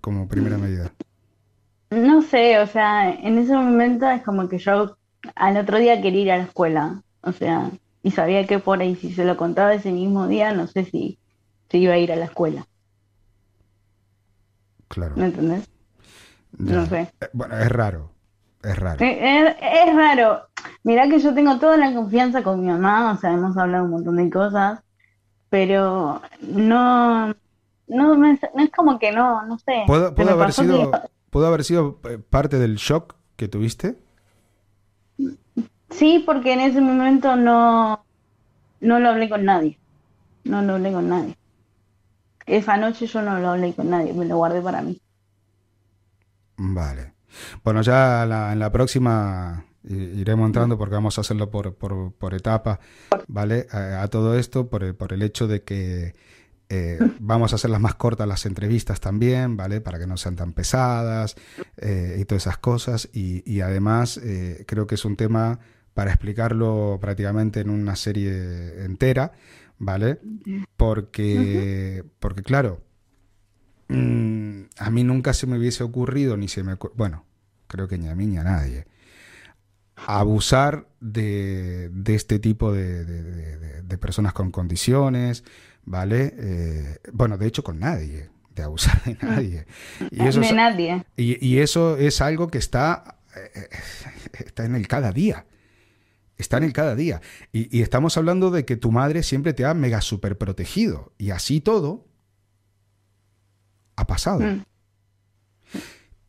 Como 0.00 0.28
primera 0.28 0.58
medida. 0.58 0.92
No 1.90 2.20
sé, 2.22 2.58
o 2.58 2.66
sea, 2.66 3.10
en 3.10 3.38
ese 3.38 3.54
momento 3.54 4.08
es 4.10 4.22
como 4.22 4.48
que 4.48 4.58
yo 4.58 4.96
al 5.34 5.56
otro 5.56 5.78
día 5.78 6.02
quería 6.02 6.22
ir 6.22 6.32
a 6.32 6.36
la 6.38 6.44
escuela. 6.44 7.02
O 7.22 7.32
sea, 7.32 7.70
y 8.02 8.10
sabía 8.10 8.46
que 8.46 8.58
por 8.58 8.80
ahí 8.80 8.94
si 8.96 9.12
se 9.12 9.24
lo 9.24 9.36
contaba 9.36 9.74
ese 9.74 9.92
mismo 9.92 10.28
día, 10.28 10.52
no 10.52 10.66
sé 10.66 10.84
si 10.84 11.18
se 11.70 11.78
iba 11.78 11.94
a 11.94 11.98
ir 11.98 12.12
a 12.12 12.16
la 12.16 12.24
escuela. 12.26 12.66
Claro. 14.88 15.16
¿Me 15.16 15.26
entendés? 15.26 15.68
Ya. 16.58 16.76
No 16.76 16.86
sé. 16.86 17.12
Eh, 17.20 17.26
Bueno, 17.32 17.56
es 17.58 17.68
raro. 17.70 18.10
Es 18.62 18.76
raro. 18.78 19.04
Es, 19.04 19.16
es, 19.20 19.56
es 19.60 19.94
raro. 19.94 20.48
Mirá 20.82 21.08
que 21.08 21.18
yo 21.18 21.34
tengo 21.34 21.58
toda 21.58 21.76
la 21.76 21.92
confianza 21.94 22.42
con 22.42 22.60
mi 22.60 22.66
mamá, 22.68 23.12
o 23.12 23.16
sea, 23.16 23.32
hemos 23.32 23.56
hablado 23.56 23.84
un 23.84 23.90
montón 23.90 24.16
de 24.16 24.28
cosas, 24.30 24.80
pero 25.50 26.20
no, 26.40 27.28
no, 27.86 28.16
me- 28.16 28.40
no 28.54 28.62
es 28.64 28.70
como 28.74 28.98
que 28.98 29.12
no, 29.12 29.44
no 29.46 29.58
sé. 29.58 29.84
¿Puedo, 29.86 30.08
haber 30.32 30.52
sido, 30.52 30.90
que- 30.90 30.98
¿Pudo 31.30 31.46
haber 31.46 31.62
sido 31.64 32.00
eh, 32.10 32.18
parte 32.18 32.58
del 32.58 32.76
shock 32.76 33.14
que 33.36 33.46
tuviste? 33.48 33.96
Sí, 35.90 36.22
porque 36.26 36.52
en 36.54 36.60
ese 36.60 36.80
momento 36.80 37.36
no, 37.36 38.04
no 38.80 38.98
lo 38.98 39.08
hablé 39.10 39.28
con 39.28 39.44
nadie. 39.44 39.78
No 40.44 40.62
lo 40.62 40.74
hablé 40.74 40.92
con 40.92 41.08
nadie. 41.08 41.36
Esa 42.48 42.76
noche 42.76 43.06
yo 43.06 43.22
no 43.22 43.38
lo 43.38 43.50
hablé 43.50 43.74
con 43.74 43.90
nadie, 43.90 44.12
me 44.12 44.24
lo 44.24 44.36
guardé 44.36 44.60
para 44.62 44.82
mí. 44.82 45.00
Vale. 46.56 47.12
Bueno, 47.64 47.82
ya 47.82 48.26
la- 48.26 48.52
en 48.52 48.58
la 48.58 48.72
próxima 48.72 49.64
i- 49.84 49.94
iremos 50.20 50.46
entrando 50.46 50.76
porque 50.78 50.94
vamos 50.94 51.18
a 51.18 51.20
hacerlo 51.20 51.50
por, 51.50 51.74
por, 51.76 52.12
por 52.14 52.34
etapa, 52.34 52.80
¿vale? 53.28 53.66
A, 53.70 54.08
todo 54.08 54.36
esto 54.38 54.68
por 54.68 54.82
el, 54.84 54.94
por 54.94 55.12
el 55.12 55.22
hecho 55.22 55.46
de 55.46 55.62
que 55.62 56.14
eh, 56.70 57.06
vamos 57.18 57.52
a 57.52 57.56
hacerlas 57.56 57.80
más 57.80 57.94
cortas 57.94 58.26
las 58.28 58.44
entrevistas 58.46 59.00
también, 59.00 59.56
¿vale? 59.56 59.80
Para 59.80 59.98
que 59.98 60.06
no 60.06 60.16
sean 60.16 60.36
tan 60.36 60.52
pesadas 60.52 61.36
eh, 61.76 62.18
y 62.20 62.24
todas 62.24 62.44
esas 62.44 62.58
cosas. 62.58 63.08
Y, 63.12 63.42
y 63.50 63.60
además 63.60 64.18
eh, 64.22 64.64
creo 64.66 64.86
que 64.86 64.96
es 64.96 65.04
un 65.04 65.16
tema 65.16 65.60
para 65.94 66.10
explicarlo 66.12 66.98
prácticamente 67.00 67.60
en 67.60 67.70
una 67.70 67.96
serie 67.96 68.84
entera, 68.84 69.32
¿vale? 69.78 70.18
Porque, 70.76 72.04
porque 72.20 72.42
claro, 72.42 72.82
mm, 73.88 74.62
a 74.78 74.90
mí 74.90 75.04
nunca 75.04 75.32
se 75.32 75.46
me 75.46 75.58
hubiese 75.58 75.82
ocurrido, 75.84 76.36
ni 76.36 76.48
se 76.48 76.62
me... 76.62 76.76
Bueno, 76.94 77.24
creo 77.66 77.88
que 77.88 77.98
ni 77.98 78.08
a 78.08 78.14
mí 78.14 78.26
ni 78.26 78.38
a 78.38 78.44
nadie. 78.44 78.86
Abusar 80.06 80.86
de, 81.00 81.90
de 81.92 82.14
este 82.14 82.38
tipo 82.38 82.72
de, 82.72 83.04
de- 83.04 83.82
de- 83.82 83.98
personas 83.98 84.32
con 84.32 84.52
condiciones, 84.52 85.42
¿vale? 85.84 86.32
Eh, 86.38 86.98
bueno, 87.12 87.36
de 87.36 87.46
hecho 87.48 87.64
con 87.64 87.80
nadie, 87.80 88.30
de 88.54 88.62
abusar 88.62 89.02
de 89.04 89.16
nadie. 89.20 89.66
Y 90.12 90.24
eso, 90.24 90.38
de 90.40 90.46
es, 90.46 90.54
nadie. 90.54 91.04
y, 91.16 91.44
y 91.44 91.58
eso 91.58 91.96
es 91.96 92.20
algo 92.20 92.46
que 92.48 92.58
está, 92.58 93.18
eh, 93.34 93.68
está 94.46 94.64
en 94.66 94.76
el 94.76 94.86
cada 94.86 95.10
día. 95.10 95.46
Está 96.38 96.56
en 96.58 96.64
el 96.64 96.72
cada 96.72 96.94
día. 96.94 97.20
Y, 97.52 97.76
y 97.76 97.82
estamos 97.82 98.16
hablando 98.16 98.50
de 98.50 98.64
que 98.64 98.76
tu 98.76 98.90
madre 98.92 99.22
siempre 99.22 99.52
te 99.52 99.64
ha 99.64 99.74
mega 99.74 100.00
super 100.00 100.38
protegido. 100.38 101.12
Y 101.18 101.30
así 101.30 101.60
todo 101.60 102.06
ha 103.96 104.06
pasado. 104.06 104.40
Mm. 104.40 104.64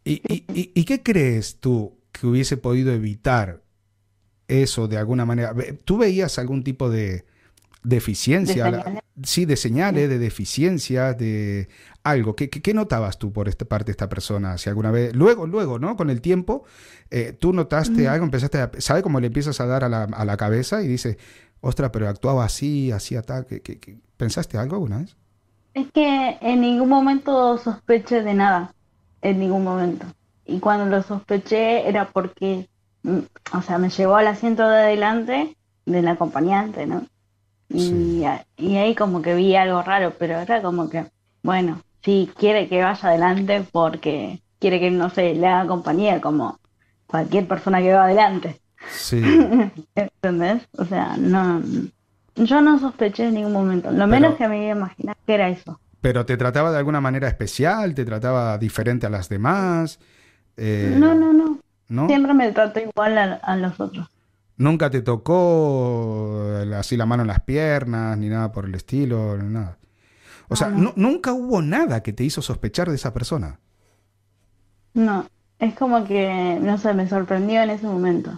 ¿Y, 0.03 0.13
y, 0.27 0.45
y- 0.53 0.71
y 0.73 0.83
qué 0.85 1.03
crees 1.03 1.59
tú 1.59 1.99
que 2.11 2.25
hubiese 2.25 2.57
podido 2.57 2.91
evitar 2.91 3.63
eso 4.47 4.87
de 4.87 4.97
alguna 4.97 5.25
manera? 5.25 5.53
¿Tú 5.85 5.97
veías 5.97 6.39
algún 6.39 6.63
tipo 6.63 6.89
de 6.89 7.25
deficiencia? 7.83 8.65
¿De 8.65 8.71
La- 8.71 9.03
sí, 9.23 9.45
de 9.45 9.55
señales, 9.55 10.09
de 10.09 10.19
deficiencias, 10.19 11.17
de 11.17 11.67
algo. 12.03 12.35
¿Qué, 12.35 12.49
qué, 12.49 12.61
qué 12.61 12.73
notabas 12.73 13.17
tú 13.19 13.31
por 13.33 13.47
esta 13.49 13.65
parte 13.65 13.85
de 13.87 13.91
esta 13.91 14.09
persona? 14.09 14.57
Si 14.57 14.69
alguna 14.69 14.91
vez, 14.91 15.15
luego, 15.15 15.47
luego, 15.47 15.79
¿no? 15.79 15.95
Con 15.97 16.09
el 16.09 16.21
tiempo, 16.21 16.63
eh, 17.11 17.33
tú 17.37 17.53
notaste 17.53 18.07
algo, 18.07 18.25
empezaste 18.25 18.59
a, 18.59 18.71
¿sabes 18.79 19.03
cómo 19.03 19.19
le 19.19 19.27
empiezas 19.27 19.59
a 19.61 19.65
dar 19.65 19.83
a 19.83 19.89
la, 19.89 20.03
a 20.03 20.25
la 20.25 20.37
cabeza 20.37 20.81
y 20.83 20.87
dices, 20.87 21.17
ostras, 21.61 21.89
pero 21.91 22.07
actuaba 22.07 22.45
así, 22.45 22.91
hacía 22.91 23.21
tal? 23.21 23.45
¿Qué- 23.45 23.61
qué-? 23.61 23.97
¿Pensaste 24.17 24.57
algo 24.57 24.75
alguna 24.75 24.99
vez? 24.99 25.15
Es 25.73 25.87
que 25.93 26.37
en 26.41 26.61
ningún 26.61 26.89
momento 26.89 27.57
sospeché 27.57 28.21
de 28.23 28.33
nada, 28.33 28.73
en 29.21 29.39
ningún 29.39 29.63
momento. 29.63 30.05
Y 30.45 30.59
cuando 30.59 30.85
lo 30.85 31.03
sospeché 31.03 31.87
era 31.87 32.09
porque, 32.09 32.67
mm, 33.03 33.19
o 33.53 33.61
sea, 33.61 33.77
me 33.77 33.89
llevó 33.89 34.15
al 34.15 34.27
asiento 34.27 34.67
de 34.67 34.77
adelante 34.77 35.55
del 35.85 36.07
acompañante, 36.07 36.85
¿no? 36.87 37.05
Y, 37.69 38.23
y 38.57 38.77
ahí 38.77 38.95
como 38.95 39.21
que 39.21 39.35
vi 39.35 39.55
algo 39.55 39.81
raro, 39.83 40.13
pero 40.17 40.39
era 40.39 40.61
como 40.61 40.89
que, 40.89 41.05
bueno, 41.43 41.81
sí, 42.03 42.31
quiere 42.37 42.67
que 42.67 42.81
vaya 42.81 43.09
adelante 43.09 43.63
porque 43.71 44.41
quiere 44.59 44.79
que, 44.79 44.91
no 44.91 45.09
sé, 45.09 45.35
le 45.35 45.47
haga 45.47 45.67
compañía 45.67 46.19
como 46.21 46.59
cualquier 47.07 47.47
persona 47.47 47.79
que 47.79 47.93
va 47.93 48.05
adelante. 48.05 48.59
Sí. 48.91 49.21
¿Entendés? 49.95 50.67
O 50.77 50.85
sea, 50.85 51.15
no, 51.17 51.61
yo 52.35 52.61
no 52.61 52.79
sospeché 52.79 53.27
en 53.27 53.35
ningún 53.35 53.53
momento. 53.53 53.91
Lo 53.91 54.07
menos 54.07 54.35
que 54.35 54.47
me 54.47 54.63
iba 54.63 54.73
a 54.73 54.77
imaginar 54.77 55.17
que 55.25 55.33
era 55.33 55.49
eso. 55.49 55.79
¿Pero 56.01 56.25
te 56.25 56.37
trataba 56.37 56.71
de 56.71 56.77
alguna 56.77 57.01
manera 57.01 57.27
especial? 57.27 57.93
¿Te 57.93 58.05
trataba 58.05 58.57
diferente 58.57 59.05
a 59.05 59.09
las 59.09 59.27
demás? 59.27 59.99
Eh, 60.55 60.95
no, 60.97 61.13
no, 61.13 61.33
no, 61.33 61.59
no. 61.89 62.07
Siempre 62.07 62.33
me 62.33 62.51
trató 62.51 62.79
igual 62.79 63.17
a, 63.17 63.55
los 63.57 63.79
otros. 63.79 64.07
¿Nunca 64.59 64.89
te 64.89 65.01
tocó 65.01 66.43
así 66.75 66.97
la 66.97 67.05
mano 67.05 67.23
en 67.23 67.27
las 67.27 67.39
piernas, 67.39 68.17
ni 68.17 68.27
nada 68.27 68.51
por 68.51 68.65
el 68.65 68.75
estilo, 68.75 69.37
ni 69.37 69.53
nada? 69.53 69.77
O 70.49 70.55
sea, 70.57 70.67
nunca 70.69 71.31
hubo 71.31 71.61
nada 71.61 72.03
que 72.03 72.11
te 72.11 72.25
hizo 72.25 72.41
sospechar 72.41 72.89
de 72.89 72.95
esa 72.95 73.13
persona. 73.13 73.61
No, 74.93 75.25
es 75.59 75.73
como 75.75 76.03
que, 76.03 76.59
no 76.61 76.77
sé, 76.77 76.93
me 76.93 77.07
sorprendió 77.07 77.63
en 77.63 77.69
ese 77.69 77.87
momento. 77.87 78.37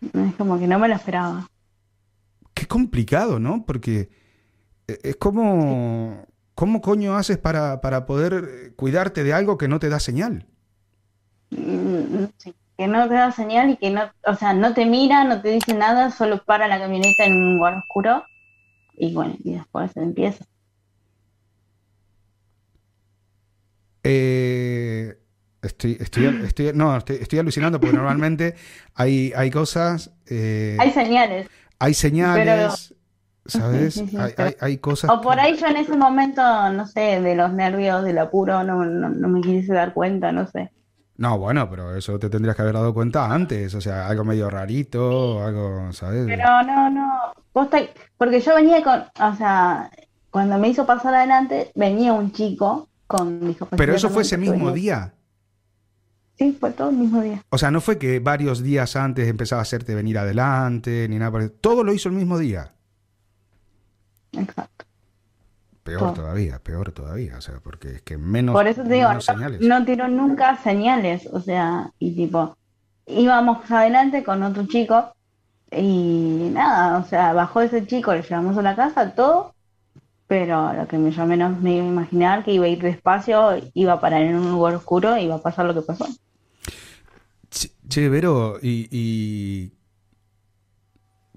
Es 0.00 0.34
como 0.34 0.58
que 0.58 0.66
no 0.66 0.80
me 0.80 0.88
lo 0.88 0.94
esperaba. 0.96 1.48
Qué 2.52 2.66
complicado, 2.66 3.38
¿no? 3.38 3.64
Porque 3.64 4.10
eh, 4.88 4.98
es 5.04 5.16
como, 5.16 6.26
¿cómo 6.56 6.80
coño 6.80 7.14
haces 7.14 7.38
para, 7.38 7.80
para 7.80 8.06
poder 8.06 8.74
cuidarte 8.74 9.22
de 9.22 9.34
algo 9.34 9.56
que 9.56 9.68
no 9.68 9.78
te 9.78 9.88
da 9.88 10.00
señal? 10.00 10.48
Mm, 11.50 12.24
sí, 12.38 12.54
que 12.80 12.88
no 12.88 13.06
te 13.08 13.14
da 13.14 13.30
señal 13.30 13.68
y 13.68 13.76
que 13.76 13.90
no, 13.90 14.10
o 14.24 14.34
sea, 14.36 14.54
no 14.54 14.72
te 14.72 14.86
mira, 14.86 15.22
no 15.24 15.42
te 15.42 15.50
dice 15.50 15.74
nada, 15.74 16.10
solo 16.10 16.42
para 16.42 16.66
la 16.66 16.78
camioneta 16.78 17.26
en 17.26 17.34
un 17.34 17.56
lugar 17.56 17.74
oscuro 17.74 18.24
y 18.96 19.12
bueno, 19.12 19.36
y 19.44 19.52
después 19.52 19.94
empieza. 19.98 20.46
Eh, 24.02 25.14
estoy, 25.60 25.98
estoy, 26.00 26.40
estoy, 26.42 26.72
no, 26.72 26.96
estoy, 26.96 27.38
alucinando 27.38 27.78
porque 27.78 27.94
normalmente 27.94 28.54
hay, 28.94 29.30
hay 29.36 29.50
cosas... 29.50 30.12
Eh, 30.30 30.78
hay 30.80 30.90
señales. 30.90 31.48
Hay 31.80 31.92
señales, 31.92 32.94
¿sabes? 33.44 34.02
hay, 34.38 34.54
hay, 34.58 34.78
cosas... 34.78 35.10
O 35.10 35.20
por 35.20 35.38
ahí 35.38 35.54
yo 35.58 35.66
en 35.66 35.76
ese 35.76 35.98
momento, 35.98 36.42
no 36.70 36.86
sé, 36.86 37.20
de 37.20 37.34
los 37.34 37.52
nervios, 37.52 38.02
del 38.04 38.16
apuro, 38.16 38.64
no, 38.64 38.86
no, 38.86 39.28
me 39.28 39.42
quise 39.42 39.74
dar 39.74 39.92
cuenta, 39.92 40.32
no 40.32 40.46
sé. 40.46 40.72
No, 41.20 41.38
bueno, 41.38 41.68
pero 41.68 41.94
eso 41.94 42.18
te 42.18 42.30
tendrías 42.30 42.56
que 42.56 42.62
haber 42.62 42.72
dado 42.72 42.94
cuenta 42.94 43.30
antes, 43.30 43.74
o 43.74 43.80
sea, 43.82 44.08
algo 44.08 44.24
medio 44.24 44.48
rarito, 44.48 45.44
algo, 45.44 45.92
¿sabes? 45.92 46.24
Pero 46.26 46.62
no, 46.62 46.88
no, 46.88 47.10
porque 48.16 48.40
yo 48.40 48.54
venía 48.54 48.82
con, 48.82 49.00
o 49.00 49.36
sea, 49.36 49.90
cuando 50.30 50.56
me 50.56 50.70
hizo 50.70 50.86
pasar 50.86 51.14
adelante, 51.14 51.72
venía 51.74 52.14
un 52.14 52.32
chico 52.32 52.88
con 53.06 53.54
Pero 53.76 53.94
eso 53.94 54.08
fue 54.08 54.22
ese 54.22 54.38
mismo 54.38 54.72
día. 54.72 55.12
Sí, 56.38 56.56
fue 56.58 56.70
todo 56.70 56.88
el 56.88 56.96
mismo 56.96 57.20
día. 57.20 57.44
O 57.50 57.58
sea, 57.58 57.70
no 57.70 57.82
fue 57.82 57.98
que 57.98 58.18
varios 58.18 58.62
días 58.62 58.96
antes 58.96 59.28
empezaba 59.28 59.60
a 59.60 59.64
hacerte 59.64 59.94
venir 59.94 60.16
adelante, 60.16 61.06
ni 61.10 61.18
nada 61.18 61.50
Todo 61.60 61.84
lo 61.84 61.92
hizo 61.92 62.08
el 62.08 62.14
mismo 62.14 62.38
día. 62.38 62.72
Exacto. 64.32 64.86
Peor 65.98 66.14
todavía, 66.14 66.58
peor 66.58 66.92
todavía, 66.92 67.36
o 67.38 67.40
sea, 67.40 67.60
porque 67.62 67.96
es 67.96 68.02
que 68.02 68.18
menos, 68.18 68.54
Por 68.54 68.66
eso 68.66 68.82
te 68.82 68.94
digo, 68.94 69.08
no, 69.60 69.84
tiró 69.84 70.08
nunca 70.08 70.56
señales, 70.56 71.28
o 71.32 71.40
sea, 71.40 71.92
y 71.98 72.14
tipo, 72.14 72.56
íbamos 73.06 73.70
adelante 73.70 74.24
con 74.24 74.42
otro 74.42 74.66
chico 74.66 75.12
y 75.70 76.50
nada, 76.52 76.98
o 76.98 77.04
sea, 77.04 77.32
bajó 77.32 77.60
ese 77.60 77.86
chico, 77.86 78.12
le 78.12 78.22
llevamos 78.22 78.56
a 78.56 78.62
la 78.62 78.76
casa, 78.76 79.14
todo, 79.14 79.54
pero 80.30 80.72
lo 80.72 80.86
que 80.86 81.10
yo 81.10 81.26
menos 81.26 81.60
me 81.60 81.74
iba 81.74 81.84
a 81.84 81.88
imaginar 81.88 82.44
que 82.44 82.52
iba 82.52 82.64
a 82.64 82.68
ir 82.68 82.80
despacio, 82.80 83.60
iba 83.74 83.94
a 83.94 84.00
parar 84.00 84.22
en 84.22 84.36
un 84.36 84.52
lugar 84.52 84.74
oscuro 84.74 85.16
y 85.16 85.22
iba 85.22 85.34
a 85.34 85.42
pasar 85.42 85.66
lo 85.66 85.74
que 85.74 85.82
pasó. 85.82 86.06
Che, 87.88 88.08
Vero, 88.08 88.56
y, 88.62 89.72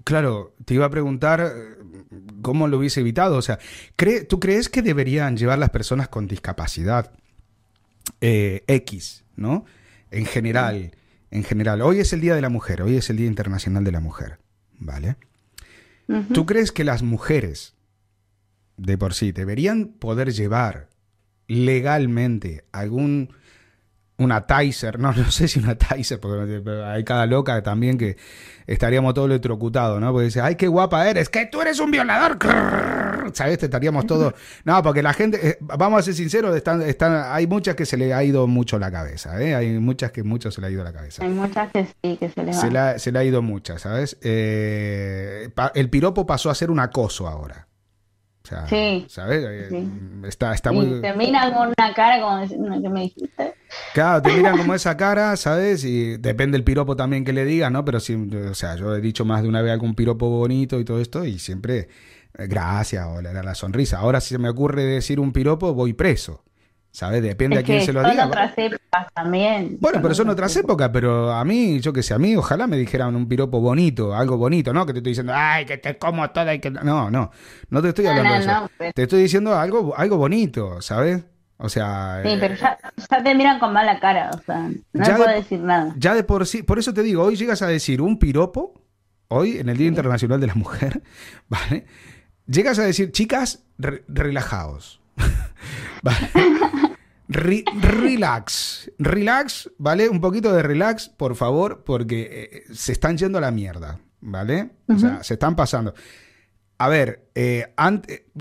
claro, 0.04 0.54
te 0.64 0.74
iba 0.74 0.86
a 0.86 0.90
preguntar 0.90 1.52
cómo 2.44 2.68
lo 2.68 2.78
hubiese 2.78 3.00
evitado. 3.00 3.36
O 3.36 3.42
sea, 3.42 3.58
¿tú 4.28 4.38
crees 4.38 4.68
que 4.68 4.82
deberían 4.82 5.36
llevar 5.36 5.58
las 5.58 5.70
personas 5.70 6.08
con 6.08 6.28
discapacidad 6.28 7.10
eh, 8.20 8.62
X, 8.68 9.24
¿no? 9.34 9.64
En 10.12 10.26
general, 10.26 10.92
en 11.32 11.42
general. 11.42 11.82
Hoy 11.82 11.98
es 11.98 12.12
el 12.12 12.20
Día 12.20 12.36
de 12.36 12.42
la 12.42 12.50
Mujer, 12.50 12.82
hoy 12.82 12.96
es 12.96 13.10
el 13.10 13.16
Día 13.16 13.26
Internacional 13.26 13.82
de 13.82 13.90
la 13.90 14.00
Mujer, 14.00 14.38
¿vale? 14.78 15.16
¿Tú 16.34 16.44
crees 16.44 16.70
que 16.70 16.84
las 16.84 17.02
mujeres 17.02 17.74
de 18.76 18.98
por 18.98 19.14
sí 19.14 19.32
deberían 19.32 19.86
poder 19.86 20.32
llevar 20.32 20.90
legalmente 21.48 22.64
algún 22.72 23.30
una 24.16 24.46
Tizer, 24.46 24.98
no, 24.98 25.12
no 25.16 25.30
sé 25.30 25.48
si 25.48 25.58
una 25.58 25.74
Tizer, 25.74 26.20
porque 26.20 26.62
hay 26.84 27.04
cada 27.04 27.26
loca 27.26 27.62
también 27.62 27.98
que 27.98 28.16
estaríamos 28.66 29.14
todos 29.14 29.28
electrocutados, 29.28 30.00
¿no? 30.00 30.12
Porque 30.12 30.26
dice, 30.26 30.40
ay, 30.40 30.56
qué 30.56 30.68
guapa 30.68 31.08
eres, 31.08 31.28
que 31.28 31.46
tú 31.46 31.60
eres 31.60 31.80
un 31.80 31.90
violador, 31.90 32.38
¿sabes? 33.32 33.58
Te 33.58 33.66
estaríamos 33.66 34.06
todos... 34.06 34.34
No, 34.64 34.82
porque 34.82 35.02
la 35.02 35.12
gente, 35.12 35.50
eh, 35.50 35.58
vamos 35.60 36.00
a 36.00 36.02
ser 36.02 36.14
sinceros, 36.14 36.56
están, 36.56 36.80
están, 36.82 37.24
hay 37.30 37.46
muchas 37.46 37.74
que 37.74 37.84
se 37.84 37.96
le 37.96 38.14
ha 38.14 38.24
ido 38.24 38.46
mucho 38.46 38.78
la 38.78 38.90
cabeza, 38.90 39.40
¿eh? 39.42 39.54
Hay 39.54 39.78
muchas 39.78 40.10
que 40.10 40.22
mucho 40.22 40.50
se 40.50 40.60
le 40.60 40.68
ha 40.68 40.70
ido 40.70 40.84
la 40.84 40.92
cabeza. 40.92 41.22
Hay 41.22 41.30
muchas 41.30 41.70
que 41.70 41.84
sí, 41.84 42.16
que 42.16 42.28
se 42.30 42.42
le 42.42 42.52
va. 42.52 42.98
Se, 42.98 43.12
le 43.12 43.18
ha 43.18 43.24
ido 43.24 43.42
muchas, 43.42 43.82
¿sabes? 43.82 44.16
Eh, 44.22 45.50
el 45.74 45.90
piropo 45.90 46.24
pasó 46.26 46.50
a 46.50 46.54
ser 46.54 46.70
un 46.70 46.80
acoso 46.80 47.28
ahora. 47.28 47.66
O 48.44 48.46
sea, 48.46 48.66
sí, 48.68 49.06
¿sabes? 49.08 49.42
Eh, 49.42 49.88
está, 50.24 50.52
está 50.52 50.70
muy... 50.70 51.00
Te 51.00 51.14
miran 51.14 51.54
con 51.54 51.68
una 51.68 51.94
cara 51.94 52.20
como 52.20 52.82
que 52.82 52.88
me 52.90 53.00
dijiste. 53.00 53.54
Claro, 53.94 54.20
te 54.20 54.32
miran 54.32 54.58
como 54.58 54.74
esa 54.74 54.98
cara, 54.98 55.34
¿sabes? 55.36 55.82
Y 55.84 56.18
depende 56.18 56.58
el 56.58 56.62
piropo 56.62 56.94
también 56.94 57.24
que 57.24 57.32
le 57.32 57.46
diga, 57.46 57.70
¿no? 57.70 57.86
Pero 57.86 58.00
sí, 58.00 58.14
o 58.14 58.52
sea, 58.52 58.76
yo 58.76 58.94
he 58.94 59.00
dicho 59.00 59.24
más 59.24 59.42
de 59.42 59.48
una 59.48 59.62
vez 59.62 59.72
algún 59.72 59.94
piropo 59.94 60.28
bonito 60.28 60.78
y 60.78 60.84
todo 60.84 61.00
esto 61.00 61.24
y 61.24 61.38
siempre 61.38 61.88
eh, 62.36 62.46
gracias 62.46 63.06
o 63.06 63.22
le 63.22 63.32
da 63.32 63.42
la 63.42 63.54
sonrisa. 63.54 63.98
Ahora 63.98 64.20
si 64.20 64.34
se 64.34 64.38
me 64.38 64.50
ocurre 64.50 64.84
decir 64.84 65.20
un 65.20 65.32
piropo, 65.32 65.72
voy 65.72 65.94
preso. 65.94 66.44
¿Sabes? 66.94 67.24
Depende 67.24 67.58
a 67.58 67.64
quién 67.64 67.82
se 67.82 67.92
lo 67.92 68.08
diga. 68.08 68.28
otras 68.28 68.52
épocas 68.56 69.12
también. 69.12 69.78
Bueno, 69.80 69.98
pero 70.00 70.14
son 70.14 70.28
otras 70.28 70.54
épocas, 70.54 70.90
pero 70.92 71.32
a 71.32 71.44
mí, 71.44 71.80
yo 71.80 71.92
que 71.92 72.04
sé, 72.04 72.14
a 72.14 72.20
mí 72.20 72.36
ojalá 72.36 72.68
me 72.68 72.76
dijeran 72.76 73.16
un 73.16 73.26
piropo 73.26 73.60
bonito, 73.60 74.14
algo 74.14 74.36
bonito, 74.36 74.72
¿no? 74.72 74.86
Que 74.86 74.92
te 74.92 75.00
estoy 75.00 75.10
diciendo, 75.10 75.32
ay, 75.34 75.66
que 75.66 75.76
te 75.76 75.98
como 75.98 76.30
toda 76.30 76.54
y 76.54 76.60
que... 76.60 76.70
No, 76.70 77.10
no, 77.10 77.32
no 77.68 77.82
te 77.82 77.88
estoy 77.88 78.06
hablando 78.06 78.34
de 78.34 78.38
eso. 78.38 78.70
Te 78.94 79.02
estoy 79.02 79.22
diciendo 79.22 79.58
algo, 79.58 79.92
algo 79.96 80.18
bonito, 80.18 80.80
¿sabes? 80.82 81.24
O 81.56 81.68
sea... 81.68 82.20
Sí, 82.24 82.36
pero 82.38 82.54
ya, 82.54 82.78
te 83.24 83.34
miran 83.34 83.58
con 83.58 83.72
mala 83.72 83.98
cara, 83.98 84.30
o 84.32 84.40
sea, 84.44 84.70
no 84.92 85.16
puedo 85.16 85.30
decir 85.30 85.58
nada. 85.58 85.92
Ya 85.98 86.14
de 86.14 86.22
por 86.22 86.46
sí, 86.46 86.62
por 86.62 86.78
eso 86.78 86.94
te 86.94 87.02
digo, 87.02 87.24
hoy 87.24 87.34
llegas 87.34 87.60
a 87.62 87.66
decir 87.66 88.02
un 88.02 88.20
piropo, 88.20 88.72
hoy 89.26 89.58
en 89.58 89.68
el 89.68 89.76
Día 89.76 89.88
Internacional 89.88 90.40
de 90.40 90.46
la 90.46 90.54
Mujer, 90.54 91.02
¿vale? 91.48 91.86
Llegas 92.46 92.78
a 92.78 92.84
decir, 92.84 93.10
chicas, 93.10 93.64
relajaos. 93.78 95.00
Relax, 97.26 98.90
relax, 98.98 99.70
¿vale? 99.78 100.08
Un 100.08 100.20
poquito 100.20 100.52
de 100.52 100.62
relax, 100.62 101.08
por 101.08 101.34
favor, 101.36 101.82
porque 101.84 102.28
eh, 102.68 102.74
se 102.74 102.92
están 102.92 103.16
yendo 103.16 103.38
a 103.38 103.40
la 103.40 103.50
mierda, 103.50 104.00
¿vale? 104.20 104.70
O 104.88 104.98
sea, 104.98 105.22
se 105.24 105.34
están 105.34 105.56
pasando. 105.56 105.94
A 106.78 106.88
ver, 106.88 107.30
eh, 107.34 107.72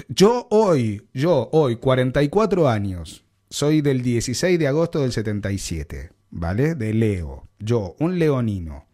yo 0.09 0.47
hoy, 0.51 1.07
yo 1.13 1.49
hoy, 1.53 1.77
44 1.77 2.67
años, 2.67 3.23
soy 3.49 3.81
del 3.81 4.01
16 4.01 4.59
de 4.59 4.67
agosto 4.67 5.01
del 5.01 5.11
77, 5.11 6.11
¿vale? 6.31 6.75
De 6.75 6.93
Leo, 6.93 7.47
yo, 7.59 7.95
un 7.99 8.19
leonino 8.19 8.85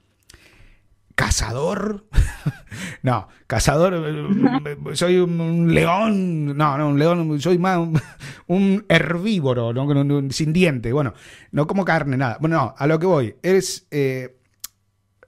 cazador. 1.20 2.05
no, 3.03 3.28
cazador, 3.45 3.93
eh, 3.93 4.78
soy 4.93 5.17
un 5.17 5.74
león. 5.74 6.57
No, 6.57 6.78
no, 6.78 6.88
un 6.88 6.97
león, 6.97 7.41
soy 7.41 7.57
más 7.57 7.78
un, 8.47 8.86
herbívoro, 8.89 9.74
¿no? 9.74 10.32
sin 10.32 10.53
diente. 10.53 10.93
Bueno, 10.93 11.13
no 11.51 11.67
como 11.67 11.84
carne, 11.84 12.15
nada. 12.15 12.38
Bueno, 12.39 12.55
no, 12.55 12.76
a 12.78 12.88
lo 12.88 12.97
que 12.99 13.05
voy. 13.05 13.36
Es. 13.43 13.86
Eh, 13.91 14.38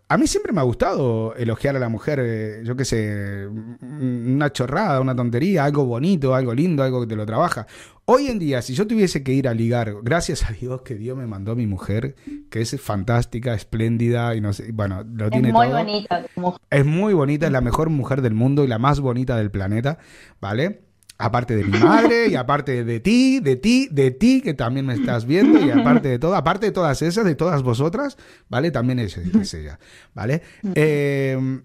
a 0.08 0.18
mí 0.18 0.28
siempre 0.28 0.52
me 0.52 0.60
ha 0.60 0.64
gustado 0.64 1.36
elogiar 1.36 1.78
a 1.78 1.80
la 1.80 1.88
mujer, 1.88 2.20
eh, 2.22 2.62
yo 2.66 2.76
qué 2.76 2.84
sé, 2.84 3.48
una 3.48 4.52
chorrada, 4.52 5.00
una 5.00 5.16
tontería, 5.16 5.64
algo 5.64 5.86
bonito, 5.86 6.36
algo 6.36 6.54
lindo, 6.54 6.84
algo 6.84 7.00
que 7.02 7.08
te 7.08 7.16
lo 7.16 7.26
trabaja. 7.26 7.66
Hoy 8.14 8.28
en 8.28 8.40
día, 8.40 8.62
si 8.62 8.74
yo 8.74 8.86
tuviese 8.86 9.24
que 9.24 9.32
ir 9.32 9.48
a 9.48 9.54
ligar, 9.54 9.96
gracias 10.04 10.44
a 10.44 10.52
Dios 10.52 10.82
que 10.82 10.96
Dios 10.96 11.18
me 11.18 11.28
mandó 11.28 11.54
a 11.54 11.56
mi 11.56 11.66
mujer, 11.66 12.18
que 12.50 12.60
es 12.60 12.78
fantástica, 12.82 13.54
espléndida 13.54 14.36
y 14.36 14.42
no 14.42 14.52
sé, 14.52 14.74
bueno, 14.74 15.06
lo 15.14 15.30
tiene 15.30 15.48
es 15.48 15.54
muy 15.54 15.68
bonita. 15.70 16.26
Es 16.70 16.86
muy 16.86 17.14
bonita, 17.14 17.46
es 17.46 17.54
la 17.54 17.62
mejor 17.62 17.90
mujer 17.90 18.22
del 18.22 18.34
mundo 18.34 18.66
y 18.66 18.68
la 18.68 18.80
más 18.80 19.00
bonita 19.00 19.38
del 19.38 19.50
planeta, 19.50 19.98
¿vale? 20.42 20.82
Aparte 21.20 21.56
de 21.56 21.64
mi 21.64 21.78
madre 21.80 22.28
y 22.28 22.36
aparte 22.36 22.84
de 22.84 23.00
ti, 23.00 23.40
de 23.40 23.56
ti, 23.56 23.88
de 23.90 24.12
ti, 24.12 24.42
que 24.42 24.54
también 24.54 24.88
me 24.88 24.94
estás 24.96 25.26
viendo, 25.26 25.66
y 25.66 25.72
aparte 25.72 26.10
de 26.10 26.20
todo, 26.20 26.36
aparte 26.36 26.66
de 26.66 26.74
todas 26.74 27.02
esas, 27.02 27.24
de 27.24 27.36
todas 27.36 27.64
vosotras, 27.64 28.18
¿vale? 28.50 28.72
También 28.72 29.00
es, 29.00 29.16
ella, 29.54 29.80
¿vale? 30.14 30.42
Eh, 30.76 31.62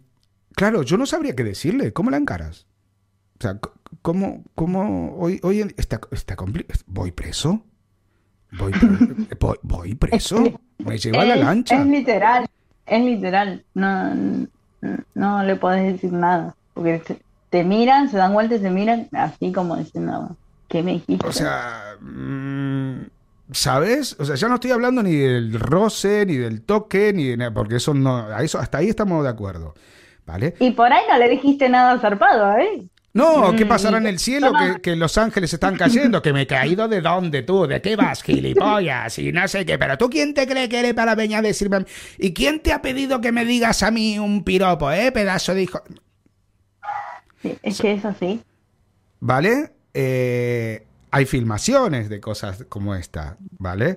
claro, 0.55 0.85
yo 0.85 0.97
no 0.97 1.07
sabría 1.07 1.35
qué 1.35 1.43
decirle. 1.43 1.93
¿Cómo 1.93 2.11
la 2.11 2.19
encaras? 2.19 2.69
O 3.41 3.43
sea, 3.43 3.59
¿cómo, 4.03 4.43
cómo 4.55 5.17
hoy, 5.19 5.41
hoy 5.43 5.75
está, 5.77 6.01
está 6.11 6.37
complicado? 6.37 6.81
¿Voy 6.87 7.13
preso? 7.13 7.63
¿Voy, 8.59 8.73
voy, 9.63 9.95
preso? 9.95 10.61
¿Me 10.79 10.99
lleva 10.99 11.25
la 11.25 11.37
lancha? 11.37 11.81
Es 11.81 11.87
literal, 11.87 12.47
es 12.87 13.05
literal. 13.05 13.65
No, 13.75 14.15
no 15.15 15.43
le 15.43 15.57
puedes 15.57 15.93
decir 15.93 16.13
nada. 16.13 16.55
Porque 16.75 17.03
te, 17.51 17.65
miran, 17.65 18.11
se 18.11 18.17
dan 18.17 18.33
vuelta 18.33 18.55
y 18.55 18.61
se 18.61 18.71
miran 18.71 19.09
así 19.13 19.53
como 19.53 19.77
diciendo, 19.77 20.37
¿qué 20.69 20.83
me 20.83 20.93
dijiste? 20.93 21.27
O 21.27 21.33
sea, 21.33 21.97
mm, 22.01 23.07
¿sabes? 23.53 24.17
O 24.19 24.25
sea, 24.25 24.37
ya 24.37 24.49
no 24.49 24.55
estoy 24.55 24.71
hablando 24.71 25.03
ni 25.03 25.15
del 25.15 25.59
roce, 25.59 26.25
ni 26.27 26.37
del 26.37 26.63
toque, 26.63 27.13
ni 27.13 27.29
de 27.29 27.37
nada, 27.37 27.53
porque 27.53 27.77
eso 27.77 27.95
no, 27.95 28.17
a 28.17 28.43
eso, 28.43 28.59
hasta 28.59 28.79
ahí 28.79 28.89
estamos 28.89 29.23
de 29.23 29.31
acuerdo. 29.31 29.75
¿Vale? 30.27 30.55
Y 30.59 30.73
por 30.73 30.93
ahí 30.93 31.05
no 31.09 31.19
le 31.19 31.29
dijiste 31.29 31.69
nada 31.69 32.01
zarpado, 32.01 32.59
¿eh? 32.59 32.89
No, 33.17 33.57
¿qué 33.57 33.65
mm, 33.65 33.69
pasará 33.69 33.97
en 33.97 34.07
el 34.07 34.19
cielo? 34.19 34.53
Que, 34.83 34.95
los 34.95 35.17
ángeles 35.17 35.51
están 35.51 35.75
cayendo. 35.77 36.21
¿Que 36.21 36.35
me 36.35 36.43
he 36.43 36.47
caído 36.47 36.87
de 36.87 37.01
dónde 37.01 37.43
tú? 37.43 37.67
¿De 37.67 37.81
qué 37.81 37.97
vas, 37.97 38.23
gilipollas? 38.23 39.19
Y 39.19 39.33
no 39.33 39.49
sé 39.49 39.65
qué. 39.65 39.79
Pero 39.79 39.97
tú, 39.97 40.11
¿quién 40.11 40.35
te 40.35 40.47
cree 40.47 40.69
que 40.69 40.81
eres 40.81 40.93
para 40.93 41.15
venir 41.15 41.39
a 41.39 41.43
decirme? 41.43 41.77
A 41.77 41.81
mí? 41.81 41.87
¿Y 42.19 42.35
quién 42.35 42.61
te 42.61 42.75
ha 42.75 42.83
pedido 42.83 43.23
que 43.23 43.33
me 43.33 43.47
digas 43.47 43.83
a 43.83 43.91
mí 43.91 44.19
un 44.19 44.45
piropo, 44.45 44.93
eh? 44.93 45.11
Pedazo 45.13 45.55
de 45.55 45.63
hijo. 45.63 45.83
Sí, 47.41 47.57
es 47.63 47.81
que 47.81 47.93
es 47.95 48.05
así. 48.05 48.43
¿Vale? 49.21 49.73
Eh, 49.95 50.87
hay 51.11 51.25
filmaciones 51.25 52.11
de 52.11 52.21
cosas 52.21 52.67
como 52.69 52.95
esta, 52.95 53.39
¿vale? 53.59 53.97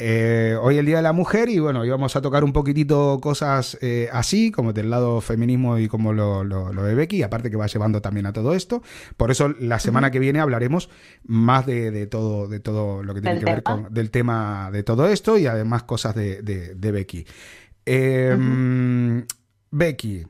Eh, 0.00 0.56
hoy 0.60 0.78
el 0.78 0.86
Día 0.86 0.98
de 0.98 1.02
la 1.02 1.12
Mujer 1.12 1.48
y 1.48 1.58
bueno, 1.58 1.84
íbamos 1.84 2.14
a 2.14 2.22
tocar 2.22 2.44
un 2.44 2.52
poquitito 2.52 3.18
cosas 3.20 3.76
eh, 3.80 4.08
así, 4.12 4.52
como 4.52 4.72
del 4.72 4.90
lado 4.90 5.20
feminismo 5.20 5.76
y 5.76 5.88
como 5.88 6.12
lo, 6.12 6.44
lo, 6.44 6.70
de 6.70 6.94
Becky, 6.94 7.24
aparte 7.24 7.50
que 7.50 7.56
va 7.56 7.66
llevando 7.66 8.00
también 8.00 8.26
a 8.26 8.32
todo 8.32 8.54
esto. 8.54 8.80
Por 9.16 9.32
eso 9.32 9.48
la 9.48 9.80
semana 9.80 10.12
que 10.12 10.20
viene 10.20 10.38
hablaremos 10.38 10.88
más 11.24 11.66
de, 11.66 12.06
todo, 12.06 12.46
de 12.46 12.60
todo 12.60 13.02
lo 13.02 13.12
que 13.12 13.22
tiene 13.22 13.40
que 13.40 13.44
ver 13.44 13.62
con 13.64 13.92
del 13.92 14.12
tema 14.12 14.70
de 14.70 14.84
todo 14.84 15.08
esto 15.08 15.36
y 15.36 15.46
además 15.46 15.82
cosas 15.82 16.14
de, 16.14 16.76
Becky. 16.78 17.26
Em, 17.84 19.26
Becky, 19.72 20.26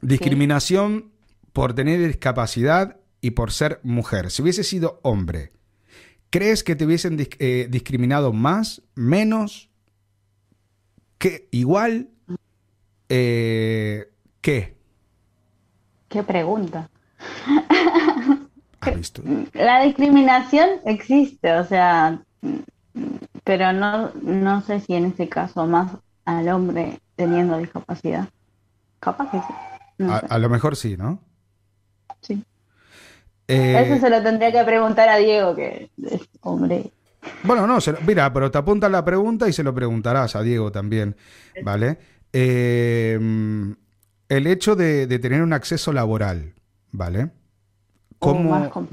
discriminación 0.00 1.12
por 1.52 1.72
tener 1.74 2.04
discapacidad 2.04 2.96
y 3.20 3.30
por 3.30 3.52
ser 3.52 3.78
mujer. 3.84 4.32
Si 4.32 4.42
hubiese 4.42 4.64
sido 4.64 4.98
hombre, 5.04 5.52
¿Crees 6.36 6.62
que 6.62 6.76
te 6.76 6.84
hubiesen 6.84 7.16
eh, 7.38 7.66
discriminado 7.70 8.30
más, 8.30 8.82
menos, 8.94 9.70
que 11.16 11.48
igual? 11.50 12.10
Eh, 13.08 14.12
¿Qué? 14.42 14.76
¿Qué 16.10 16.22
pregunta? 16.22 16.90
La 19.54 19.80
discriminación 19.80 20.68
existe, 20.84 21.54
o 21.54 21.64
sea, 21.64 22.20
pero 23.44 23.72
no, 23.72 24.12
no 24.20 24.60
sé 24.60 24.80
si 24.80 24.92
en 24.92 25.06
este 25.06 25.30
caso 25.30 25.66
más 25.66 25.90
al 26.26 26.50
hombre 26.50 27.00
teniendo 27.14 27.56
discapacidad. 27.56 28.28
Capaz 29.00 29.30
que 29.30 29.38
sí. 29.38 30.04
a, 30.28 30.38
lo 30.38 30.50
mejor 30.50 30.76
sí, 30.76 30.98
¿no? 30.98 31.18
Sí. 32.20 32.44
Eh, 33.48 33.82
Eso 33.84 34.00
se 34.00 34.10
lo 34.10 34.22
tendría 34.22 34.50
que 34.52 34.64
preguntar 34.64 35.08
a 35.08 35.16
Diego, 35.16 35.54
que 35.54 35.90
es 36.10 36.22
hombre. 36.40 36.90
Bueno, 37.42 37.66
no, 37.66 37.78
mira, 38.06 38.32
pero 38.32 38.50
te 38.50 38.58
apuntas 38.58 38.90
la 38.90 39.04
pregunta 39.04 39.48
y 39.48 39.52
se 39.52 39.62
lo 39.62 39.74
preguntarás 39.74 40.36
a 40.36 40.42
Diego 40.42 40.70
también, 40.72 41.16
¿vale? 41.62 41.98
Eh, 42.32 43.18
el 44.28 44.46
hecho 44.46 44.76
de, 44.76 45.06
tener 45.18 45.42
un 45.42 45.52
acceso 45.52 45.92
laboral, 45.92 46.54
¿vale? 46.92 47.30
¿Cómo, 48.18 48.88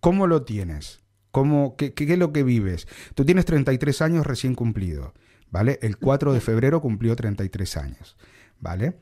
¿cómo 0.00 0.26
lo 0.26 0.42
tienes? 0.42 1.00
¿Cómo, 1.30 1.76
qué, 1.76 1.94
qué, 1.94 2.12
es 2.12 2.18
lo 2.18 2.32
que 2.32 2.42
vives? 2.42 2.86
Tú 3.14 3.24
tienes 3.24 3.44
33 3.44 4.02
años 4.02 4.26
recién 4.26 4.54
cumplido, 4.54 5.14
¿vale? 5.50 5.78
El 5.82 5.98
4 5.98 6.32
de 6.32 6.40
febrero 6.40 6.80
cumplió 6.80 7.16
33 7.16 7.76
años, 7.76 8.16
¿vale? 8.60 8.98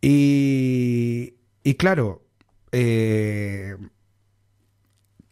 Y, 0.00 1.36
y 1.62 1.74
claro, 1.74 2.22
eh, 2.72 3.76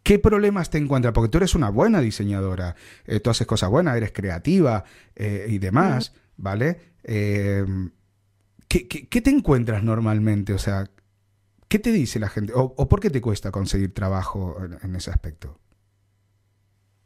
¿Qué 0.03 0.19
problemas 0.19 0.71
te 0.71 0.79
encuentras? 0.79 1.15
Porque 1.15 1.29
tú 1.29 1.39
eres 1.39 1.55
una 1.55 1.71
buena 1.71 2.01
diseñadora, 2.01 2.75
eh, 3.07 3.21
tú 3.21 3.31
haces 3.31 3.47
cosas 3.47 3.71
buenas, 3.71 3.97
eres 3.97 4.13
creativa 4.13 4.85
eh, 5.15 5.47
y 5.49 5.59
demás, 5.59 6.13
¿vale? 6.37 6.81
Eh, 7.05 7.65
¿qué, 8.67 9.21
te 9.21 9.31
encuentras 9.31 9.85
normalmente? 9.85 10.55
O 10.55 10.59
sea, 10.59 10.89
¿qué 11.69 11.79
te 11.79 11.93
dice 11.93 12.19
la 12.19 12.29
gente? 12.29 12.53
¿O, 12.57 12.89
por 12.89 12.99
qué 12.99 13.11
te 13.11 13.21
cuesta 13.21 13.53
conseguir 13.53 13.95
trabajo 13.95 14.57
en, 14.83 14.97
ese 14.97 15.11
aspecto? 15.11 15.59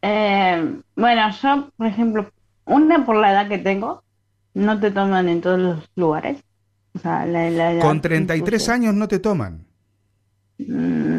bueno, 0.02 1.30
yo, 1.42 1.70
por 1.76 1.86
ejemplo, 1.88 2.30
una 2.64 3.04
por 3.04 3.16
la 3.16 3.32
edad 3.32 3.48
que 3.48 3.58
tengo, 3.58 4.04
no 4.54 4.78
te 4.78 4.90
toman 4.90 5.28
en 5.28 5.40
todos 5.40 5.58
los 5.58 5.90
lugares. 5.96 6.42
O 6.94 6.98
sea, 6.98 7.26
la, 7.26 7.78
Con 7.80 8.00
33 8.00 8.68
años 8.68 8.94
no 8.94 9.08
te 9.08 9.18
toman. 9.18 9.66
Mm, 10.58 11.18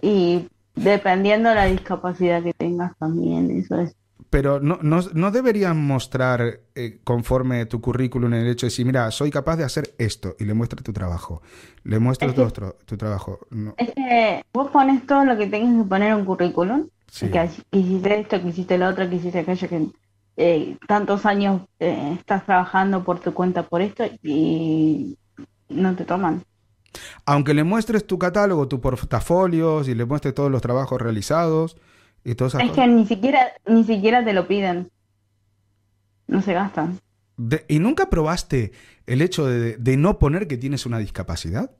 y 0.00 0.48
dependiendo 0.74 1.50
de 1.50 1.54
la 1.54 1.66
discapacidad 1.66 2.42
que 2.42 2.52
tengas 2.52 2.96
también, 2.98 3.50
eso 3.50 3.78
es. 3.80 3.96
Pero 4.30 4.60
no, 4.60 4.78
no, 4.80 5.00
no 5.12 5.30
deberían 5.30 5.84
mostrar 5.84 6.60
eh, 6.74 7.00
conforme 7.04 7.66
tu 7.66 7.82
currículum 7.82 8.32
el 8.32 8.48
hecho 8.48 8.64
de 8.64 8.70
decir, 8.70 8.86
mira, 8.86 9.10
soy 9.10 9.30
capaz 9.30 9.56
de 9.56 9.64
hacer 9.64 9.94
esto 9.98 10.36
y 10.38 10.46
le 10.46 10.54
muestras 10.54 10.82
tu 10.82 10.92
trabajo. 10.94 11.42
Le 11.84 11.98
muestras 11.98 12.34
tu, 12.34 12.48
tu, 12.86 12.96
trabajo. 12.96 13.40
Es 13.76 13.90
que 13.90 14.42
vos 14.54 14.70
pones 14.70 15.06
todo 15.06 15.26
lo 15.26 15.36
que 15.36 15.48
tengas 15.48 15.82
que 15.82 15.88
poner 15.88 16.12
en 16.12 16.14
un 16.20 16.24
currículum. 16.24 16.88
Que, 17.20 17.50
hiciste 17.72 18.20
esto, 18.20 18.40
que 18.40 18.48
hiciste 18.48 18.78
lo 18.78 18.88
otro, 18.88 19.06
que 19.06 19.16
hiciste 19.16 19.40
aquello, 19.40 19.68
que 19.68 19.88
eh, 20.38 20.78
tantos 20.88 21.26
años 21.26 21.60
eh, 21.78 22.16
estás 22.18 22.46
trabajando 22.46 23.04
por 23.04 23.20
tu 23.20 23.34
cuenta 23.34 23.64
por 23.64 23.82
esto 23.82 24.04
y 24.22 25.18
no 25.68 25.94
te 25.94 26.06
toman. 26.06 26.42
Aunque 27.26 27.54
le 27.54 27.64
muestres 27.64 28.06
tu 28.06 28.18
catálogo, 28.18 28.68
tu 28.68 28.80
portafolio, 28.80 29.82
y 29.82 29.94
le 29.94 30.04
muestres 30.04 30.34
todos 30.34 30.50
los 30.50 30.62
trabajos 30.62 31.00
realizados 31.00 31.76
y 32.24 32.34
todas 32.34 32.54
Es 32.54 32.70
que 32.72 32.86
ni 32.86 33.06
siquiera, 33.06 33.52
ni 33.66 33.84
siquiera 33.84 34.24
te 34.24 34.32
lo 34.32 34.46
piden. 34.46 34.90
No 36.26 36.40
se 36.42 36.52
gastan. 36.52 36.98
¿Y 37.68 37.78
nunca 37.78 38.10
probaste 38.10 38.72
el 39.06 39.22
hecho 39.22 39.46
de, 39.46 39.96
no 39.96 40.18
poner 40.18 40.46
que 40.46 40.56
tienes 40.56 40.86
una 40.86 40.98
discapacidad? 40.98 41.70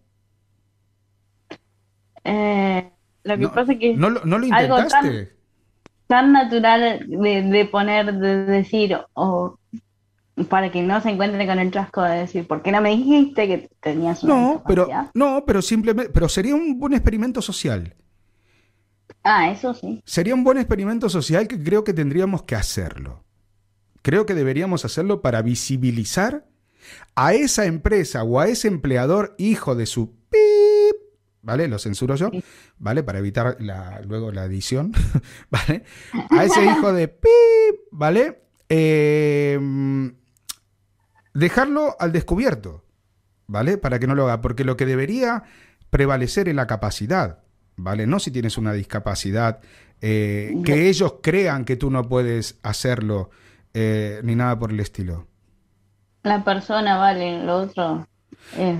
Eh, 2.24 2.90
lo 3.24 3.38
que 3.38 3.48
pasa 3.48 3.72
es 3.72 3.78
que... 3.78 3.94
No, 3.94 4.10
no 4.10 4.38
lo 4.38 4.46
intentaste. 4.46 5.36
Tan, 6.06 6.32
natural 6.32 7.06
de, 7.08 7.68
poner, 7.70 8.14
de 8.14 8.44
decir, 8.44 8.98
o 9.14 9.58
para 10.48 10.72
que 10.72 10.82
no 10.82 11.00
se 11.00 11.10
encuentren 11.10 11.46
con 11.46 11.58
el 11.58 11.70
chasco 11.70 12.02
de 12.02 12.20
decir, 12.20 12.46
¿por 12.46 12.62
qué 12.62 12.72
no 12.72 12.80
me 12.80 12.90
dijiste 12.90 13.46
que 13.46 13.68
tenías 13.80 14.22
una 14.22 14.34
No, 14.34 14.62
pero 14.66 14.88
no, 15.14 15.44
pero 15.46 15.60
simplemente, 15.60 16.10
pero 16.12 16.28
sería 16.28 16.54
un 16.54 16.78
buen 16.78 16.94
experimento 16.94 17.42
social. 17.42 17.94
Ah, 19.22 19.50
eso 19.50 19.74
sí. 19.74 20.02
Sería 20.04 20.34
un 20.34 20.42
buen 20.42 20.58
experimento 20.58 21.08
social 21.08 21.46
que 21.46 21.62
creo 21.62 21.84
que 21.84 21.92
tendríamos 21.92 22.42
que 22.42 22.56
hacerlo. 22.56 23.24
Creo 24.00 24.26
que 24.26 24.34
deberíamos 24.34 24.84
hacerlo 24.84 25.22
para 25.22 25.42
visibilizar 25.42 26.48
a 27.14 27.34
esa 27.34 27.66
empresa 27.66 28.24
o 28.24 28.40
a 28.40 28.48
ese 28.48 28.68
empleador 28.68 29.34
hijo 29.38 29.76
de 29.76 29.86
su 29.86 30.16
pip, 30.30 30.96
¿vale? 31.42 31.68
Lo 31.68 31.78
censuro 31.78 32.16
yo, 32.16 32.30
¿vale? 32.78 33.02
Para 33.04 33.20
evitar 33.20 33.58
la, 33.60 34.00
luego 34.00 34.32
la 34.32 34.44
edición, 34.44 34.92
¿vale? 35.50 35.84
A 36.30 36.44
ese 36.44 36.64
hijo 36.64 36.92
de 36.92 37.06
pip, 37.06 37.80
¿vale? 37.92 38.42
Eh, 38.68 39.60
dejarlo 41.34 41.96
al 41.98 42.12
descubierto, 42.12 42.84
¿vale? 43.46 43.78
Para 43.78 43.98
que 43.98 44.06
no 44.06 44.14
lo 44.14 44.24
haga, 44.24 44.40
porque 44.40 44.64
lo 44.64 44.76
que 44.76 44.86
debería 44.86 45.44
prevalecer 45.90 46.48
es 46.48 46.54
la 46.54 46.66
capacidad, 46.66 47.40
¿vale? 47.76 48.06
No 48.06 48.18
si 48.18 48.30
tienes 48.30 48.58
una 48.58 48.72
discapacidad, 48.72 49.60
eh, 50.00 50.54
que 50.64 50.88
ellos 50.88 51.16
crean 51.22 51.64
que 51.64 51.76
tú 51.76 51.90
no 51.90 52.08
puedes 52.08 52.58
hacerlo, 52.62 53.30
eh, 53.74 54.20
ni 54.24 54.34
nada 54.34 54.58
por 54.58 54.72
el 54.72 54.80
estilo. 54.80 55.26
La 56.22 56.44
persona, 56.44 56.96
vale, 56.96 57.44
lo 57.44 57.56
otro. 57.56 58.06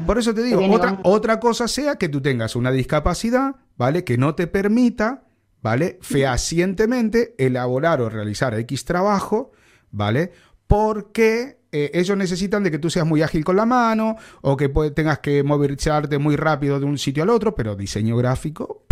por 0.07 0.19
eso 0.19 0.35
te 0.35 0.43
digo, 0.43 0.65
otra, 0.73 0.99
otra 1.03 1.41
cosa 1.41 1.69
sea 1.69 1.97
que 1.97 2.09
tú 2.09 2.21
tengas 2.21 2.57
una 2.57 2.71
discapacidad, 2.71 3.57
¿vale? 3.77 4.05
Que 4.05 4.19
no 4.19 4.35
te 4.35 4.47
permita, 4.47 5.25
¿vale? 5.61 5.99
Fehacientemente 6.03 7.35
elaborar 7.39 8.01
o 8.01 8.09
realizar 8.09 8.55
X 8.55 8.85
trabajo, 8.85 9.53
¿vale? 9.91 10.33
Porque 10.67 11.62
eh, 11.73 11.91
ellos 11.95 12.17
necesitan 12.17 12.63
de 12.63 12.71
que 12.71 12.79
tú 12.79 12.91
seas 12.91 13.07
muy 13.07 13.23
ágil 13.23 13.45
con 13.45 13.57
la 13.57 13.67
mano 13.67 14.17
o 14.43 14.57
que 14.57 14.69
tengas 14.95 15.19
que 15.21 15.43
movilizarte 15.43 16.19
muy 16.19 16.37
rápido 16.37 16.79
de 16.79 16.87
un 16.87 16.99
sitio 16.99 17.23
al 17.23 17.31
otro, 17.31 17.55
pero 17.55 17.75
diseño 17.75 18.17
gráfico, 18.17 18.85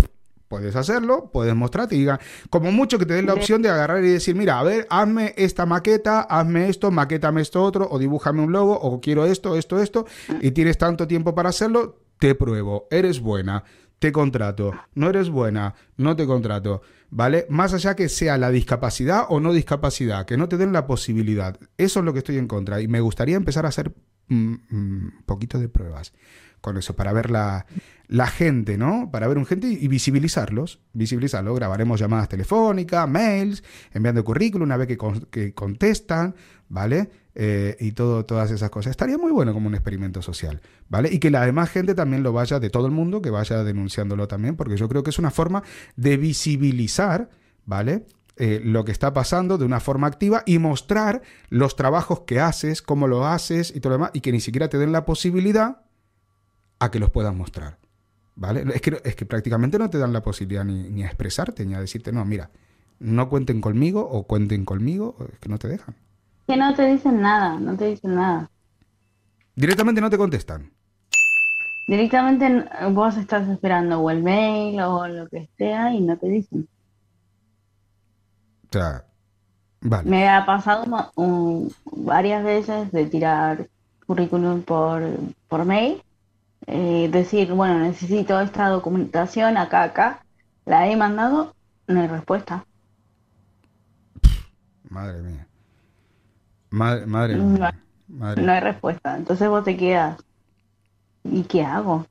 Puedes 0.50 0.74
hacerlo, 0.74 1.30
puedes 1.32 1.54
mostrarte 1.54 1.94
y 1.94 2.00
diga, 2.00 2.18
como 2.50 2.72
mucho 2.72 2.98
que 2.98 3.06
te 3.06 3.14
den 3.14 3.26
la 3.26 3.34
opción 3.34 3.62
de 3.62 3.68
agarrar 3.68 4.02
y 4.02 4.08
decir, 4.08 4.34
mira, 4.34 4.58
a 4.58 4.64
ver, 4.64 4.84
hazme 4.90 5.32
esta 5.36 5.64
maqueta, 5.64 6.22
hazme 6.22 6.68
esto, 6.68 6.90
maquétame 6.90 7.40
esto 7.40 7.62
otro, 7.62 7.86
o 7.88 8.00
dibújame 8.00 8.42
un 8.42 8.50
logo, 8.50 8.76
o 8.76 9.00
quiero 9.00 9.26
esto, 9.26 9.54
esto, 9.54 9.80
esto, 9.80 10.06
y 10.40 10.50
tienes 10.50 10.76
tanto 10.76 11.06
tiempo 11.06 11.36
para 11.36 11.50
hacerlo, 11.50 12.00
te 12.18 12.34
pruebo, 12.34 12.88
eres 12.90 13.20
buena, 13.20 13.62
te 14.00 14.12
contrato, 14.12 14.72
no 14.94 15.10
eres 15.10 15.28
buena, 15.28 15.74
no 15.98 16.16
te 16.16 16.26
contrato, 16.26 16.80
¿vale? 17.10 17.46
Más 17.50 17.74
allá 17.74 17.94
que 17.94 18.08
sea 18.08 18.38
la 18.38 18.50
discapacidad 18.50 19.26
o 19.28 19.40
no 19.40 19.52
discapacidad, 19.52 20.24
que 20.24 20.38
no 20.38 20.48
te 20.48 20.56
den 20.56 20.72
la 20.72 20.86
posibilidad. 20.86 21.58
Eso 21.76 22.00
es 22.00 22.06
lo 22.06 22.12
que 22.14 22.20
estoy 22.20 22.38
en 22.38 22.48
contra 22.48 22.80
y 22.80 22.88
me 22.88 23.00
gustaría 23.00 23.36
empezar 23.36 23.66
a 23.66 23.68
hacer 23.68 23.94
un 24.30 24.62
mm, 24.70 24.76
mm, 24.76 25.22
poquito 25.26 25.58
de 25.58 25.68
pruebas 25.68 26.14
con 26.62 26.76
eso, 26.76 26.94
para 26.94 27.12
ver 27.12 27.30
la, 27.30 27.66
gente, 28.26 28.76
¿no? 28.76 29.10
Para 29.10 29.28
ver 29.28 29.38
un 29.38 29.46
gente 29.46 29.66
y 29.66 29.88
visibilizarlos, 29.88 30.80
visibilizarlos. 30.92 31.56
Grabaremos 31.56 32.00
llamadas 32.00 32.28
telefónicas, 32.28 33.08
mails, 33.08 33.62
enviando 33.92 34.24
currículum 34.24 34.66
una 34.66 34.76
vez 34.76 34.88
que, 34.88 34.98
que 35.30 35.54
contestan, 35.54 36.34
¿vale? 36.68 37.10
Eh, 37.36 37.76
y 37.78 37.92
todo, 37.92 38.24
todas 38.24 38.50
esas 38.50 38.70
cosas. 38.70 38.90
Estaría 38.90 39.16
muy 39.16 39.30
bueno 39.30 39.52
como 39.52 39.68
un 39.68 39.74
experimento 39.74 40.20
social, 40.20 40.60
¿vale? 40.88 41.10
Y 41.12 41.20
que 41.20 41.30
la 41.30 41.46
demás 41.46 41.70
gente 41.70 41.94
también 41.94 42.24
lo 42.24 42.32
vaya, 42.32 42.58
de 42.58 42.70
todo 42.70 42.86
el 42.86 42.92
mundo, 42.92 43.22
que 43.22 43.30
vaya 43.30 43.62
denunciándolo 43.62 44.26
también, 44.26 44.56
porque 44.56 44.76
yo 44.76 44.88
creo 44.88 45.04
que 45.04 45.10
es 45.10 45.18
una 45.18 45.30
forma 45.30 45.62
de 45.94 46.16
visibilizar, 46.16 47.30
¿vale? 47.66 48.04
Eh, 48.36 48.60
lo 48.64 48.84
que 48.84 48.92
está 48.92 49.12
pasando 49.12 49.58
de 49.58 49.64
una 49.64 49.80
forma 49.80 50.06
activa 50.06 50.42
y 50.46 50.58
mostrar 50.58 51.22
los 51.50 51.76
trabajos 51.76 52.20
que 52.20 52.40
haces, 52.40 52.80
cómo 52.80 53.06
lo 53.06 53.26
haces 53.26 53.70
y 53.74 53.80
todo 53.80 53.90
lo 53.90 53.96
demás, 53.96 54.10
y 54.14 54.22
que 54.22 54.32
ni 54.32 54.40
siquiera 54.40 54.68
te 54.68 54.78
den 54.78 54.92
la 54.92 55.04
posibilidad 55.04 55.82
a 56.78 56.90
que 56.90 56.98
los 56.98 57.10
puedas 57.10 57.34
mostrar. 57.34 57.78
¿Vale? 58.34 58.64
Es 58.74 58.80
que, 58.80 59.00
es 59.04 59.14
que 59.14 59.26
prácticamente 59.26 59.78
no 59.78 59.90
te 59.90 59.98
dan 59.98 60.14
la 60.14 60.22
posibilidad 60.22 60.64
ni, 60.64 61.02
a 61.02 61.06
expresarte, 61.06 61.66
ni 61.66 61.74
a 61.74 61.80
decirte, 61.80 62.12
no, 62.12 62.24
mira, 62.24 62.50
no 62.98 63.28
cuenten 63.28 63.60
conmigo 63.60 64.08
o 64.08 64.26
cuenten 64.26 64.64
conmigo, 64.64 65.16
es 65.32 65.38
que 65.38 65.48
no 65.50 65.58
te 65.58 65.68
dejan. 65.68 65.94
Que 66.50 66.56
no 66.56 66.74
te 66.74 66.84
dicen 66.84 67.20
nada, 67.20 67.60
no 67.60 67.76
te 67.76 67.86
dicen 67.86 68.16
nada. 68.16 68.50
Directamente 69.54 70.00
no 70.00 70.10
te 70.10 70.18
contestan. 70.18 70.68
Directamente 71.86 72.64
vos 72.90 73.16
estás 73.16 73.48
esperando 73.48 74.00
o 74.00 74.10
el 74.10 74.20
mail 74.20 74.80
o 74.80 75.06
lo 75.06 75.28
que 75.28 75.48
sea 75.56 75.94
y 75.94 76.00
no 76.00 76.16
te 76.16 76.26
dicen. 76.26 76.68
O 78.64 78.72
sea, 78.72 79.04
vale. 79.80 80.10
Me 80.10 80.28
ha 80.28 80.44
pasado 80.44 81.12
varias 81.84 82.42
veces 82.42 82.90
de 82.90 83.06
tirar 83.06 83.68
currículum 84.04 84.62
por, 84.62 85.04
por 85.46 85.64
mail 85.64 86.02
eh, 86.66 87.08
decir, 87.12 87.52
bueno, 87.52 87.78
necesito 87.78 88.40
esta 88.40 88.68
documentación 88.70 89.56
acá, 89.56 89.84
acá, 89.84 90.24
la 90.66 90.88
he 90.88 90.96
mandado, 90.96 91.54
no 91.86 92.00
hay 92.00 92.08
respuesta. 92.08 92.66
Madre 94.88 95.22
mía. 95.22 95.46
Madre, 96.70 97.06
madre. 97.06 97.36
No, 97.36 98.52
hay 98.52 98.60
respuesta. 98.60 99.16
Entonces 99.16 99.48
vos 99.48 99.64
te 99.64 99.76
quedas, 99.76 100.18
¿y 101.24 101.42
qué 101.44 101.62
hago? 101.62 102.06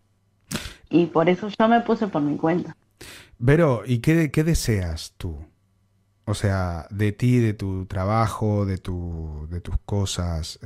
Y 0.90 1.08
por 1.08 1.30
eso 1.30 1.50
yo 1.50 1.68
me 1.68 1.82
puse 1.82 2.08
por 2.08 2.22
mi 2.22 2.38
cuenta. 2.38 2.76
Pero, 3.44 3.84
¿y 3.86 4.00
qué, 4.00 4.32
qué 4.32 4.44
deseas 4.44 5.14
tú? 5.18 5.38
O 6.26 6.34
sea, 6.34 6.88
de 6.90 7.12
ti, 7.12 7.40
de 7.40 7.54
tu 7.54 7.86
trabajo, 7.86 8.66
de, 8.66 8.78
tu, 8.78 9.48
de 9.50 9.62
tus 9.62 9.78
cosas. 9.86 10.60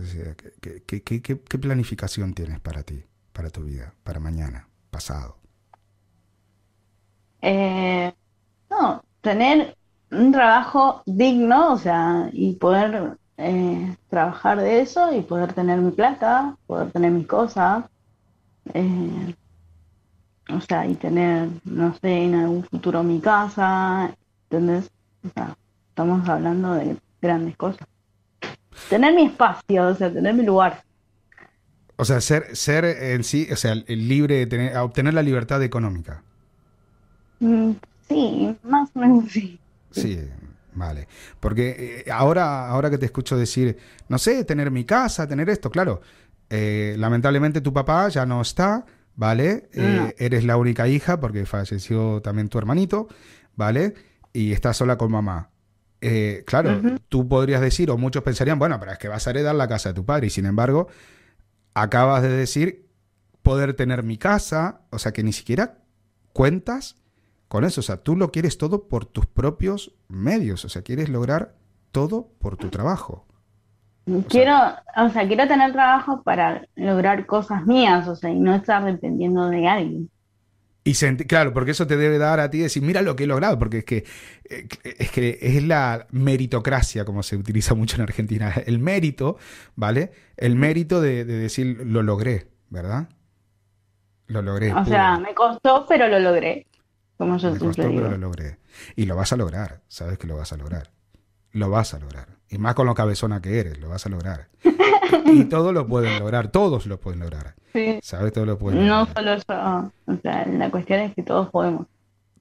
¿qué, 0.61 0.83
qué, 0.83 1.03
qué, 1.03 1.21
qué 1.21 1.57
planificación 1.57 2.33
tienes 2.33 2.59
para 2.59 2.83
ti? 2.83 3.05
para 3.33 3.49
tu 3.49 3.63
vida, 3.63 3.93
para 4.03 4.19
mañana, 4.19 4.69
pasado? 4.91 5.37
Eh, 7.41 8.13
no, 8.69 9.03
tener 9.21 9.75
un 10.11 10.31
trabajo 10.31 11.01
digno, 11.05 11.73
o 11.73 11.77
sea, 11.77 12.29
y 12.31 12.53
poder 12.55 13.17
eh, 13.37 13.95
trabajar 14.09 14.59
de 14.59 14.81
eso 14.81 15.13
y 15.13 15.21
poder 15.21 15.53
tener 15.53 15.79
mi 15.79 15.91
plata, 15.91 16.55
poder 16.67 16.91
tener 16.91 17.11
mis 17.11 17.27
cosas, 17.27 17.85
eh, 18.73 19.35
o 20.49 20.61
sea, 20.61 20.85
y 20.87 20.95
tener, 20.95 21.49
no 21.63 21.93
sé, 21.95 22.23
en 22.23 22.35
algún 22.35 22.63
futuro 22.63 23.03
mi 23.03 23.19
casa, 23.19 24.13
¿entendés? 24.49 24.91
O 25.25 25.29
sea, 25.29 25.57
estamos 25.89 26.27
hablando 26.27 26.73
de 26.73 26.97
grandes 27.21 27.55
cosas. 27.57 27.87
Tener 28.89 29.13
mi 29.13 29.25
espacio, 29.25 29.87
o 29.87 29.95
sea, 29.95 30.11
tener 30.11 30.33
mi 30.33 30.43
lugar. 30.43 30.83
O 31.95 32.05
sea, 32.05 32.19
ser, 32.21 32.55
ser 32.55 32.85
en 32.85 33.23
sí, 33.23 33.47
o 33.51 33.55
sea, 33.55 33.75
libre 33.75 34.35
de 34.35 34.47
tener, 34.47 34.77
obtener 34.77 35.13
la 35.13 35.21
libertad 35.21 35.61
económica. 35.63 36.21
Mm, 37.39 37.71
sí, 38.09 38.55
más 38.63 38.89
o 38.95 38.99
menos 38.99 39.31
sí. 39.31 39.59
Sí, 39.91 40.19
vale. 40.75 41.07
Porque 41.39 42.03
eh, 42.05 42.11
ahora, 42.11 42.67
ahora 42.67 42.89
que 42.89 42.97
te 42.97 43.05
escucho 43.05 43.37
decir, 43.37 43.77
no 44.09 44.17
sé, 44.17 44.43
tener 44.43 44.71
mi 44.71 44.85
casa, 44.85 45.27
tener 45.27 45.49
esto, 45.49 45.69
claro. 45.69 46.01
Eh, 46.49 46.95
lamentablemente 46.97 47.61
tu 47.61 47.73
papá 47.73 48.09
ya 48.09 48.25
no 48.25 48.41
está, 48.41 48.85
¿vale? 49.15 49.69
Eh, 49.73 50.15
eres 50.17 50.43
la 50.43 50.57
única 50.57 50.87
hija 50.87 51.19
porque 51.19 51.45
falleció 51.45 52.21
también 52.21 52.49
tu 52.49 52.57
hermanito, 52.57 53.07
¿vale? 53.55 53.93
Y 54.33 54.51
estás 54.51 54.77
sola 54.77 54.97
con 54.97 55.11
mamá. 55.11 55.49
claro, 56.45 56.81
tú 57.09 57.27
podrías 57.27 57.61
decir, 57.61 57.89
o 57.89 57.97
muchos 57.97 58.23
pensarían, 58.23 58.59
bueno, 58.59 58.79
pero 58.79 58.91
es 58.91 58.97
que 58.97 59.07
vas 59.07 59.25
a 59.25 59.29
heredar 59.29 59.55
la 59.55 59.67
casa 59.67 59.89
de 59.89 59.95
tu 59.95 60.05
padre, 60.05 60.27
y 60.27 60.29
sin 60.29 60.45
embargo, 60.45 60.87
acabas 61.73 62.21
de 62.21 62.29
decir 62.29 62.87
poder 63.41 63.73
tener 63.73 64.03
mi 64.03 64.17
casa, 64.17 64.81
o 64.89 64.99
sea 64.99 65.11
que 65.11 65.23
ni 65.23 65.33
siquiera 65.33 65.77
cuentas 66.33 66.95
con 67.53 67.65
eso, 67.65 67.81
o 67.81 67.83
sea, 67.83 67.97
tú 67.97 68.15
lo 68.15 68.31
quieres 68.31 68.57
todo 68.57 68.87
por 68.87 69.05
tus 69.05 69.27
propios 69.27 69.93
medios, 70.07 70.65
o 70.65 70.69
sea, 70.69 70.81
quieres 70.81 71.07
lograr 71.07 71.53
todo 71.91 72.31
por 72.39 72.57
tu 72.57 72.69
trabajo. 72.69 73.27
quiero, 74.27 74.55
o 74.97 75.09
sea, 75.09 75.27
quiero 75.27 75.47
tener 75.47 75.71
trabajo 75.71 76.23
para 76.23 76.67
lograr 76.73 77.27
cosas 77.27 77.67
mías, 77.67 78.07
o 78.07 78.15
sea, 78.15 78.31
y 78.31 78.39
no 78.39 78.55
estar 78.55 78.83
dependiendo 78.83 79.49
de 79.51 79.67
alguien. 79.67 80.09
Y 80.83 80.95
claro, 81.27 81.53
porque 81.53 81.69
eso 81.69 81.85
te 81.85 81.95
debe 81.95 82.17
dar 82.17 82.39
a 82.39 82.49
ti 82.49 82.57
decir, 82.57 82.81
mira 82.81 83.03
lo 83.03 83.15
que 83.15 83.25
he 83.25 83.27
logrado, 83.27 83.59
porque 83.59 83.77
es 83.77 83.85
que, 83.85 84.03
eh, 84.49 84.67
es 84.97 85.11
que 85.11 85.37
es 85.39 85.63
la 85.63 86.07
meritocracia, 86.09 87.05
como 87.05 87.21
se 87.21 87.37
utiliza 87.37 87.75
mucho 87.75 87.97
en 87.97 88.01
Argentina, 88.01 88.51
el 88.65 88.79
mérito, 88.79 89.37
¿vale? 89.75 90.11
El 90.37 90.55
mérito 90.55 91.01
de, 91.01 91.23
decir, 91.23 91.83
lo 91.85 92.01
logré, 92.01 92.47
¿verdad? 92.71 93.09
Lo 94.25 94.41
logré. 94.41 94.73
O 94.73 94.85
sea, 94.85 95.19
me 95.19 95.35
costó, 95.35 95.85
pero 95.87 96.07
lo 96.07 96.19
logré. 96.19 96.65
Como 97.23 97.37
yo 97.37 97.53
me 97.53 97.57
costó, 97.57 97.83
pero 97.83 98.11
lo 98.11 98.17
logré. 98.17 98.57
Y 98.97 99.05
lo 99.05 99.15
vas 99.15 99.31
a 99.31 99.37
lograr, 99.37 99.79
sabes 99.87 100.17
que 100.17 100.27
lo 100.27 100.35
vas 100.35 100.51
a 100.51 100.57
lograr. 100.57 100.91
Lo 101.53 101.69
vas 101.69 101.93
a 101.93 101.99
lograr. 101.99 102.27
Y 102.49 102.57
más 102.57 102.75
con 102.75 102.85
lo 102.85 102.93
cabezona 102.93 103.41
que 103.41 103.61
eres, 103.61 103.79
lo 103.79 103.87
vas 103.87 104.05
a 104.05 104.09
lograr. 104.09 104.49
y 105.27 105.45
todos 105.45 105.73
lo 105.73 105.87
pueden 105.87 106.19
lograr, 106.19 106.51
todos 106.51 106.85
lo 106.85 106.99
pueden 106.99 107.21
lograr. 107.21 107.55
¿Sabes? 108.01 108.33
Todos 108.33 108.45
lo 108.45 108.57
pueden 108.57 108.85
No 108.85 109.05
solo 109.05 109.37
yo, 109.37 109.91
o 110.05 110.17
sea, 110.21 110.45
la 110.47 110.69
cuestión 110.69 110.99
es 110.99 111.15
que 111.15 111.23
todos 111.23 111.49
podemos. 111.49 111.87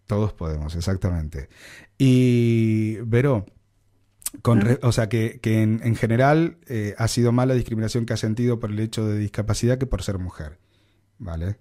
Todos 0.09 0.33
podemos, 0.33 0.74
exactamente. 0.74 1.49
Y, 1.97 2.97
Vero, 3.03 3.47
con 4.43 4.64
o 4.83 4.91
sea, 4.91 5.09
que, 5.09 5.39
que 5.41 5.62
en, 5.62 5.95
general 5.95 6.57
eh, 6.66 6.97
ha 6.99 7.07
sido 7.07 7.30
más 7.30 7.47
la 7.47 7.55
discriminación 7.55 8.05
que 8.05 8.14
ha 8.14 8.16
sentido 8.16 8.59
por 8.59 8.72
el 8.72 8.80
hecho 8.80 9.07
de 9.07 9.16
discapacidad 9.16 9.78
que 9.78 9.87
por 9.87 10.03
ser 10.03 10.18
mujer, 10.18 10.59
¿vale? 11.18 11.57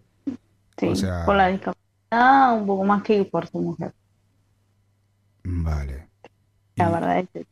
Sí, 0.80 0.91
por 1.28 1.36
la 1.36 1.49
discapacidad 1.49 1.80
un 2.12 2.66
poco 2.66 2.84
más 2.84 3.03
que 3.03 3.24
por 3.26 3.47
ser 3.47 3.62
mujer. 3.62 3.93
Vale. 5.43 6.07
La 6.76 6.89
verdad 6.89 7.20
es 7.20 7.30
que 7.30 7.45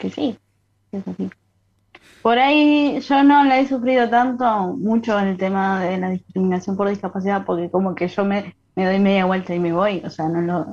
que 0.00 0.10
sí, 0.10 0.38
es 0.92 1.06
así. 1.06 1.30
Por 2.22 2.38
ahí 2.38 3.00
yo 3.00 3.22
no 3.22 3.44
la 3.44 3.60
he 3.60 3.66
sufrido 3.68 4.08
tanto, 4.08 4.74
mucho 4.74 5.18
en 5.18 5.28
el 5.28 5.36
tema 5.36 5.80
de 5.80 5.98
la 5.98 6.10
discriminación 6.10 6.76
por 6.76 6.88
discapacidad, 6.88 7.44
porque 7.44 7.70
como 7.70 7.94
que 7.94 8.08
yo 8.08 8.24
me, 8.24 8.56
doy 8.76 8.98
media 8.98 9.26
vuelta 9.26 9.54
y 9.54 9.58
me 9.58 9.72
voy, 9.72 10.02
o 10.04 10.10
sea, 10.10 10.28
no 10.28 10.40
lo... 10.40 10.66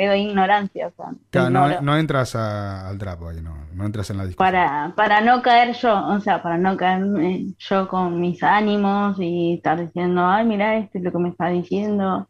Ignorancia. 0.00 0.88
O 0.88 0.92
sea, 1.30 1.50
no, 1.50 1.96
entras 1.96 2.34
al 2.34 2.98
trapo 2.98 3.28
ahí, 3.28 3.40
no, 3.40 3.54
no 3.74 3.84
entras 3.84 4.10
en 4.10 4.18
la 4.18 4.26
discusión. 4.26 4.52
Para, 4.52 4.92
para 4.96 5.20
no 5.20 5.42
caer 5.42 5.74
yo, 5.74 6.06
o 6.06 6.20
sea, 6.20 6.42
para 6.42 6.58
no 6.58 6.76
caer 6.76 7.04
yo 7.58 7.88
con 7.88 8.20
mis 8.20 8.42
ánimos 8.42 9.16
y 9.18 9.54
estar 9.54 9.80
diciendo, 9.80 10.26
ay, 10.26 10.46
mira, 10.46 10.76
esto 10.76 10.98
es 10.98 11.04
lo 11.04 11.12
que 11.12 11.18
me 11.18 11.28
está 11.28 11.48
diciendo. 11.48 12.28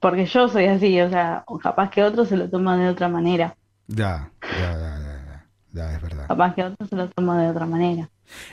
Porque 0.00 0.26
yo 0.26 0.48
soy 0.48 0.66
así, 0.66 1.00
o 1.00 1.08
sea, 1.08 1.44
capaz 1.62 1.90
que 1.90 2.02
otro 2.02 2.24
se 2.24 2.36
lo 2.36 2.50
toma 2.50 2.76
de 2.76 2.88
otra 2.88 3.08
manera. 3.08 3.54
Ya, 3.86 4.30
ya, 4.42 4.72
ya, 4.72 4.98
ya, 4.98 5.46
ya, 5.72 5.94
es 5.94 6.02
verdad. 6.02 6.26
Capaz 6.26 6.54
que 6.54 6.64
otro 6.64 6.86
se 6.86 6.96
lo 6.96 7.08
toma 7.08 7.40
de 7.40 7.48
otra 7.48 7.66
manera. 7.66 8.08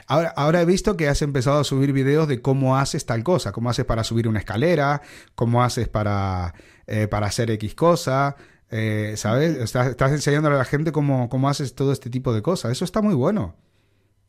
Ahora, 0.08 0.34
ahora 0.36 0.62
he 0.62 0.66
visto 0.66 0.98
que 0.98 1.08
has 1.08 1.22
empezado 1.22 1.60
a 1.60 1.64
subir 1.64 1.94
videos 1.94 2.28
de 2.28 2.42
cómo 2.42 2.78
haces 2.78 3.06
tal 3.06 3.24
cosa, 3.24 3.52
cómo 3.52 3.70
haces 3.70 3.86
para 3.86 4.04
subir 4.04 4.28
una 4.28 4.40
escalera, 4.40 5.02
cómo 5.36 5.64
haces 5.64 5.88
para, 5.88 6.54
eh, 6.90 7.08
para 7.08 7.28
hacer 7.28 7.52
X 7.52 7.76
cosa, 7.76 8.36
eh, 8.72 9.14
¿sabes? 9.16 9.58
Estás, 9.58 9.88
estás 9.88 10.12
enseñándole 10.12 10.56
a 10.56 10.60
la 10.60 10.66
gente 10.66 10.92
cómo, 10.92 11.30
cómo 11.30 11.48
haces 11.50 11.76
todo 11.76 11.92
este 11.92 12.10
tipo 12.10 12.34
de 12.34 12.42
cosas. 12.42 12.72
Eso 12.72 12.86
está 12.86 13.02
muy 13.02 13.16
bueno. 13.16 13.56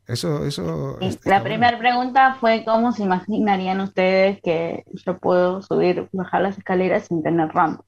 Eso, 0.07 0.45
eso. 0.45 0.97
La 1.25 1.43
primera 1.43 1.77
pregunta 1.77 2.35
fue 2.39 2.63
cómo 2.65 2.91
se 2.91 3.03
imaginarían 3.03 3.79
ustedes 3.81 4.39
que 4.41 4.83
yo 5.05 5.17
puedo 5.17 5.61
subir, 5.61 6.09
bajar 6.11 6.41
las 6.41 6.57
escaleras 6.57 7.07
sin 7.07 7.23
tener 7.23 7.49
rampa. 7.49 7.83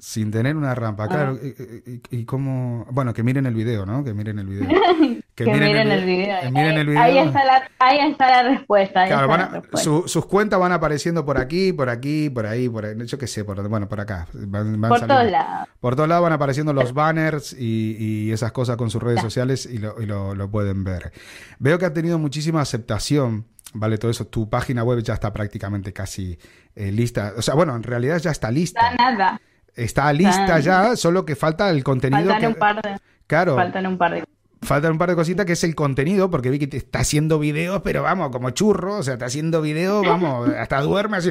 Sin 0.00 0.30
tener 0.30 0.56
una 0.56 0.74
rampa, 0.76 1.08
claro. 1.08 1.36
Y, 1.42 2.00
y, 2.10 2.24
cómo. 2.24 2.86
Bueno, 2.90 3.12
que 3.12 3.24
miren 3.24 3.46
el 3.46 3.54
video, 3.54 3.84
¿no? 3.84 4.04
Que 4.04 4.14
miren 4.14 4.38
el 4.38 4.46
video. 4.46 4.68
Que, 5.38 5.44
miren, 5.44 5.92
el, 5.92 6.04
video. 6.04 7.00
Ahí, 7.00 7.16
está 7.16 7.44
la, 7.44 7.70
ahí 7.78 8.10
está 8.10 8.28
la 8.28 8.48
respuesta. 8.48 9.06
claro, 9.06 9.62
sus 10.08 10.26
cuentas 10.26 10.58
van 10.58 10.72
apareciendo 10.72 11.24
por 11.24 11.38
aquí, 11.38 11.72
por 11.72 11.88
aquí, 11.90 12.28
por 12.28 12.44
ahí, 12.44 12.68
por 12.68 12.84
ahí. 12.84 12.96
Yo 13.06 13.18
qué 13.18 13.28
sé, 13.28 13.44
por, 13.44 13.68
bueno, 13.68 13.88
por 13.88 14.00
acá. 14.00 14.26
por 14.32 15.06
todos 15.06 15.30
lados. 15.30 15.68
Por 15.78 15.94
todos 15.94 16.08
lados 16.08 16.24
van 16.24 16.32
apareciendo 16.32 16.72
los 16.72 16.92
banners 16.92 17.52
y, 17.52 17.96
y 18.00 18.32
esas 18.32 18.50
cosas 18.50 18.76
con 18.76 18.90
sus 18.90 19.00
redes 19.00 19.20
sociales 19.20 19.64
y, 19.66 19.78
lo, 19.78 20.02
y 20.02 20.06
lo, 20.06 20.34
lo 20.34 20.50
pueden 20.50 20.82
ver. 20.82 21.12
Veo 21.60 21.78
que 21.78 21.86
ha 21.86 21.92
tenido 21.92 22.18
muchísima 22.18 22.60
aceptación. 22.60 23.46
Vale, 23.74 23.96
todo 23.96 24.10
eso. 24.10 24.26
Tu 24.26 24.50
página 24.50 24.82
web 24.82 25.04
ya 25.04 25.14
está 25.14 25.32
prácticamente 25.32 25.92
casi 25.92 26.36
eh, 26.74 26.90
lista. 26.90 27.34
O 27.36 27.42
sea, 27.42 27.54
bueno, 27.54 27.76
en 27.76 27.84
realidad 27.84 28.18
ya 28.18 28.32
está 28.32 28.50
lista. 28.50 28.90
Está 28.90 29.10
nada. 29.10 29.40
Está 29.78 30.12
lista 30.12 30.58
ya, 30.60 30.96
solo 30.96 31.24
que 31.24 31.36
falta 31.36 31.70
el 31.70 31.84
contenido. 31.84 32.30
Faltan 32.30 32.40
que... 32.40 32.46
un 32.46 32.54
par 32.54 32.82
de. 32.82 32.96
Claro. 33.26 33.56
Faltan 33.56 33.86
un 33.86 33.98
par 33.98 34.14
de 34.14 34.24
faltan 34.60 34.92
un 34.92 34.98
par 34.98 35.08
de 35.10 35.16
cositas 35.16 35.46
que 35.46 35.52
es 35.52 35.64
el 35.64 35.74
contenido, 35.74 36.30
porque 36.30 36.50
vi 36.50 36.58
que 36.58 36.76
está 36.76 37.00
haciendo 37.00 37.38
videos, 37.38 37.80
pero 37.82 38.02
vamos, 38.02 38.30
como 38.30 38.50
churro, 38.50 38.98
o 38.98 39.02
sea, 39.02 39.14
está 39.14 39.26
haciendo 39.26 39.62
videos, 39.62 40.04
vamos, 40.04 40.48
hasta 40.58 40.80
duerme 40.82 41.18
así. 41.18 41.30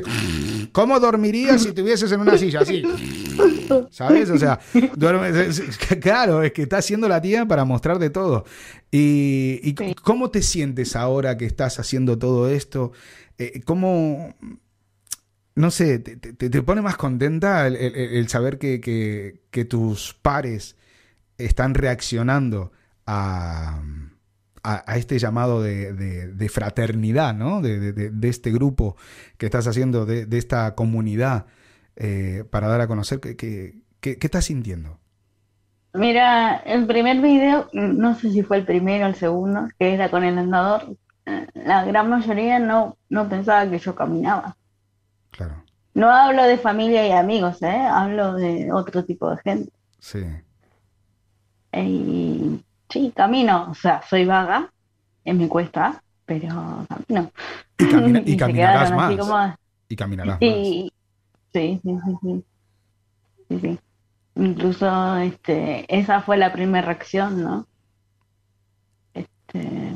¿Cómo 0.72 1.00
dormirías 1.00 1.62
si 1.62 1.70
estuvieses 1.70 2.12
en 2.12 2.22
una 2.22 2.38
silla 2.38 2.62
así? 2.62 2.84
¿Sabes? 3.92 4.30
O 4.30 4.38
sea, 4.38 4.60
duerme, 4.96 5.32
claro, 6.02 6.44
es 6.44 6.52
que 6.52 6.64
está 6.64 6.78
haciendo 6.78 7.08
la 7.08 7.22
tía 7.22 7.46
para 7.46 7.66
mostrar 7.66 8.00
de 8.00 8.10
todo. 8.10 8.46
¿Y, 8.92 9.74
cómo 10.04 10.30
te 10.30 10.42
sientes 10.42 10.96
ahora 10.96 11.38
que 11.38 11.46
estás 11.46 11.80
haciendo 11.80 12.18
todo 12.18 12.50
esto? 12.50 12.92
Eh, 13.38 13.62
¿Cómo, 13.66 14.34
no 15.58 15.72
sé, 15.72 15.98
te, 15.98 16.62
pone 16.62 16.82
más 16.82 16.98
contenta 16.98 17.66
el, 17.66 18.30
saber 18.30 18.60
que, 18.60 19.66
tus 19.68 20.14
pares 20.14 20.78
están 21.40 21.74
reaccionando 21.74 22.72
a, 23.08 23.82
este 24.96 25.18
llamado 25.18 25.64
de, 25.64 26.50
fraternidad, 26.54 27.34
¿no? 27.34 27.62
De, 27.62 28.12
este 28.30 28.52
grupo 28.52 28.98
que 29.38 29.48
estás 29.48 29.66
haciendo, 29.66 30.06
de, 30.06 30.28
esta 30.38 30.76
comunidad, 30.76 31.48
eh, 31.96 32.44
para 32.52 32.68
dar 32.68 32.82
a 32.82 32.88
conocer 32.88 33.20
qué 33.20 33.36
que, 34.00 34.18
estás 34.22 34.46
sintiendo. 34.46 35.00
Mira, 35.96 36.58
el 36.58 36.86
primer 36.86 37.20
video, 37.20 37.68
no 37.74 38.14
sé 38.14 38.32
si 38.32 38.44
fue 38.44 38.58
el 38.58 38.66
primero 38.66 39.06
o 39.06 39.10
el 39.10 39.16
segundo, 39.16 39.68
que 39.80 39.96
era 39.96 40.12
con 40.12 40.24
el 40.24 40.38
andador, 40.38 40.96
la 41.56 41.84
gran 41.84 42.12
mayoría 42.12 42.60
no, 42.60 42.96
no 43.10 43.28
pensaba 43.28 43.68
que 43.68 43.80
yo 43.80 43.96
caminaba. 43.96 44.57
Claro. 45.38 45.64
No 45.94 46.10
hablo 46.10 46.44
de 46.44 46.58
familia 46.58 47.08
y 47.08 47.12
amigos, 47.12 47.62
¿eh? 47.62 47.78
Hablo 47.78 48.34
de 48.34 48.72
otro 48.74 49.06
tipo 49.06 49.30
de 49.30 49.38
gente. 49.38 49.72
Sí. 50.00 50.26
Y 51.74 52.60
sí, 52.90 53.14
camino. 53.16 53.68
O 53.70 53.76
sea, 53.76 54.02
soy 54.08 54.26
vaga, 54.26 54.72
en 55.24 55.38
mi 55.38 55.48
cuesta, 55.48 56.02
pero 56.26 56.86
camino. 56.90 57.32
Y, 57.78 58.34
y, 58.34 58.38
caminarás 58.38 58.92
más. 58.92 59.58
Y 59.88 59.96
caminarás 59.96 60.40
sí, 60.40 60.50
más. 60.50 60.58
Sí, 61.54 61.82
sí, 61.82 61.82
sí, 61.84 62.44
sí. 63.50 63.60
sí, 63.62 63.80
Incluso 64.36 65.18
este, 65.18 65.86
esa 65.96 66.22
fue 66.22 66.38
la 66.38 66.52
primera 66.52 66.86
reacción, 66.86 67.44
¿no? 67.44 67.68
Este, 69.14 69.96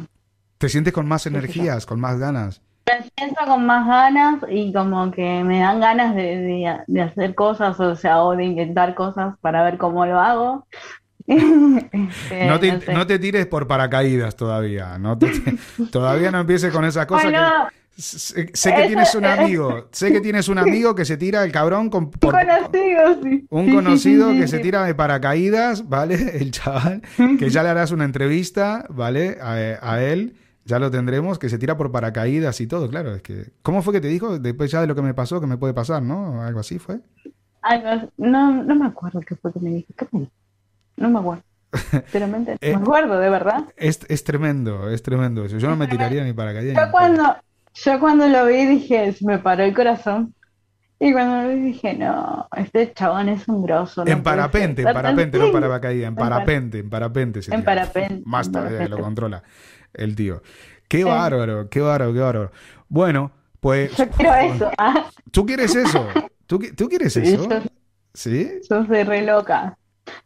¿Te 0.58 0.70
sientes 0.70 0.94
con 0.94 1.08
más 1.08 1.26
energías, 1.26 1.86
con 1.86 2.00
más 2.00 2.18
ganas? 2.18 2.62
Me 2.88 3.10
siento 3.16 3.42
con 3.46 3.66
más 3.66 3.88
ganas 3.88 4.40
y 4.50 4.74
como 4.74 5.12
que 5.12 5.44
me 5.44 5.60
dan 5.60 5.80
ganas 5.80 6.16
de, 6.16 7.02
hacer 7.02 7.36
cosas, 7.36 7.80
o 7.80 7.96
sea, 7.96 8.24
o 8.24 8.36
de 8.36 8.46
inventar 8.46 8.96
cosas 8.96 9.36
para 9.40 9.64
ver 9.64 9.78
cómo 9.78 10.06
lo 10.06 10.20
hago. 10.20 10.68
Este, 11.28 12.46
no, 12.94 13.06
te, 13.08 13.20
tires 13.20 13.46
por 13.46 13.68
paracaídas 13.68 14.36
todavía, 14.36 14.98
no 14.98 15.18
todavía 15.92 16.32
no 16.32 16.40
empieces 16.40 16.74
con 16.74 16.84
esas 16.84 17.06
cosas. 17.06 17.32
sé, 17.96 18.74
que 18.76 18.88
tienes 18.88 19.16
un 19.16 19.26
amigo, 19.26 19.88
sé 19.92 20.12
que 20.12 20.20
tienes 20.20 20.50
un 20.50 20.58
amigo 20.58 20.94
que 20.94 21.06
se 21.06 21.18
tira 21.18 21.44
el 21.44 21.52
cabrón 21.52 21.90
con 21.90 22.06
un 22.22 22.32
conocido, 22.32 23.22
sí. 23.24 23.46
un 23.50 23.74
conocido 23.74 24.32
que 24.32 24.48
se 24.48 24.60
tira 24.60 24.84
de 24.84 24.96
paracaídas, 24.96 25.88
¿vale? 25.88 26.38
El 26.38 26.52
chaval, 26.52 27.02
que 27.40 27.50
ya 27.50 27.64
le 27.64 27.70
harás 27.70 27.92
una 27.92 28.04
entrevista, 28.04 28.86
¿vale? 28.90 29.38
a 29.40 30.02
él 30.02 30.36
ya 30.66 30.80
lo 30.80 30.92
tendremos, 30.92 31.40
que 31.40 31.50
se 31.50 31.58
tira 31.58 31.78
por 31.78 31.92
paracaídas 31.92 32.60
y 32.62 32.68
todo, 32.68 32.90
claro. 32.90 33.16
Es 33.16 33.22
que, 33.22 33.52
¿Cómo 33.62 33.82
fue 33.82 33.94
que 33.94 34.02
te 34.02 34.08
dijo? 34.08 34.40
Después 34.40 34.72
ya 34.72 34.82
de 34.82 34.88
lo 34.88 34.96
que 34.96 35.02
me 35.02 35.14
pasó, 35.14 35.42
que 35.42 35.48
me 35.48 35.58
puede 35.58 35.74
pasar, 35.74 36.02
¿no? 36.04 36.42
Algo 36.42 36.60
así 36.60 36.80
fue. 36.80 37.00
no, 38.18 38.64
no 38.64 38.76
me 38.76 38.86
acuerdo 38.86 39.22
qué 39.22 39.36
fue 39.36 39.52
que 39.52 39.60
me 39.60 39.72
dijo. 39.72 39.94
¿Qué 39.98 40.08
me 40.12 40.30
No 40.98 41.10
me 41.10 41.20
acuerdo. 41.20 41.44
Me, 42.14 42.58
eh, 42.60 42.76
me 42.76 42.82
acuerdo, 42.82 43.18
de 43.18 43.30
verdad. 43.30 43.64
Es, 43.78 44.02
es 44.10 44.26
tremendo, 44.26 44.90
es 44.90 45.02
tremendo 45.04 45.46
eso. 45.46 45.58
Yo 45.58 45.70
no 45.70 45.78
me 45.78 45.88
tiraría 45.88 46.22
ni 46.22 46.34
paracaídas. 46.34 46.76
Yo 46.76 46.92
cuando, 46.92 47.38
yo 47.74 47.98
cuando 47.98 48.28
lo 48.28 48.46
vi 48.48 48.66
dije, 48.66 49.16
me 49.22 49.40
paró 49.40 49.64
el 49.64 49.74
corazón. 49.74 50.36
Y 51.00 51.14
cuando 51.14 51.44
lo 51.44 51.56
vi 51.56 51.62
dije, 51.62 51.94
no, 51.94 52.50
este 52.58 52.92
chabón 52.92 53.30
es 53.30 53.48
un 53.48 53.64
grosso. 53.64 54.06
en 54.06 54.22
parapente, 54.22 54.82
en 54.82 54.94
parapente, 54.94 55.40
no 55.40 55.50
para 55.54 55.68
paracaídas, 55.70 56.10
en 56.10 56.16
parapente, 56.16 56.80
en 56.80 56.90
parapente. 56.90 57.40
en 57.50 57.64
parapente. 57.64 58.22
Más 58.26 58.52
tarde 58.52 58.90
lo 58.90 58.98
controla 59.00 59.42
el 59.94 60.16
tío. 60.16 60.42
Qué 60.88 61.04
bárbaro, 61.04 61.70
qué 61.70 61.82
bárbaro, 61.82 62.14
qué 62.14 62.20
bárbaro. 62.20 62.52
Bueno, 62.90 63.32
pues... 63.60 63.96
Yo 63.98 64.10
quiero 64.10 64.34
eso. 64.36 64.72
¿ah? 64.78 65.06
¿Tú 65.32 65.46
quieres 65.46 65.76
eso? 65.76 66.08
¿Tú, 66.48 66.60
¿tú 66.76 66.90
quieres 66.90 67.16
eso? 67.16 67.48
¿Sí? 68.14 68.50
Yo 68.70 68.86
soy 68.86 69.04
re 69.04 69.22
loca. 69.22 69.78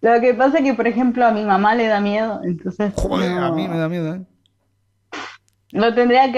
Lo 0.01 0.20
que 0.22 0.34
pasa 0.34 0.57
es 0.57 0.63
que, 0.63 0.74
por 0.74 0.88
ejemplo, 0.88 1.26
a 1.26 1.32
mi 1.32 1.43
mamá 1.43 1.76
le 1.76 1.88
da 1.88 1.99
miedo, 1.99 2.41
entonces... 2.43 2.93
Joder, 2.95 3.32
a 3.32 3.51
mí 3.51 3.68
me 3.68 3.78
da 3.78 3.89
miedo, 3.89 4.16
¿eh? 4.16 4.22
Lo 5.72 5.93
tendría 5.93 6.32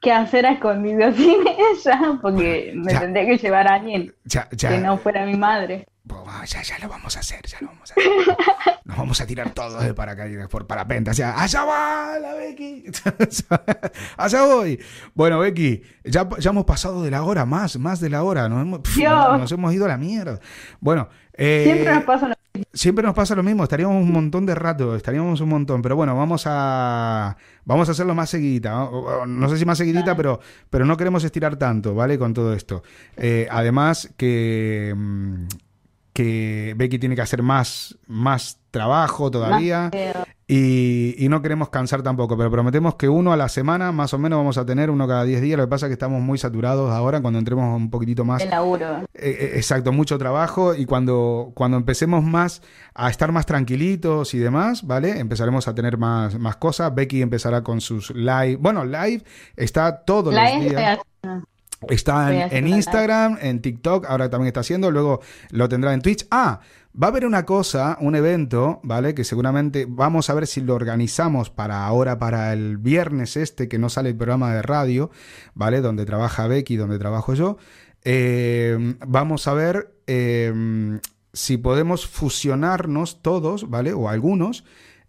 que, 0.00 0.12
hacer 0.12 0.46
a 0.46 0.52
escondidas 0.52 1.14
sin 1.16 1.40
ella, 1.46 2.18
porque 2.22 2.72
me 2.74 2.94
tendría 2.94 3.26
que 3.26 3.36
llevar 3.36 3.68
a 3.68 3.74
alguien 3.74 4.14
que 4.58 4.78
no 4.78 4.96
fuera 4.96 5.26
mi 5.26 5.36
madre. 5.36 5.86
Ya, 6.46 6.62
ya 6.62 6.78
lo 6.78 6.88
vamos 6.88 7.16
a 7.16 7.20
hacer, 7.20 7.40
ya 7.46 7.58
lo 7.60 7.68
vamos 7.68 7.90
a 7.90 7.94
hacer. 7.94 8.12
Nos 8.84 8.96
vamos 8.96 9.20
a 9.20 9.26
tirar 9.26 9.50
todos 9.50 9.82
de 9.82 9.92
paracaídas 9.92 10.48
por 10.48 10.66
parapente. 10.66 11.10
O 11.10 11.14
sea, 11.14 11.40
allá 11.40 11.64
va 11.64 12.18
la 12.18 12.34
Becky. 12.34 12.84
allá 14.16 14.42
voy. 14.44 14.80
Bueno, 15.14 15.38
Becky, 15.40 15.82
ya, 16.04 16.26
ya 16.38 16.50
hemos 16.50 16.64
pasado 16.64 17.02
de 17.02 17.10
la 17.10 17.22
hora, 17.22 17.44
más, 17.44 17.78
más 17.78 18.00
de 18.00 18.08
la 18.08 18.22
hora. 18.22 18.48
Nos 18.48 18.62
hemos, 18.62 18.80
nos 19.38 19.52
hemos 19.52 19.74
ido 19.74 19.84
a 19.84 19.88
la 19.88 19.98
mierda. 19.98 20.40
Bueno, 20.80 21.08
eh, 21.34 21.64
siempre 21.64 21.94
nos 21.94 22.04
pasa 22.04 22.28
lo 22.28 22.34
mismo. 22.54 22.70
Siempre 22.72 23.04
nos 23.04 23.14
pasa 23.14 23.34
lo 23.34 23.42
mismo. 23.42 23.62
Estaríamos 23.64 24.02
un 24.02 24.12
montón 24.12 24.46
de 24.46 24.54
rato, 24.54 24.96
estaríamos 24.96 25.40
un 25.40 25.48
montón. 25.50 25.82
Pero 25.82 25.96
bueno, 25.96 26.16
vamos 26.16 26.44
a 26.46 27.36
vamos 27.64 27.88
a 27.88 27.92
hacerlo 27.92 28.14
más 28.14 28.30
seguidita. 28.30 28.88
No, 29.26 29.48
sé 29.48 29.58
si 29.58 29.66
más 29.66 29.76
seguidita, 29.76 30.16
pero, 30.16 30.40
pero 30.70 30.86
no 30.86 30.96
queremos 30.96 31.22
estirar 31.24 31.56
tanto, 31.56 31.94
¿vale? 31.94 32.18
Con 32.18 32.32
todo 32.32 32.54
esto. 32.54 32.82
Eh, 33.16 33.46
además 33.50 34.14
que 34.16 34.94
mm, 34.96 35.46
que 36.18 36.74
Becky 36.76 36.98
tiene 36.98 37.14
que 37.14 37.22
hacer 37.22 37.44
más, 37.44 37.96
más 38.08 38.58
trabajo 38.72 39.30
todavía 39.30 39.88
y, 40.48 41.14
y, 41.16 41.28
no 41.28 41.40
queremos 41.42 41.68
cansar 41.68 42.02
tampoco, 42.02 42.36
pero 42.36 42.50
prometemos 42.50 42.96
que 42.96 43.08
uno 43.08 43.32
a 43.32 43.36
la 43.36 43.48
semana 43.48 43.92
más 43.92 44.12
o 44.14 44.18
menos 44.18 44.36
vamos 44.38 44.58
a 44.58 44.66
tener, 44.66 44.90
uno 44.90 45.06
cada 45.06 45.22
10 45.22 45.40
días. 45.40 45.56
Lo 45.56 45.62
que 45.62 45.70
pasa 45.70 45.86
es 45.86 45.90
que 45.90 45.92
estamos 45.92 46.20
muy 46.20 46.36
saturados 46.36 46.90
ahora 46.90 47.20
cuando 47.20 47.38
entremos 47.38 47.64
un 47.76 47.88
poquitito 47.88 48.24
más. 48.24 48.42
El 48.42 48.50
laburo. 48.50 49.04
Eh, 49.14 49.30
eh, 49.30 49.50
exacto, 49.54 49.92
mucho 49.92 50.18
trabajo 50.18 50.74
y 50.74 50.86
cuando, 50.86 51.52
cuando 51.54 51.76
empecemos 51.76 52.24
más 52.24 52.62
a 52.94 53.10
estar 53.10 53.30
más 53.30 53.46
tranquilitos 53.46 54.34
y 54.34 54.38
demás, 54.38 54.84
¿vale? 54.84 55.20
Empezaremos 55.20 55.68
a 55.68 55.74
tener 55.76 55.98
más, 55.98 56.36
más 56.36 56.56
cosas. 56.56 56.92
Becky 56.92 57.22
empezará 57.22 57.62
con 57.62 57.80
sus 57.80 58.10
live. 58.10 58.56
Bueno, 58.56 58.84
live 58.84 59.22
está 59.54 60.00
todos 60.00 60.34
los 60.34 60.60
días. 60.60 60.98
Está 61.22 61.44
en, 61.80 62.68
Instagram, 62.68 63.38
en 63.40 63.60
TikTok, 63.60 64.06
ahora 64.06 64.28
también 64.30 64.48
está 64.48 64.60
haciendo, 64.60 64.90
luego 64.90 65.20
lo 65.50 65.68
tendrá 65.68 65.94
en 65.94 66.02
Twitch. 66.02 66.26
Ah, 66.30 66.60
va 67.00 67.06
a 67.06 67.10
haber 67.10 67.24
una 67.24 67.44
cosa, 67.44 67.96
un 68.00 68.16
evento, 68.16 68.80
¿vale? 68.82 69.14
Que 69.14 69.24
seguramente 69.24 69.86
vamos 69.88 70.28
a 70.30 70.34
ver 70.34 70.46
si 70.46 70.60
lo 70.60 70.74
organizamos 70.74 71.50
para 71.50 71.86
ahora, 71.86 72.18
para 72.18 72.52
el 72.52 72.78
viernes 72.78 73.36
este, 73.36 73.68
que 73.68 73.78
no 73.78 73.88
sale 73.88 74.10
el 74.10 74.16
programa 74.16 74.54
de 74.54 74.62
radio, 74.62 75.10
¿vale? 75.54 75.80
Donde 75.80 76.04
trabaja 76.04 76.48
Becky, 76.48 76.76
donde 76.76 76.98
trabajo 76.98 77.34
yo. 77.34 77.58
Eh, 78.04 78.96
vamos 79.06 79.46
a 79.46 79.54
ver 79.54 79.94
eh, 80.06 81.00
si 81.32 81.58
podemos 81.58 82.06
fusionarnos 82.06 83.22
todos, 83.22 83.70
¿vale? 83.70 83.92
O 83.92 84.08
algunos. 84.08 84.64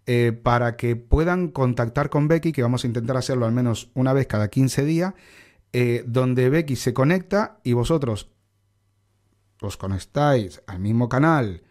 Eh, 0.06 0.32
para 0.32 0.76
que 0.76 0.96
puedan 0.96 1.48
contactar 1.48 2.10
con 2.10 2.26
Becky, 2.26 2.50
que 2.50 2.62
vamos 2.62 2.82
a 2.82 2.88
intentar 2.88 3.16
hacerlo 3.16 3.46
al 3.46 3.52
menos 3.52 3.90
una 3.94 4.12
vez 4.12 4.26
cada 4.26 4.48
15 4.48 4.84
días, 4.84 5.14
eh, 5.72 6.04
donde 6.06 6.50
Becky 6.50 6.76
se 6.76 6.92
conecta 6.92 7.58
y 7.62 7.72
vosotros 7.72 8.28
os 9.60 9.76
conectáis 9.76 10.62
al 10.66 10.80
mismo 10.80 11.08
canal, 11.08 11.62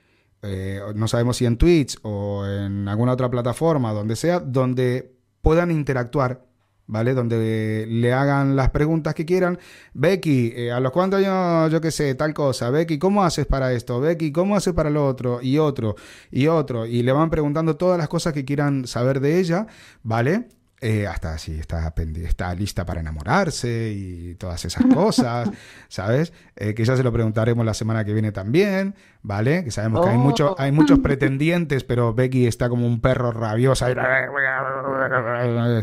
eh, 0.42 0.80
no 0.96 1.08
sabemos 1.08 1.38
si 1.38 1.46
en 1.46 1.58
Twitch 1.58 1.98
o 2.04 2.46
en 2.46 2.88
alguna 2.88 3.14
otra 3.14 3.30
plataforma, 3.30 3.94
donde 3.94 4.16
sea, 4.16 4.40
donde 4.40 5.16
puedan 5.42 5.72
interactuar 5.72 6.50
¿vale? 6.90 7.14
Donde 7.14 7.86
le 7.88 8.14
hagan 8.14 8.56
las 8.56 8.72
preguntas 8.72 9.14
que 9.14 9.26
quieran. 9.26 9.60
Becky, 9.94 10.52
eh, 10.56 10.72
¿a 10.72 10.80
los 10.80 10.92
cuántos 10.92 11.20
años, 11.20 11.72
yo 11.72 11.80
qué 11.80 11.92
sé, 11.92 12.16
tal 12.16 12.34
cosa? 12.34 12.72
Becky, 12.72 12.98
¿cómo 12.98 13.24
haces 13.24 13.46
para 13.46 13.72
esto? 13.74 14.00
Becky, 14.02 14.32
¿cómo 14.32 14.56
haces 14.56 14.74
para 14.74 14.90
lo 14.90 15.06
otro? 15.06 15.40
Y 15.42 15.60
otro, 15.60 15.96
y 16.32 16.48
otro. 16.48 16.86
Y 16.88 17.04
le 17.04 17.12
van 17.12 17.30
preguntando 17.30 17.78
todas 17.78 17.98
las 17.98 18.10
cosas 18.10 18.34
que 18.34 18.44
quieran 18.44 18.88
saber 18.88 19.20
de 19.20 19.40
ella, 19.40 19.68
¿vale? 20.02 20.50
Eh, 20.82 21.06
hasta 21.08 21.38
si 21.38 21.60
está, 21.60 21.94
está 22.24 22.56
lista 22.56 22.86
para 22.86 23.02
enamorarse 23.02 23.92
y 23.94 24.36
todas 24.36 24.64
esas 24.64 24.86
cosas, 24.94 25.50
¿sabes? 25.90 26.32
Eh, 26.56 26.74
que 26.74 26.86
ya 26.86 26.96
se 26.96 27.04
lo 27.04 27.12
preguntaremos 27.12 27.66
la 27.66 27.74
semana 27.74 28.06
que 28.06 28.14
viene 28.14 28.32
también, 28.32 28.96
¿vale? 29.22 29.66
Que 29.66 29.72
sabemos 29.72 30.06
que 30.06 30.12
hay, 30.12 30.18
mucho, 30.18 30.56
hay 30.58 30.72
muchos 30.72 31.00
pretendientes, 31.00 31.84
pero 31.84 32.14
Becky 32.14 32.48
está 32.48 32.70
como 32.70 32.88
un 32.88 33.02
perro 33.02 33.34
rabioso. 33.34 33.86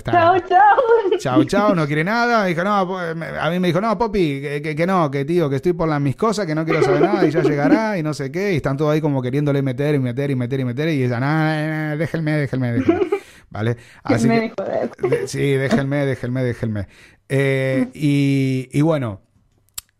Chao, 0.02 0.38
chao. 0.40 0.76
Chao, 1.18 1.44
chao, 1.44 1.74
no 1.74 1.86
quiere 1.86 2.02
nada. 2.02 2.46
Dijo, 2.46 2.64
no, 2.64 2.98
a 2.98 3.50
mí 3.50 3.60
me 3.60 3.68
dijo, 3.68 3.82
no, 3.82 3.98
Poppy, 3.98 4.40
que, 4.62 4.74
que, 4.74 4.86
no, 4.86 5.10
que 5.10 5.26
tío, 5.26 5.50
que 5.50 5.56
estoy 5.56 5.74
por 5.74 5.88
las 5.88 6.00
mis 6.00 6.16
cosas, 6.16 6.46
que 6.46 6.54
no 6.54 6.64
quiero 6.64 6.82
saber 6.82 7.02
nada 7.02 7.26
y 7.26 7.30
ya 7.30 7.42
llegará 7.42 7.98
y 7.98 8.02
no 8.02 8.14
sé 8.14 8.32
qué. 8.32 8.54
Y 8.54 8.56
están 8.56 8.78
todos 8.78 8.94
ahí 8.94 9.02
como 9.02 9.20
queriéndole 9.20 9.60
meter 9.60 9.94
y 9.94 9.98
meter 9.98 10.30
y 10.30 10.36
meter 10.36 10.60
y 10.60 10.64
meter 10.64 10.88
y 10.88 11.04
ella, 11.04 11.20
nada, 11.20 11.96
déjenme, 11.96 12.32
déjenme, 12.32 12.72
déjenme. 12.72 13.15
¿Vale? 13.56 13.78
Así 14.02 14.28
que, 14.28 15.26
sí, 15.28 15.38
déjenme, 15.38 16.04
déjenme, 16.04 16.42
déjenme. 16.42 16.88
Eh, 17.30 17.88
y, 17.94 18.68
y, 18.70 18.82
bueno, 18.82 19.22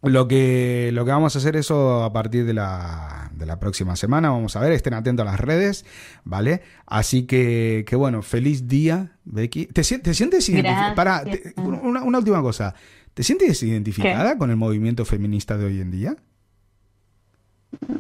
lo 0.03 0.29
que, 0.29 0.91
lo 0.93 1.07
que 1.07 1.11
vamos 1.11 1.35
a 1.35 1.39
hacer 1.39 1.57
eso 1.57 2.05
a 2.05 2.13
partir 2.13 2.45
de 2.45 2.53
la, 2.53 3.31
de 3.33 3.47
la 3.47 3.59
próxima 3.59 3.97
semana. 3.97 4.29
Vamos 4.29 4.57
a 4.57 4.61
ver, 4.61 4.73
estén 4.73 4.93
atentos 4.93 5.27
a 5.27 5.31
las 5.31 5.41
redes, 5.41 5.87
¿vale? 6.25 6.61
Así 6.85 7.23
que, 7.23 7.87
que 7.89 7.97
bueno, 7.97 8.21
feliz 8.21 8.69
día, 8.69 9.17
Becky. 9.25 9.65
¿Te, 9.69 9.83
te 9.83 10.13
sientes 10.13 10.49
identificada? 10.51 10.95
Para, 10.95 11.25
una, 11.57 12.03
una, 12.03 12.19
última 12.19 12.43
cosa. 12.43 12.75
¿Te 13.15 13.23
sientes 13.23 13.63
identificada 13.63 14.37
con 14.37 14.51
el 14.51 14.57
movimiento 14.57 15.07
feminista 15.07 15.57
de 15.57 15.65
hoy 15.65 15.81
en 15.81 15.91
día? 15.91 16.17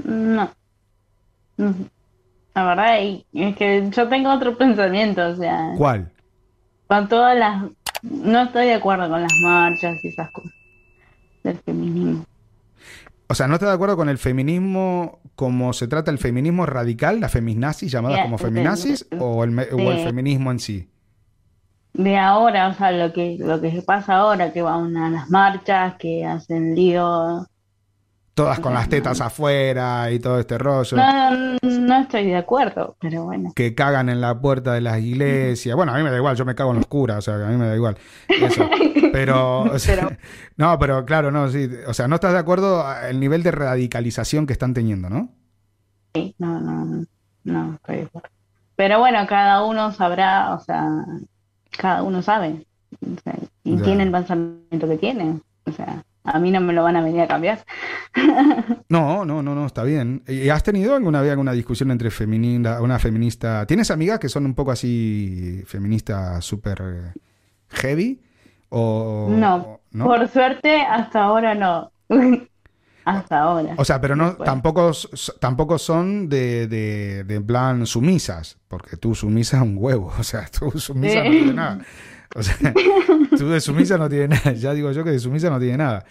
No. 0.04 0.52
La 2.56 2.64
verdad 2.64 2.98
es 3.34 3.56
que 3.56 3.90
yo 3.94 4.08
tengo 4.08 4.32
otro 4.32 4.56
pensamiento, 4.56 5.28
o 5.28 5.36
sea. 5.36 5.74
¿Cuál? 5.76 6.10
Con 6.86 7.06
todas 7.06 7.38
las. 7.38 7.64
No 8.02 8.44
estoy 8.44 8.64
de 8.68 8.74
acuerdo 8.74 9.10
con 9.10 9.20
las 9.20 9.32
marchas 9.42 10.02
y 10.02 10.08
esas 10.08 10.30
cosas 10.32 10.52
del 11.44 11.58
feminismo. 11.58 12.24
O 13.26 13.34
sea, 13.34 13.46
¿no 13.46 13.54
estás 13.54 13.68
de 13.68 13.74
acuerdo 13.74 13.98
con 13.98 14.08
el 14.08 14.16
feminismo 14.16 15.18
como 15.34 15.74
se 15.74 15.86
trata 15.86 16.10
el 16.10 16.16
feminismo 16.16 16.64
radical, 16.64 17.20
las 17.20 17.30
feminazis 17.30 17.92
llamadas 17.92 18.22
como 18.22 18.38
feminazis, 18.38 19.06
o 19.18 19.44
el, 19.44 19.58
o 19.58 19.92
el 19.92 19.98
feminismo 19.98 20.50
en 20.50 20.58
sí? 20.58 20.88
De 21.92 22.16
ahora, 22.16 22.68
o 22.68 22.72
sea, 22.72 22.90
lo 22.90 23.12
que, 23.12 23.36
lo 23.38 23.60
que 23.60 23.70
se 23.70 23.82
pasa 23.82 24.16
ahora, 24.16 24.54
que 24.54 24.62
van 24.62 24.96
a 24.96 25.10
las 25.10 25.28
marchas, 25.28 25.96
que 25.98 26.24
hacen 26.24 26.74
lío 26.74 27.46
todas 28.36 28.60
con 28.60 28.74
las 28.74 28.90
tetas 28.90 29.22
afuera 29.22 30.10
y 30.12 30.20
todo 30.20 30.38
este 30.38 30.58
rollo. 30.58 30.94
No, 30.94 31.56
no, 31.62 32.00
estoy 32.02 32.26
de 32.26 32.36
acuerdo, 32.36 32.94
pero 33.00 33.24
bueno. 33.24 33.50
Que 33.56 33.74
cagan 33.74 34.10
en 34.10 34.20
la 34.20 34.38
puerta 34.38 34.74
de 34.74 34.82
las 34.82 35.00
iglesias. 35.00 35.74
Bueno, 35.74 35.94
a 35.94 35.96
mí 35.96 36.02
me 36.02 36.10
da 36.10 36.18
igual, 36.18 36.36
yo 36.36 36.44
me 36.44 36.54
cago 36.54 36.70
en 36.72 36.76
los 36.76 36.86
curas, 36.86 37.16
o 37.16 37.22
sea, 37.22 37.46
a 37.46 37.48
mí 37.48 37.56
me 37.56 37.66
da 37.66 37.74
igual. 37.74 37.96
Eso. 38.28 38.68
Pero, 39.12 39.64
no, 40.58 40.78
pero 40.78 41.06
claro, 41.06 41.30
no, 41.30 41.48
sí. 41.48 41.70
O 41.86 41.94
sea, 41.94 42.06
no 42.06 42.16
estás 42.16 42.34
de 42.34 42.38
acuerdo 42.38 42.84
el 43.08 43.18
nivel 43.18 43.42
de 43.42 43.50
radicalización 43.50 44.46
que 44.46 44.52
están 44.52 44.74
teniendo, 44.74 45.08
¿no? 45.08 45.30
Sí, 46.14 46.34
no, 46.38 46.60
no, 46.60 47.06
no, 47.44 47.74
estoy 47.76 47.96
de 47.96 48.02
acuerdo. 48.02 48.28
Pero 48.74 48.98
bueno, 48.98 49.26
cada 49.26 49.64
uno 49.64 49.90
sabrá, 49.92 50.52
o 50.52 50.60
sea, 50.60 50.86
cada 51.78 52.02
uno 52.02 52.20
sabe. 52.20 52.66
y 53.64 53.76
tiene 53.78 54.02
el 54.02 54.12
pensamiento 54.12 54.86
que 54.86 54.98
tiene. 54.98 55.40
O 55.64 55.72
sea. 55.72 56.04
A 56.26 56.38
mí 56.38 56.50
no 56.50 56.60
me 56.60 56.72
lo 56.72 56.82
van 56.82 56.96
a 56.96 57.02
venir 57.02 57.20
a 57.20 57.28
cambiar. 57.28 57.64
No, 58.88 59.24
no, 59.24 59.42
no, 59.42 59.54
no, 59.54 59.66
está 59.66 59.82
bien. 59.82 60.22
¿Y 60.28 60.48
has 60.48 60.62
tenido 60.62 60.94
alguna 60.94 61.20
vez 61.20 61.32
alguna 61.32 61.52
discusión 61.52 61.90
entre 61.90 62.10
feminista, 62.10 62.80
una 62.80 63.00
feminista? 63.00 63.66
¿Tienes 63.66 63.90
amigas 63.90 64.20
que 64.20 64.28
son 64.28 64.46
un 64.46 64.54
poco 64.54 64.70
así 64.70 65.62
feministas 65.66 66.44
súper 66.44 67.12
heavy? 67.68 68.20
O, 68.68 69.28
no, 69.30 69.80
por 69.90 70.28
suerte 70.28 70.82
hasta 70.82 71.24
ahora 71.24 71.54
no. 71.54 71.90
hasta 73.04 73.40
ahora. 73.40 73.74
O 73.76 73.84
sea, 73.84 74.00
pero 74.00 74.14
no, 74.16 74.34
tampoco, 74.34 74.92
tampoco 75.40 75.78
son 75.78 76.28
de, 76.28 76.66
de, 76.66 77.24
de 77.24 77.40
plan 77.40 77.86
sumisas, 77.86 78.58
porque 78.68 78.96
tú 78.96 79.14
sumisas 79.14 79.62
un 79.62 79.76
huevo, 79.78 80.12
o 80.18 80.22
sea, 80.22 80.46
tú 80.46 80.70
sumisas 80.78 81.24
no 81.24 81.30
de 81.30 81.54
nada. 81.54 81.78
O 82.36 82.42
sea, 82.42 82.56
tú 83.36 83.48
de 83.48 83.60
sumisa 83.60 83.96
no 83.96 84.08
tiene 84.08 84.28
nada. 84.28 84.52
Ya 84.52 84.74
digo 84.74 84.92
yo 84.92 85.02
que 85.04 85.10
de 85.10 85.18
sumisa 85.18 85.50
no 85.50 85.58
tiene 85.58 85.78
nada. 85.78 86.04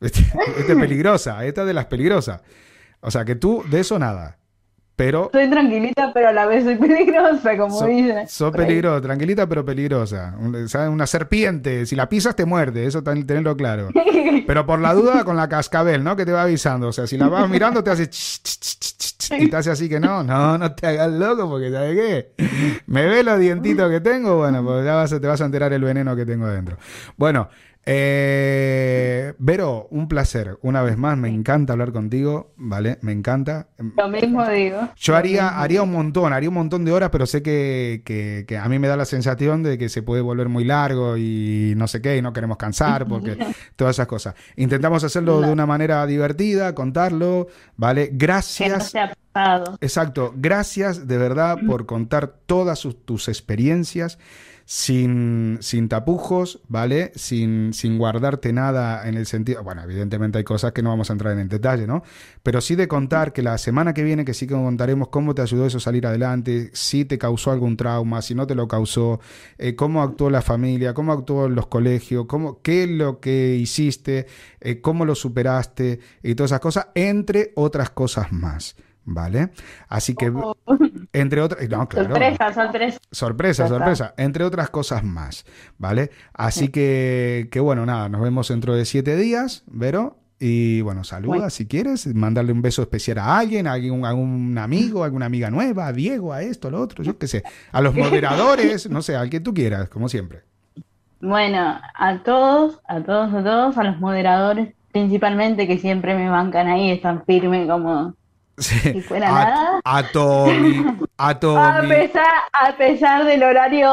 Esta 0.00 0.20
es 0.20 0.78
peligrosa, 0.78 1.44
esta 1.44 1.62
es 1.62 1.66
de 1.66 1.74
las 1.74 1.86
peligrosas. 1.86 2.40
O 3.00 3.10
sea, 3.10 3.24
que 3.24 3.34
tú 3.34 3.64
de 3.70 3.80
eso 3.80 3.98
nada. 3.98 4.38
Pero. 4.94 5.30
Soy 5.32 5.48
tranquilita, 5.48 6.12
pero 6.12 6.28
a 6.28 6.32
la 6.32 6.46
vez 6.46 6.64
soy 6.64 6.76
peligrosa, 6.76 7.56
como 7.56 7.86
dice. 7.86 8.24
Soy 8.28 8.52
peligrosa, 8.52 9.00
tranquilita, 9.00 9.48
pero 9.48 9.64
peligrosa. 9.64 10.36
Una 10.38 11.06
serpiente, 11.06 11.86
si 11.86 11.96
la 11.96 12.08
pisas 12.08 12.36
te 12.36 12.44
muerde, 12.44 12.86
eso 12.86 13.02
tenerlo 13.02 13.56
claro. 13.56 13.88
Pero 14.46 14.66
por 14.66 14.80
la 14.80 14.92
duda, 14.92 15.24
con 15.24 15.36
la 15.36 15.48
cascabel, 15.48 16.02
¿no? 16.02 16.16
Que 16.16 16.24
te 16.24 16.32
va 16.32 16.42
avisando. 16.42 16.88
O 16.88 16.92
sea, 16.92 17.06
si 17.06 17.16
la 17.16 17.28
vas 17.28 17.48
mirando, 17.48 17.84
te 17.84 17.90
hace. 17.90 18.10
Y 19.38 19.48
te 19.48 19.56
hace 19.56 19.70
así 19.70 19.88
que 19.88 20.00
no, 20.00 20.22
no, 20.22 20.58
no 20.58 20.74
te 20.74 20.86
hagas 20.86 21.12
loco, 21.12 21.48
porque 21.48 21.70
¿sabes 21.70 21.96
qué? 21.96 22.32
Me 22.86 23.06
ve 23.06 23.22
los 23.22 23.38
dientitos 23.38 23.90
que 23.90 24.00
tengo, 24.00 24.36
bueno, 24.36 24.64
pues 24.64 24.84
ya 24.84 24.94
vas, 24.94 25.10
te 25.10 25.26
vas 25.26 25.40
a 25.40 25.44
enterar 25.44 25.72
el 25.72 25.82
veneno 25.82 26.14
que 26.16 26.26
tengo 26.26 26.46
dentro. 26.48 26.76
Bueno, 27.16 27.48
eh, 27.84 29.34
Vero, 29.38 29.88
un 29.90 30.06
placer. 30.06 30.58
Una 30.62 30.82
vez 30.82 30.96
más, 30.96 31.18
me 31.18 31.28
encanta 31.28 31.72
hablar 31.72 31.92
contigo, 31.92 32.52
¿vale? 32.56 32.98
Me 33.02 33.12
encanta. 33.12 33.66
Lo 33.96 34.08
mismo 34.08 34.46
digo. 34.48 34.88
Yo 34.96 35.16
haría, 35.16 35.60
haría 35.60 35.82
un 35.82 35.90
montón, 35.90 36.32
haría 36.32 36.48
un 36.48 36.54
montón 36.54 36.84
de 36.84 36.92
horas, 36.92 37.10
pero 37.10 37.26
sé 37.26 37.42
que, 37.42 38.02
que, 38.04 38.56
a 38.56 38.68
mí 38.68 38.78
me 38.78 38.86
da 38.86 38.96
la 38.96 39.04
sensación 39.04 39.62
de 39.64 39.78
que 39.78 39.88
se 39.88 40.02
puede 40.02 40.22
volver 40.22 40.48
muy 40.48 40.64
largo 40.64 41.16
y 41.16 41.74
no 41.76 41.88
sé 41.88 42.00
qué, 42.00 42.16
y 42.16 42.22
no 42.22 42.32
queremos 42.32 42.56
cansar, 42.56 43.06
porque 43.08 43.36
todas 43.74 43.96
esas 43.96 44.06
cosas. 44.06 44.34
Intentamos 44.56 45.02
hacerlo 45.02 45.40
de 45.40 45.50
una 45.50 45.66
manera 45.66 46.06
divertida, 46.06 46.74
contarlo, 46.74 47.48
¿vale? 47.76 48.10
Gracias. 48.12 48.94
Exacto. 49.80 50.34
Gracias 50.36 51.08
de 51.08 51.18
verdad 51.18 51.58
por 51.66 51.86
contar 51.86 52.34
todas 52.46 52.86
tus 53.04 53.28
experiencias 53.28 54.18
sin, 54.72 55.58
sin 55.60 55.90
tapujos, 55.90 56.60
¿vale? 56.66 57.12
Sin, 57.14 57.74
sin 57.74 57.98
guardarte 57.98 58.54
nada 58.54 59.06
en 59.06 59.18
el 59.18 59.26
sentido. 59.26 59.62
Bueno, 59.62 59.82
evidentemente 59.82 60.38
hay 60.38 60.44
cosas 60.44 60.72
que 60.72 60.82
no 60.82 60.88
vamos 60.88 61.10
a 61.10 61.12
entrar 61.12 61.34
en 61.34 61.40
el 61.40 61.48
detalle, 61.50 61.86
¿no? 61.86 62.02
Pero 62.42 62.62
sí 62.62 62.74
de 62.74 62.88
contar 62.88 63.34
que 63.34 63.42
la 63.42 63.58
semana 63.58 63.92
que 63.92 64.02
viene, 64.02 64.24
que 64.24 64.32
sí 64.32 64.46
que 64.46 64.54
contaremos 64.54 65.08
cómo 65.08 65.34
te 65.34 65.42
ayudó 65.42 65.66
eso 65.66 65.76
a 65.76 65.80
salir 65.82 66.06
adelante, 66.06 66.70
si 66.72 67.04
te 67.04 67.18
causó 67.18 67.50
algún 67.50 67.76
trauma, 67.76 68.22
si 68.22 68.34
no 68.34 68.46
te 68.46 68.54
lo 68.54 68.66
causó, 68.66 69.20
eh, 69.58 69.74
cómo 69.74 70.02
actuó 70.02 70.30
la 70.30 70.40
familia, 70.40 70.94
cómo 70.94 71.12
actuó 71.12 71.50
los 71.50 71.66
colegios, 71.66 72.24
cómo, 72.24 72.62
qué 72.62 72.84
es 72.84 72.88
lo 72.88 73.20
que 73.20 73.56
hiciste, 73.56 74.26
eh, 74.58 74.80
cómo 74.80 75.04
lo 75.04 75.14
superaste 75.14 76.00
y 76.22 76.34
todas 76.34 76.50
esas 76.50 76.60
cosas, 76.60 76.86
entre 76.94 77.52
otras 77.56 77.90
cosas 77.90 78.32
más. 78.32 78.74
¿Vale? 79.04 79.50
Así 79.88 80.14
que, 80.14 80.30
oh. 80.30 80.56
entre 81.12 81.40
otras. 81.40 81.68
No, 81.68 81.88
claro. 81.88 82.10
Sorpresa, 82.10 82.52
sorpresa. 82.52 82.98
Sorpresa, 83.10 83.68
sorpresa. 83.68 84.14
Entre 84.16 84.44
otras 84.44 84.70
cosas 84.70 85.04
más. 85.04 85.44
¿Vale? 85.78 86.10
Así 86.32 86.68
que, 86.68 87.48
que, 87.50 87.60
bueno, 87.60 87.84
nada, 87.86 88.08
nos 88.08 88.20
vemos 88.20 88.48
dentro 88.48 88.74
de 88.74 88.84
siete 88.84 89.16
días, 89.16 89.64
Vero. 89.66 90.18
Y 90.44 90.80
bueno, 90.80 91.04
saluda 91.04 91.50
si 91.50 91.68
quieres, 91.68 92.12
mandarle 92.16 92.52
un 92.52 92.62
beso 92.62 92.82
especial 92.82 93.18
a 93.18 93.38
alguien, 93.38 93.68
a 93.68 93.74
algún, 93.74 94.04
a 94.04 94.12
un 94.12 94.58
amigo, 94.58 95.02
a 95.02 95.06
alguna 95.06 95.26
amiga 95.26 95.50
nueva, 95.50 95.86
a 95.86 95.92
Diego, 95.92 96.32
a 96.32 96.42
esto, 96.42 96.66
a 96.66 96.72
lo 96.72 96.80
otro, 96.80 97.04
yo 97.04 97.16
qué 97.16 97.28
sé, 97.28 97.44
a 97.70 97.80
los 97.80 97.94
moderadores, 97.94 98.90
no 98.90 99.02
sé, 99.02 99.14
al 99.14 99.30
que 99.30 99.38
tú 99.38 99.54
quieras, 99.54 99.88
como 99.88 100.08
siempre. 100.08 100.40
Bueno, 101.20 101.80
a 101.94 102.22
todos, 102.24 102.80
a 102.88 103.00
todos, 103.02 103.32
a 103.32 103.44
todos, 103.44 103.78
a 103.78 103.84
los 103.84 104.00
moderadores 104.00 104.74
principalmente 104.92 105.66
que 105.66 105.78
siempre 105.78 106.14
me 106.14 106.28
bancan 106.28 106.68
ahí, 106.68 106.90
están 106.90 107.24
firmes 107.24 107.68
como 107.68 108.14
si 108.58 109.00
fuera 109.02 109.28
a, 109.28 109.44
nada. 109.44 109.80
A 109.84 110.02
Tommy, 110.10 110.84
a 111.16 111.34
Tommy. 111.40 111.60
A 112.52 112.76
pesar, 112.76 113.24
del 113.24 113.42
horario 113.42 113.90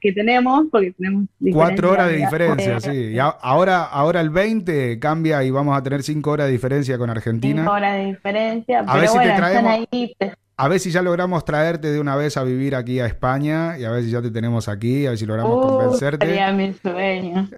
que 0.00 0.12
tenemos, 0.12 0.66
porque 0.70 0.92
tenemos 0.92 1.28
cuatro 1.52 1.92
horas 1.92 2.08
de 2.08 2.16
diferencia, 2.16 2.80
sí. 2.80 3.12
Y 3.12 3.18
ahora, 3.18 3.84
ahora 3.84 4.20
el 4.20 4.30
20 4.30 4.98
cambia 4.98 5.42
y 5.44 5.50
vamos 5.50 5.76
a 5.76 5.82
tener 5.82 6.02
cinco 6.02 6.30
horas 6.30 6.46
de 6.46 6.52
diferencia 6.52 6.98
con 6.98 7.10
Argentina. 7.10 7.62
Cinco 7.62 7.72
horas 7.72 7.96
de 7.96 8.04
diferencia. 8.06 8.84
A 8.86 8.96
ver 8.96 9.08
si 9.08 9.18
te 9.18 9.32
traemos. 9.32 9.72
Ahí, 9.72 10.16
a 10.60 10.66
ver 10.66 10.80
si 10.80 10.90
ya 10.90 11.02
logramos 11.02 11.44
traerte 11.44 11.92
de 11.92 12.00
una 12.00 12.16
vez 12.16 12.36
a 12.36 12.42
vivir 12.42 12.74
aquí 12.74 12.98
a 12.98 13.06
España 13.06 13.78
y 13.78 13.84
a 13.84 13.90
ver 13.92 14.02
si 14.02 14.10
ya 14.10 14.20
te 14.20 14.32
tenemos 14.32 14.66
aquí, 14.66 15.06
a 15.06 15.10
ver 15.10 15.18
si 15.18 15.24
logramos 15.24 15.56
uh, 15.56 15.68
convencerte. 15.68 16.26
Sería 16.26 16.52
mi 16.52 16.72
sueño. 16.72 17.48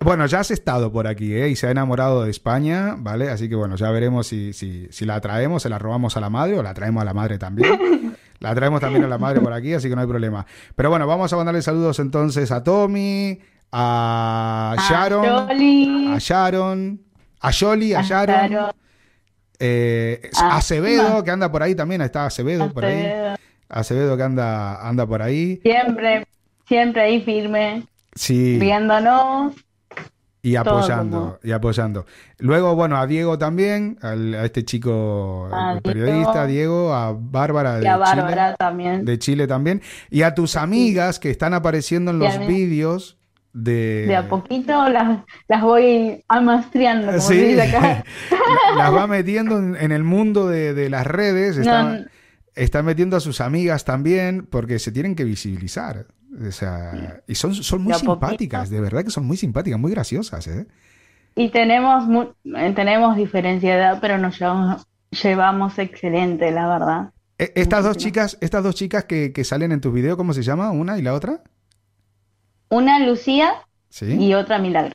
bueno, 0.00 0.26
ya 0.26 0.40
has 0.40 0.50
estado 0.50 0.90
por 0.90 1.06
aquí 1.06 1.32
¿eh? 1.32 1.48
y 1.48 1.54
se 1.54 1.68
ha 1.68 1.70
enamorado 1.70 2.24
de 2.24 2.30
España, 2.32 2.96
¿vale? 2.98 3.30
Así 3.30 3.48
que 3.48 3.54
bueno, 3.54 3.76
ya 3.76 3.92
veremos 3.92 4.26
si, 4.26 4.52
si, 4.52 4.88
si 4.90 5.04
la 5.04 5.20
traemos, 5.20 5.62
se 5.62 5.68
la 5.68 5.78
robamos 5.78 6.16
a 6.16 6.20
la 6.20 6.28
madre 6.28 6.58
o 6.58 6.64
la 6.64 6.74
traemos 6.74 7.02
a 7.02 7.04
la 7.04 7.14
madre 7.14 7.38
también. 7.38 8.16
La 8.38 8.54
traemos 8.54 8.82
también 8.82 9.02
a 9.02 9.08
la 9.08 9.16
madre 9.16 9.40
por 9.40 9.54
aquí, 9.54 9.72
así 9.72 9.88
que 9.88 9.94
no 9.94 10.02
hay 10.02 10.06
problema. 10.06 10.44
Pero 10.74 10.90
bueno, 10.90 11.06
vamos 11.06 11.32
a 11.32 11.36
mandarle 11.36 11.62
saludos 11.62 11.98
entonces 12.00 12.52
a 12.52 12.62
Tommy, 12.62 13.40
a 13.72 14.76
Sharon, 14.90 15.24
a 16.12 16.18
Sharon, 16.18 17.00
a 17.40 17.50
Yoli, 17.50 17.94
a, 17.94 18.02
Sharon. 18.02 18.72
Eh, 19.58 20.30
ah, 20.36 20.56
Acevedo, 20.56 21.22
que 21.24 21.30
anda 21.30 21.50
por 21.50 21.62
ahí 21.62 21.74
también, 21.74 22.00
está 22.02 22.26
Acevedo, 22.26 22.72
por 22.72 22.84
ahí. 22.84 23.36
Acevedo 23.68 24.16
que 24.16 24.22
anda, 24.22 24.86
anda 24.86 25.06
por 25.06 25.22
ahí. 25.22 25.60
Siempre, 25.62 26.26
siempre 26.68 27.02
ahí 27.02 27.22
firme. 27.22 27.84
Sí. 28.14 28.58
Viéndonos. 28.58 29.54
Y 30.42 30.54
apoyando, 30.54 31.40
y 31.42 31.50
apoyando. 31.50 32.06
Luego, 32.38 32.76
bueno, 32.76 32.98
a 32.98 33.08
Diego 33.08 33.36
también, 33.36 33.98
a 34.00 34.44
este 34.44 34.64
chico 34.64 35.50
periodista, 35.82 36.46
Diego, 36.46 36.94
a 36.94 37.12
Bárbara 37.18 37.80
de 37.80 37.82
Chile, 37.82 38.54
también. 38.56 39.04
De 39.04 39.18
Chile 39.18 39.46
también. 39.48 39.82
Y 40.08 40.22
a 40.22 40.36
tus 40.36 40.54
amigas 40.54 41.18
que 41.18 41.30
están 41.30 41.52
apareciendo 41.52 42.12
en 42.12 42.20
los 42.20 42.38
vídeos 42.46 43.16
de... 43.56 44.04
De 44.06 44.16
a 44.16 44.28
poquito 44.28 44.88
las, 44.88 45.20
las 45.48 45.62
voy 45.62 46.22
amastriando, 46.28 47.06
como 47.06 47.20
sí. 47.20 47.58
acá. 47.58 48.04
las 48.76 48.94
va 48.94 49.06
metiendo 49.06 49.58
en, 49.58 49.92
el 49.92 50.04
mundo 50.04 50.46
de, 50.46 50.90
las 50.90 51.06
redes. 51.06 51.58
Está, 52.54 52.82
metiendo 52.82 53.16
a 53.16 53.20
sus 53.20 53.40
amigas 53.40 53.84
también 53.84 54.46
porque 54.46 54.78
se 54.78 54.92
tienen 54.92 55.14
que 55.14 55.24
visibilizar. 55.24 56.06
O 56.46 56.52
sea, 56.52 57.22
y 57.26 57.34
son, 57.34 57.54
son 57.54 57.82
muy 57.82 57.94
simpáticas, 57.94 58.68
de 58.68 58.80
verdad 58.80 59.04
que 59.04 59.10
son 59.10 59.26
muy 59.26 59.38
simpáticas, 59.38 59.80
muy 59.80 59.90
graciosas. 59.90 60.46
¿eh? 60.48 60.66
Y 61.34 61.48
tenemos, 61.48 62.04
eh, 62.44 62.72
tenemos 62.76 63.16
diferencia 63.16 63.74
de 63.74 63.80
edad, 63.80 63.98
pero 64.02 64.18
nos 64.18 64.38
llevamos, 64.38 64.86
llevamos 65.10 65.78
excelente, 65.78 66.50
la 66.50 66.68
verdad. 66.68 67.10
E, 67.38 67.52
estas 67.54 67.84
dos 67.84 67.96
chicas, 67.96 68.36
estas 68.42 68.62
dos 68.62 68.74
chicas 68.74 69.04
que, 69.04 69.32
que 69.32 69.44
salen 69.44 69.72
en 69.72 69.80
tus 69.80 69.94
videos, 69.94 70.18
¿cómo 70.18 70.34
se 70.34 70.42
llama? 70.42 70.70
¿Una 70.72 70.98
y 70.98 71.02
la 71.02 71.14
otra? 71.14 71.42
Una 72.68 72.98
Lucía 73.04 73.54
y 74.00 74.34
otra 74.34 74.58
Milagro. 74.58 74.92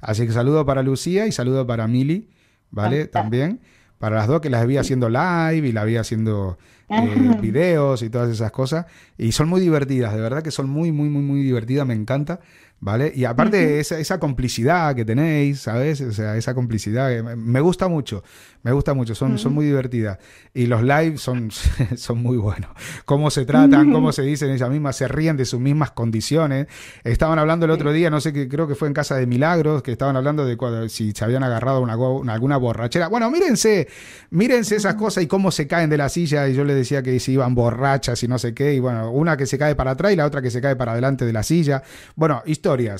Así 0.00 0.26
que 0.26 0.32
saludo 0.32 0.66
para 0.66 0.82
Lucía 0.82 1.26
y 1.26 1.32
saludo 1.32 1.66
para 1.66 1.86
Mili, 1.86 2.28
¿vale? 2.70 3.06
También. 3.06 3.60
Para 3.98 4.16
las 4.16 4.26
dos 4.26 4.40
que 4.40 4.50
las 4.50 4.62
había 4.62 4.80
haciendo 4.80 5.08
live 5.08 5.68
y 5.68 5.70
la 5.70 5.82
había 5.82 6.00
haciendo 6.00 6.58
eh, 6.88 7.36
videos 7.40 8.02
y 8.02 8.10
todas 8.10 8.30
esas 8.30 8.50
cosas. 8.50 8.86
Y 9.16 9.30
son 9.30 9.48
muy 9.48 9.60
divertidas, 9.60 10.12
de 10.12 10.20
verdad 10.20 10.42
que 10.42 10.50
son 10.50 10.68
muy, 10.68 10.90
muy, 10.90 11.08
muy, 11.08 11.22
muy 11.22 11.42
divertidas, 11.42 11.86
me 11.86 11.94
encanta. 11.94 12.40
¿Vale? 12.84 13.12
Y 13.14 13.26
aparte 13.26 13.78
esa, 13.78 14.00
esa, 14.00 14.18
complicidad 14.18 14.96
que 14.96 15.04
tenéis, 15.04 15.60
¿sabes? 15.60 16.00
O 16.00 16.10
sea, 16.10 16.36
esa 16.36 16.52
complicidad 16.52 17.22
me 17.22 17.60
gusta 17.60 17.86
mucho, 17.86 18.24
me 18.64 18.72
gusta 18.72 18.92
mucho, 18.92 19.14
son, 19.14 19.38
son 19.38 19.54
muy 19.54 19.66
divertidas. 19.66 20.18
Y 20.52 20.66
los 20.66 20.82
lives 20.82 21.20
son, 21.20 21.50
son 21.96 22.22
muy 22.22 22.36
buenos. 22.38 22.70
Cómo 23.04 23.30
se 23.30 23.44
tratan, 23.44 23.92
cómo 23.92 24.10
se 24.10 24.22
dicen 24.22 24.50
ellas 24.50 24.68
mismas, 24.68 24.96
se 24.96 25.06
ríen 25.06 25.36
de 25.36 25.44
sus 25.44 25.60
mismas 25.60 25.92
condiciones. 25.92 26.66
Estaban 27.04 27.38
hablando 27.38 27.66
el 27.66 27.70
otro 27.70 27.92
día, 27.92 28.10
no 28.10 28.20
sé 28.20 28.32
qué, 28.32 28.48
creo 28.48 28.66
que 28.66 28.74
fue 28.74 28.88
en 28.88 28.94
Casa 28.94 29.14
de 29.14 29.26
Milagros, 29.26 29.84
que 29.84 29.92
estaban 29.92 30.16
hablando 30.16 30.44
de 30.44 30.56
cuando, 30.56 30.88
si 30.88 31.12
se 31.12 31.24
habían 31.24 31.44
agarrado 31.44 31.80
una, 31.80 31.92
alguna 32.32 32.56
borrachera. 32.56 33.06
Bueno, 33.06 33.30
mírense, 33.30 33.86
mírense 34.30 34.74
esas 34.74 34.96
cosas 34.96 35.22
y 35.22 35.28
cómo 35.28 35.52
se 35.52 35.68
caen 35.68 35.88
de 35.88 35.98
la 35.98 36.08
silla. 36.08 36.48
Y 36.48 36.54
yo 36.54 36.64
les 36.64 36.74
decía 36.74 37.00
que 37.02 37.18
se 37.20 37.30
iban 37.30 37.54
borrachas 37.54 38.20
y 38.24 38.26
no 38.26 38.40
sé 38.40 38.54
qué. 38.54 38.74
Y 38.74 38.80
bueno, 38.80 39.12
una 39.12 39.36
que 39.36 39.46
se 39.46 39.56
cae 39.56 39.76
para 39.76 39.92
atrás 39.92 40.12
y 40.12 40.16
la 40.16 40.26
otra 40.26 40.42
que 40.42 40.50
se 40.50 40.60
cae 40.60 40.74
para 40.74 40.92
adelante 40.92 41.24
de 41.24 41.32
la 41.32 41.44
silla. 41.44 41.84
Bueno, 42.16 42.42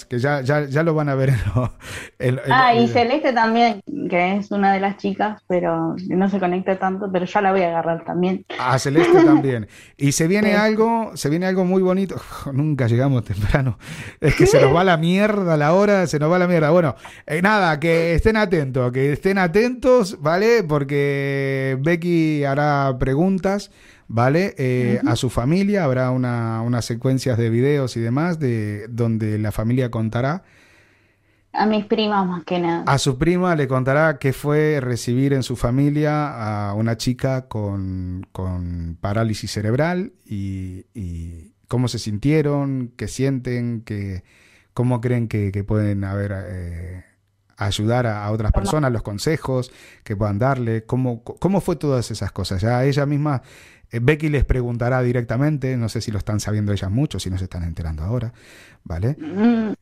que 0.09 0.19
ya, 0.19 0.41
ya, 0.43 0.67
ya 0.67 0.83
lo 0.83 0.95
van 0.95 1.09
a 1.09 1.15
ver. 1.15 1.33
ah, 2.51 2.75
y 2.75 2.89
Celeste 2.89 3.33
también, 3.33 3.81
que 4.09 4.37
es 4.37 4.51
una 4.51 4.73
de 4.73 4.81
las 4.81 4.97
chicas, 4.99 5.43
pero 5.49 5.97
no 6.09 6.29
se 6.29 6.39
conecta 6.39 6.79
tanto, 6.79 7.11
pero 7.13 7.25
ya 7.25 7.41
la 7.41 7.53
voy 7.53 7.63
a 7.63 7.69
agarrar 7.69 8.05
también. 8.05 8.45
Ah, 8.59 8.79
Celeste 8.79 9.23
también. 9.25 9.69
Y 9.97 10.13
se 10.13 10.27
viene 10.29 10.55
algo, 10.55 11.13
se 11.15 11.29
viene 11.29 11.47
algo 11.47 11.65
muy 11.65 11.83
bonito. 11.83 12.21
nunca 12.53 12.87
llegamos 12.87 13.25
temprano. 13.25 13.79
Es 14.21 14.35
que 14.35 14.47
se 14.47 14.61
nos 14.61 14.75
va 14.75 14.85
la 14.85 14.97
mierda 14.97 15.57
la 15.57 15.75
hora, 15.75 16.07
se 16.07 16.19
nos 16.19 16.31
va 16.31 16.39
la 16.39 16.47
mierda. 16.47 16.71
Bueno, 16.71 16.95
eh, 17.27 17.43
nada, 17.43 17.79
que 17.81 18.15
estén 18.15 18.37
atentos, 18.37 18.93
que 18.93 19.13
estén 19.13 19.39
atentos, 19.39 20.21
¿vale? 20.21 20.63
Porque 20.63 21.79
Becky 21.81 22.45
hará 22.45 22.97
preguntas. 22.99 23.71
¿Vale? 24.13 24.55
Eh, 24.59 25.01
a 25.07 25.17
su 25.17 25.31
familia 25.31 25.85
habrá 25.85 26.11
una, 26.11 26.61
unas 26.61 26.85
secuencias 26.85 27.39
de 27.39 27.49
videos 27.49 27.97
y 27.97 28.01
demás 28.01 28.39
de 28.39 28.87
donde 28.89 29.39
la 29.39 29.53
familia 29.53 29.91
contará. 29.91 30.45
A 31.55 31.67
mis 31.67 31.87
primas 31.87 32.27
más 32.27 32.45
que 32.45 32.59
nada. 32.59 32.85
A 32.87 32.99
su 32.99 33.19
prima 33.19 33.57
le 33.57 33.67
contará 33.69 34.19
qué 34.19 34.35
fue 34.35 34.81
recibir 34.81 35.33
en 35.33 35.43
su 35.43 35.57
familia 35.57 36.69
a 36.69 36.75
una 36.75 36.97
chica 36.99 37.49
con, 37.49 38.27
parálisis 39.01 39.51
cerebral 39.51 40.13
y, 40.27 40.85
cómo 41.67 41.89
se 41.89 41.99
sintieron, 41.99 42.93
qué 42.97 43.09
sienten, 43.09 43.81
qué, 43.81 44.25
cómo 44.75 45.01
creen 45.01 45.27
que, 45.27 45.65
pueden 45.67 46.05
haber... 46.05 46.33
Eh, 46.47 47.05
ayudar 47.57 48.07
a, 48.07 48.31
otras 48.31 48.53
personas, 48.53 48.93
los 48.93 49.03
consejos 49.03 49.73
que 50.05 50.17
puedan 50.17 50.39
darle, 50.39 50.85
cómo, 50.85 51.23
cómo 51.23 51.61
fue 51.61 51.77
todas 51.77 52.11
esas 52.11 52.33
cosas. 52.33 52.61
Ya 52.61 52.85
ella 52.85 53.07
misma 53.07 53.43
eh, 53.93 54.01
Becky 54.03 54.31
les 54.31 54.45
preguntará 54.45 55.03
directamente, 55.03 55.77
no 55.77 55.89
sé 55.89 56.01
si 56.01 56.11
lo 56.11 56.19
están 56.19 56.41
sabiendo 56.41 56.73
ellas 56.73 56.91
mucho, 56.91 57.21
si 57.21 57.29
no 57.29 57.37
se 57.37 57.45
están 57.45 57.63
enterando 57.63 58.03
ahora, 58.03 58.33
¿vale? 58.85 59.17
Mm, 59.19 59.75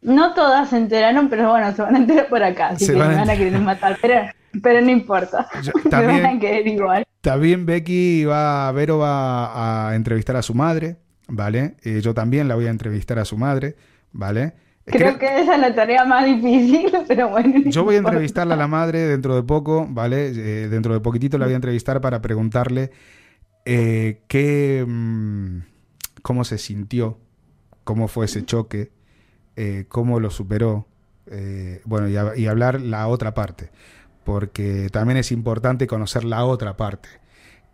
no 0.00 0.34
todas 0.34 0.70
se 0.70 0.78
enteraron, 0.78 1.28
pero 1.28 1.50
bueno, 1.50 1.70
se 1.74 1.82
van 1.82 1.94
a 1.94 1.98
enterar 1.98 2.28
por 2.28 2.42
acá, 2.42 2.68
así 2.68 2.86
que 2.86 2.92
me 2.92 3.14
van 3.14 3.28
a 3.28 3.36
querer 3.36 3.60
matar, 3.60 3.98
pero, 4.00 4.80
no 4.80 4.90
importa, 4.90 5.46
también, 5.90 6.22
van 6.22 6.36
a 6.36 6.40
querer 6.40 6.66
igual. 6.66 7.04
También 7.20 7.66
Becky 7.66 8.24
va 8.24 8.68
a 8.68 8.72
ver 8.72 8.90
o 8.90 8.98
va 8.98 9.90
a 9.90 9.94
entrevistar 9.94 10.36
a 10.36 10.42
su 10.42 10.54
madre, 10.54 10.96
¿vale? 11.28 11.76
Eh, 11.82 12.00
yo 12.00 12.14
también 12.14 12.48
la 12.48 12.54
voy 12.54 12.68
a 12.68 12.70
entrevistar 12.70 13.18
a 13.18 13.26
su 13.26 13.36
madre, 13.36 13.76
¿vale? 14.12 14.54
Creo, 14.90 15.18
que 15.18 15.40
esa 15.40 15.54
es 15.54 15.60
la 15.60 15.74
tarea 15.74 16.04
más 16.04 16.24
difícil, 16.24 16.92
pero 17.08 17.28
bueno. 17.28 17.70
Yo 17.70 17.84
voy 17.84 17.96
a 17.96 17.98
entrevistarla 17.98 18.54
a 18.54 18.56
la 18.58 18.68
madre 18.68 19.00
dentro 19.06 19.34
de 19.34 19.42
poco, 19.42 19.86
¿vale? 19.88 20.28
Eh, 20.28 20.68
dentro 20.68 20.94
de 20.94 21.00
poquitito 21.00 21.38
la 21.38 21.46
voy 21.46 21.52
a 21.54 21.56
entrevistar 21.56 22.00
para 22.00 22.22
preguntarle 22.22 22.90
eh, 23.64 24.22
qué, 24.28 24.84
mm, 24.86 25.58
cómo 26.22 26.44
se 26.44 26.58
sintió, 26.58 27.18
cómo 27.84 28.08
fue 28.08 28.26
ese 28.26 28.44
choque, 28.44 28.90
eh, 29.56 29.86
cómo 29.88 30.20
lo 30.20 30.30
superó, 30.30 30.86
bueno, 31.84 32.08
y, 32.08 32.46
hablar 32.46 32.80
la 32.80 33.06
otra 33.06 33.34
parte, 33.34 33.70
porque 34.24 34.88
también 34.90 35.18
es 35.18 35.30
importante 35.30 35.86
conocer 35.86 36.24
la 36.24 36.46
otra 36.46 36.78
parte, 36.78 37.10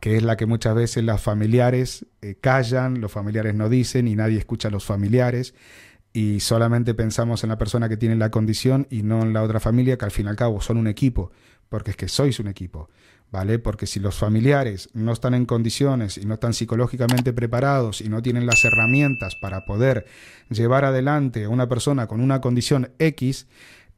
que 0.00 0.16
es 0.16 0.24
la 0.24 0.36
que 0.36 0.46
muchas 0.46 0.74
veces 0.74 1.04
los 1.04 1.22
familiares 1.22 2.04
callan, 2.40 3.00
los 3.00 3.12
familiares 3.12 3.54
no 3.54 3.68
dicen 3.68 4.08
y 4.08 4.16
nadie 4.16 4.38
escucha 4.38 4.68
a 4.68 4.70
los 4.72 4.84
familiares 4.84 5.54
y 6.14 6.40
solamente 6.40 6.94
pensamos 6.94 7.42
en 7.42 7.50
la 7.50 7.58
persona 7.58 7.90
que 7.90 7.98
tiene 7.98 8.16
la 8.16 8.30
condición 8.30 8.86
y 8.88 9.02
no 9.02 9.20
en 9.20 9.34
la 9.34 9.42
otra 9.42 9.60
familia, 9.60 9.98
que 9.98 10.06
al 10.06 10.12
fin 10.12 10.26
y 10.26 10.28
al 10.30 10.36
cabo 10.36 10.62
son 10.62 10.78
un 10.78 10.86
equipo, 10.86 11.32
porque 11.68 11.90
es 11.90 11.96
que 11.96 12.08
sois 12.08 12.40
un 12.40 12.46
equipo. 12.46 12.88
¿vale? 13.34 13.58
Porque 13.58 13.88
si 13.88 13.98
los 13.98 14.14
familiares 14.14 14.90
no 14.92 15.12
están 15.12 15.34
en 15.34 15.44
condiciones 15.44 16.18
y 16.18 16.24
no 16.24 16.34
están 16.34 16.54
psicológicamente 16.54 17.32
preparados 17.32 18.00
y 18.00 18.08
no 18.08 18.22
tienen 18.22 18.46
las 18.46 18.64
herramientas 18.64 19.34
para 19.34 19.64
poder 19.64 20.06
llevar 20.50 20.84
adelante 20.84 21.42
a 21.42 21.48
una 21.48 21.68
persona 21.68 22.06
con 22.06 22.20
una 22.20 22.40
condición 22.40 22.92
X, 23.00 23.48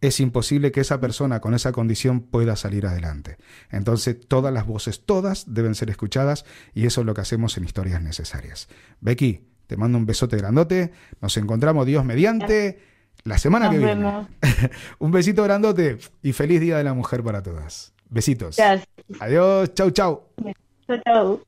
es 0.01 0.20
imposible 0.20 0.72
que 0.72 0.80
esa 0.80 1.01
persona 1.02 1.40
con 1.40 1.52
esa 1.52 1.72
condición 1.72 2.22
pueda 2.22 2.56
salir 2.56 2.86
adelante. 2.86 3.36
Entonces, 3.70 4.16
todas 4.26 4.55
las 4.55 4.66
voces, 4.66 5.05
todas, 5.05 5.52
deben 5.52 5.74
ser 5.74 5.90
escuchadas 5.90 6.47
y 6.72 6.86
eso 6.86 7.02
es 7.02 7.06
lo 7.06 7.12
que 7.12 7.20
hacemos 7.20 7.59
en 7.59 7.64
Historias 7.64 8.01
Necesarias. 8.01 8.68
Becky, 9.02 9.43
te 9.66 9.76
mando 9.76 9.98
un 9.98 10.06
besote 10.06 10.36
grandote, 10.36 10.93
nos 11.20 11.36
encontramos 11.36 11.86
Dios 11.86 12.05
mediante 12.05 12.78
la 13.24 13.38
semana 13.38 13.70
que 13.70 13.78
viene. 13.78 14.26
un 14.98 15.10
besito 15.10 15.43
grandote 15.43 15.98
y 16.22 16.32
feliz 16.32 16.60
Día 16.60 16.78
de 16.78 16.84
la 16.84 16.94
Mujer 16.94 17.22
para 17.22 17.43
todas. 17.43 17.93
Besitos. 18.09 18.56
Adiós. 19.20 19.74
Chau, 19.74 19.90
chau. 19.90 20.28
Chau, 20.86 21.01
chau. 21.05 21.40